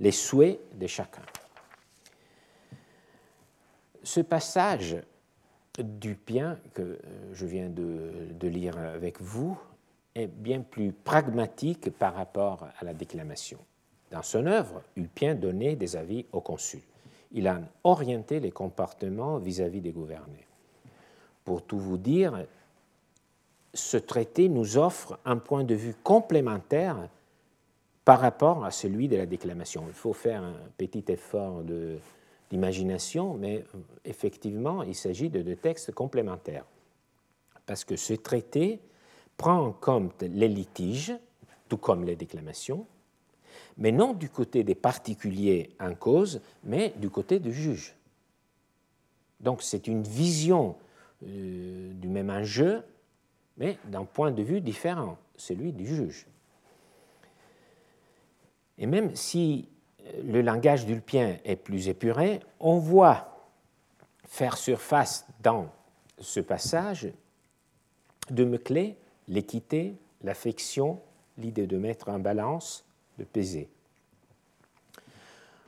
les 0.00 0.10
souhaits 0.10 0.58
de 0.78 0.86
chacun. 0.86 1.22
Ce 4.02 4.20
passage 4.20 4.96
du 5.78 6.18
bien 6.26 6.58
que 6.74 6.82
euh, 6.82 6.98
je 7.32 7.46
viens 7.46 7.68
de, 7.68 8.48
lire 8.48 8.76
avec 8.76 9.20
vous 9.20 9.58
est 10.14 10.26
bien 10.26 10.60
plus 10.60 10.92
pragmatique 10.92 11.90
par 11.90 12.14
rapport 12.14 12.68
à 12.78 12.84
la 12.84 12.92
déclamation. 12.92 13.58
Dans 14.10 14.22
son 14.22 14.46
œuvre, 14.46 14.82
Ulpien 14.96 15.34
donnait 15.34 15.76
des 15.76 15.96
avis 15.96 16.26
au 16.32 16.40
consul. 16.40 16.82
Il 17.32 17.48
a 17.48 17.60
orienté 17.84 18.40
les 18.40 18.50
comportements 18.50 19.38
vis-à-vis 19.38 19.80
des 19.80 19.92
gouvernés. 19.92 20.46
Pour 21.44 21.62
tout 21.62 21.78
vous 21.78 21.96
dire, 21.96 22.46
ce 23.74 23.96
traité 23.96 24.48
nous 24.48 24.76
offre 24.76 25.18
un 25.24 25.38
point 25.38 25.64
de 25.64 25.74
vue 25.74 25.94
complémentaire 26.02 27.08
par 28.04 28.20
rapport 28.20 28.64
à 28.64 28.70
celui 28.70 29.08
de 29.08 29.16
la 29.16 29.26
déclamation. 29.26 29.84
Il 29.86 29.94
faut 29.94 30.12
faire 30.12 30.42
un 30.42 30.54
petit 30.76 31.04
effort 31.08 31.62
d'imagination, 32.50 33.34
mais 33.34 33.64
effectivement, 34.04 34.82
il 34.82 34.94
s'agit 34.94 35.30
de 35.30 35.40
deux 35.42 35.56
textes 35.56 35.92
complémentaires. 35.92 36.64
Parce 37.64 37.84
que 37.84 37.96
ce 37.96 38.14
traité 38.14 38.80
prend 39.36 39.58
en 39.58 39.72
compte 39.72 40.22
les 40.22 40.48
litiges, 40.48 41.16
tout 41.68 41.78
comme 41.78 42.04
les 42.04 42.16
déclamations, 42.16 42.86
mais 43.76 43.92
non 43.92 44.12
du 44.12 44.28
côté 44.28 44.64
des 44.64 44.74
particuliers 44.74 45.70
en 45.80 45.94
cause, 45.94 46.40
mais 46.64 46.92
du 46.96 47.10
côté 47.10 47.38
du 47.38 47.52
juge. 47.52 47.94
Donc 49.40 49.62
c'est 49.62 49.86
une 49.86 50.02
vision 50.02 50.76
euh, 51.26 51.92
du 51.94 52.08
même 52.08 52.30
enjeu, 52.30 52.82
mais 53.56 53.78
d'un 53.84 54.04
point 54.04 54.30
de 54.30 54.42
vue 54.42 54.60
différent, 54.60 55.18
celui 55.36 55.72
du 55.72 55.86
juge. 55.86 56.26
Et 58.78 58.86
même 58.86 59.14
si 59.14 59.68
euh, 60.04 60.22
le 60.24 60.42
langage 60.42 60.86
d'Ulpien 60.86 61.38
est 61.44 61.56
plus 61.56 61.88
épuré, 61.88 62.40
on 62.60 62.78
voit 62.78 63.48
faire 64.24 64.56
surface 64.56 65.26
dans 65.42 65.70
ce 66.18 66.40
passage 66.40 67.12
deux 68.30 68.46
mots-clés 68.46 68.96
l'équité, 69.28 69.94
l'affection, 70.22 71.00
l'idée 71.38 71.66
de 71.66 71.78
mettre 71.78 72.08
en 72.08 72.18
balance, 72.18 72.84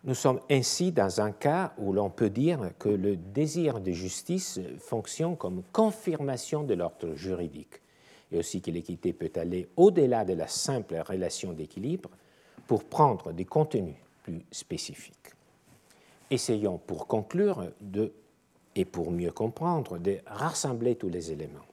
Nous 0.05 0.15
sommes 0.15 0.41
ainsi 0.51 0.93
dans 0.93 1.21
un 1.21 1.33
cas 1.33 1.73
où 1.79 1.93
l'on 1.93 2.11
peut 2.11 2.31
dire 2.31 2.73
que 2.79 2.91
le 2.91 3.17
désir 3.17 3.81
de 3.81 3.93
justice 3.93 4.61
fonctionne 4.79 5.37
comme 5.37 5.63
confirmation 5.73 6.63
de 6.63 6.75
l'ordre 6.75 7.15
juridique, 7.15 7.81
et 8.31 8.39
aussi 8.39 8.61
que 8.61 8.71
l'équité 8.71 9.13
peut 9.13 9.33
aller 9.37 9.69
au-delà 9.77 10.25
de 10.25 10.35
la 10.35 10.49
simple 10.49 11.03
relation 11.07 11.53
d'équilibre 11.53 12.11
pour 12.67 12.85
prendre 12.85 13.33
des 13.33 13.45
contenus 13.45 13.97
plus 14.23 14.45
spécifiques. 14.51 15.15
Essayons 16.31 16.79
pour 16.79 17.07
conclure 17.07 17.67
et 18.75 18.85
pour 18.85 19.11
mieux 19.11 19.31
comprendre 19.31 19.99
de 19.99 20.19
rassembler 20.27 20.97
tous 20.97 21.09
les 21.09 21.31
éléments. 21.31 21.65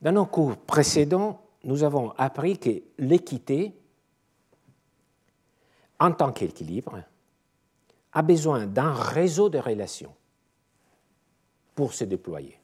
Dans 0.00 0.12
nos 0.12 0.26
cours 0.26 0.56
précédents, 0.56 1.42
nous 1.64 1.82
avons 1.82 2.12
appris 2.12 2.58
que 2.58 2.82
l'équité, 2.98 3.72
en 5.98 6.12
tant 6.12 6.32
qu'équilibre, 6.32 7.02
a 8.12 8.22
besoin 8.22 8.66
d'un 8.66 8.92
réseau 8.92 9.48
de 9.48 9.58
relations 9.58 10.14
pour 11.74 11.92
se 11.92 12.04
déployer. 12.04 12.58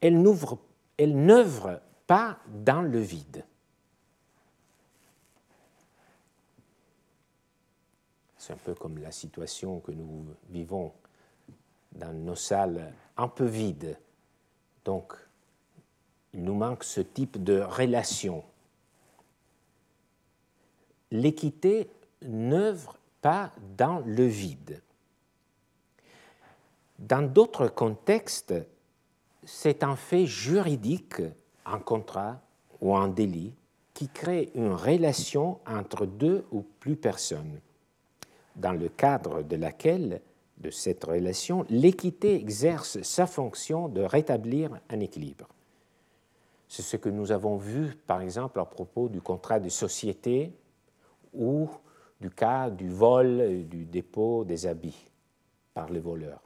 Elle 0.00 0.22
n'œuvre 0.22 1.80
pas 2.06 2.38
dans 2.48 2.82
le 2.82 2.98
vide. 2.98 3.44
C'est 8.38 8.54
un 8.54 8.56
peu 8.56 8.74
comme 8.74 8.98
la 8.98 9.12
situation 9.12 9.80
que 9.80 9.92
nous 9.92 10.26
vivons 10.48 10.92
dans 11.92 12.12
nos 12.12 12.36
salles 12.36 12.94
un 13.16 13.28
peu 13.28 13.44
vides 13.44 13.98
donc, 14.84 15.14
il 16.32 16.44
nous 16.44 16.54
manque 16.54 16.84
ce 16.84 17.00
type 17.00 17.42
de 17.42 17.60
relation. 17.60 18.44
L'équité 21.10 21.90
n'œuvre 22.22 22.98
pas 23.20 23.52
dans 23.76 24.00
le 24.06 24.24
vide. 24.24 24.82
Dans 26.98 27.22
d'autres 27.22 27.68
contextes, 27.68 28.54
c'est 29.44 29.82
un 29.82 29.96
fait 29.96 30.26
juridique, 30.26 31.22
un 31.64 31.78
contrat 31.78 32.40
ou 32.80 32.94
un 32.94 33.08
délit, 33.08 33.54
qui 33.94 34.08
crée 34.08 34.50
une 34.54 34.72
relation 34.72 35.58
entre 35.66 36.06
deux 36.06 36.46
ou 36.52 36.62
plus 36.62 36.96
personnes, 36.96 37.60
dans 38.56 38.72
le 38.72 38.88
cadre 38.88 39.42
de 39.42 39.56
laquelle 39.56 40.22
de 40.60 40.70
cette 40.70 41.04
relation, 41.04 41.64
l'équité 41.70 42.34
exerce 42.34 43.00
sa 43.02 43.26
fonction 43.26 43.88
de 43.88 44.02
rétablir 44.02 44.78
un 44.90 45.00
équilibre. 45.00 45.48
C'est 46.68 46.82
ce 46.82 46.96
que 46.96 47.08
nous 47.08 47.32
avons 47.32 47.56
vu, 47.56 47.96
par 48.06 48.20
exemple, 48.20 48.60
à 48.60 48.64
propos 48.64 49.08
du 49.08 49.20
contrat 49.20 49.58
de 49.58 49.68
société 49.68 50.52
ou 51.32 51.68
du 52.20 52.30
cas 52.30 52.70
du 52.70 52.88
vol 52.88 53.40
et 53.40 53.64
du 53.64 53.84
dépôt 53.84 54.44
des 54.44 54.66
habits 54.66 55.10
par 55.74 55.88
les 55.90 56.00
voleurs. 56.00 56.42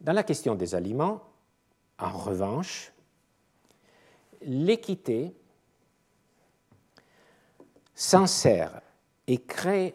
Dans 0.00 0.12
la 0.12 0.22
question 0.22 0.54
des 0.54 0.74
aliments, 0.74 1.22
en 1.98 2.10
revanche, 2.10 2.92
l'équité 4.42 5.34
s'insère 7.94 8.80
et 9.26 9.38
crée 9.38 9.94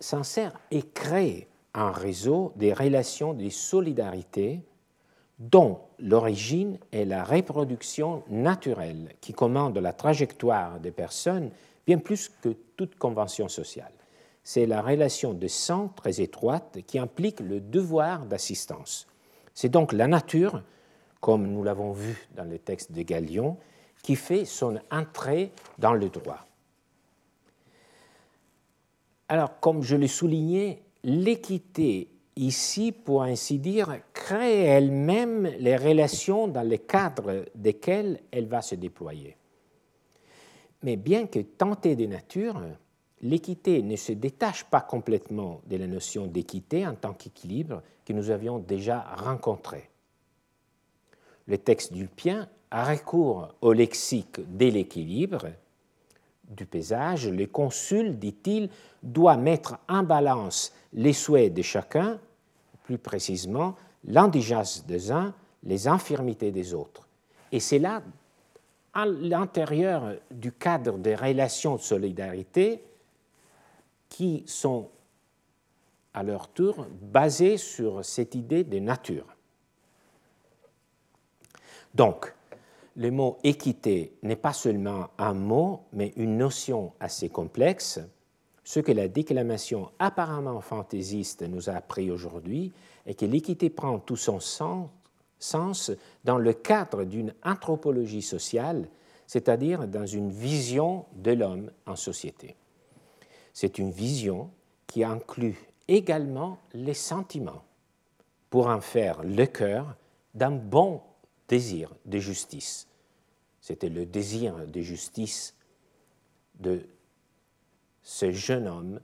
sert 0.00 0.58
et 0.70 0.82
crée 0.82 1.48
un 1.72 1.90
réseau 1.90 2.52
des 2.56 2.72
relations 2.72 3.32
de 3.32 3.48
solidarité 3.48 4.60
dont 5.38 5.80
l'origine 5.98 6.78
est 6.92 7.04
la 7.04 7.24
reproduction 7.24 8.22
naturelle 8.28 9.14
qui 9.20 9.32
commande 9.32 9.78
la 9.78 9.92
trajectoire 9.92 10.80
des 10.80 10.90
personnes 10.90 11.50
bien 11.86 11.98
plus 11.98 12.30
que 12.40 12.50
toute 12.76 12.96
convention 12.96 13.48
sociale. 13.48 13.92
C'est 14.42 14.66
la 14.66 14.82
relation 14.82 15.32
de 15.32 15.48
sang 15.48 15.88
très 15.88 16.20
étroite 16.20 16.78
qui 16.86 16.98
implique 16.98 17.40
le 17.40 17.60
devoir 17.60 18.26
d'assistance. 18.26 19.06
C'est 19.54 19.70
donc 19.70 19.92
la 19.92 20.06
nature, 20.06 20.62
comme 21.20 21.46
nous 21.46 21.62
l'avons 21.62 21.92
vu 21.92 22.28
dans 22.34 22.44
le 22.44 22.58
texte 22.58 22.92
de 22.92 23.02
Galion, 23.02 23.56
qui 24.02 24.16
fait 24.16 24.44
son 24.44 24.78
entrée 24.90 25.52
dans 25.78 25.94
le 25.94 26.10
droit. 26.10 26.46
Alors, 29.28 29.58
comme 29.60 29.82
je 29.82 29.96
l'ai 29.96 30.08
souligné, 30.08 30.82
l'équité 31.02 32.08
ici, 32.36 32.92
pour 32.92 33.22
ainsi 33.22 33.58
dire, 33.58 34.00
crée 34.12 34.64
elle-même 34.64 35.46
les 35.58 35.76
relations 35.76 36.48
dans 36.48 36.62
les 36.62 36.78
cadres 36.78 37.44
desquels 37.54 38.20
elle 38.30 38.46
va 38.46 38.62
se 38.62 38.74
déployer. 38.74 39.36
Mais 40.82 40.96
bien 40.96 41.26
que 41.26 41.38
tentée 41.38 41.96
de 41.96 42.06
nature, 42.06 42.60
l'équité 43.22 43.82
ne 43.82 43.96
se 43.96 44.12
détache 44.12 44.64
pas 44.64 44.82
complètement 44.82 45.60
de 45.66 45.76
la 45.76 45.86
notion 45.86 46.26
d'équité 46.26 46.86
en 46.86 46.94
tant 46.94 47.14
qu'équilibre 47.14 47.82
que 48.04 48.12
nous 48.12 48.30
avions 48.30 48.58
déjà 48.58 49.00
rencontré. 49.16 49.88
Le 51.46 51.58
texte 51.58 51.92
d'Ulpien 51.92 52.48
a 52.70 52.84
recours 52.84 53.54
au 53.60 53.72
lexique 53.72 54.40
de 54.56 54.66
l'équilibre 54.66 55.46
du 56.48 56.66
paysage. 56.66 57.28
Le 57.28 57.46
consul, 57.46 58.18
dit-il, 58.18 58.68
doit 59.02 59.36
mettre 59.36 59.78
en 59.88 60.02
balance 60.02 60.72
les 60.92 61.12
souhaits 61.12 61.52
de 61.52 61.62
chacun, 61.62 62.18
plus 62.84 62.98
précisément 62.98 63.76
l'indigence 64.06 64.84
des 64.86 65.10
uns, 65.10 65.34
les 65.62 65.88
infirmités 65.88 66.50
des 66.50 66.74
autres. 66.74 67.08
Et 67.50 67.60
c'est 67.60 67.78
là, 67.78 68.02
à 68.92 69.06
l'intérieur 69.06 70.14
du 70.30 70.52
cadre 70.52 70.98
des 70.98 71.14
relations 71.14 71.76
de 71.76 71.80
solidarité, 71.80 72.82
qui 74.08 74.44
sont 74.46 74.90
à 76.12 76.22
leur 76.22 76.48
tour 76.48 76.86
basées 77.00 77.56
sur 77.56 78.04
cette 78.04 78.36
idée 78.36 78.62
de 78.62 78.78
nature. 78.78 79.26
Donc, 81.92 82.32
le 82.96 83.10
mot 83.10 83.38
équité 83.42 84.16
n'est 84.22 84.36
pas 84.36 84.52
seulement 84.52 85.08
un 85.18 85.34
mot, 85.34 85.82
mais 85.92 86.12
une 86.16 86.36
notion 86.36 86.92
assez 87.00 87.28
complexe. 87.28 88.00
Ce 88.62 88.80
que 88.80 88.92
la 88.92 89.08
déclamation 89.08 89.90
apparemment 89.98 90.60
fantaisiste 90.60 91.42
nous 91.42 91.68
a 91.68 91.74
appris 91.74 92.10
aujourd'hui 92.10 92.72
est 93.06 93.18
que 93.18 93.26
l'équité 93.26 93.68
prend 93.68 93.98
tout 93.98 94.16
son 94.16 94.38
sens 94.40 95.90
dans 96.24 96.38
le 96.38 96.52
cadre 96.52 97.04
d'une 97.04 97.34
anthropologie 97.44 98.22
sociale, 98.22 98.88
c'est-à-dire 99.26 99.86
dans 99.88 100.06
une 100.06 100.30
vision 100.30 101.04
de 101.16 101.32
l'homme 101.32 101.70
en 101.86 101.96
société. 101.96 102.56
C'est 103.52 103.78
une 103.78 103.90
vision 103.90 104.50
qui 104.86 105.04
inclut 105.04 105.58
également 105.88 106.58
les 106.72 106.94
sentiments 106.94 107.64
pour 108.50 108.68
en 108.68 108.80
faire 108.80 109.22
le 109.22 109.46
cœur 109.46 109.96
d'un 110.34 110.52
bon 110.52 111.02
désir 111.54 111.94
de 112.04 112.18
justice. 112.18 112.88
C'était 113.60 113.88
le 113.88 114.06
désir 114.06 114.66
de 114.66 114.80
justice 114.80 115.54
de 116.58 116.88
ce 118.02 118.32
jeune 118.32 118.66
homme 118.66 119.00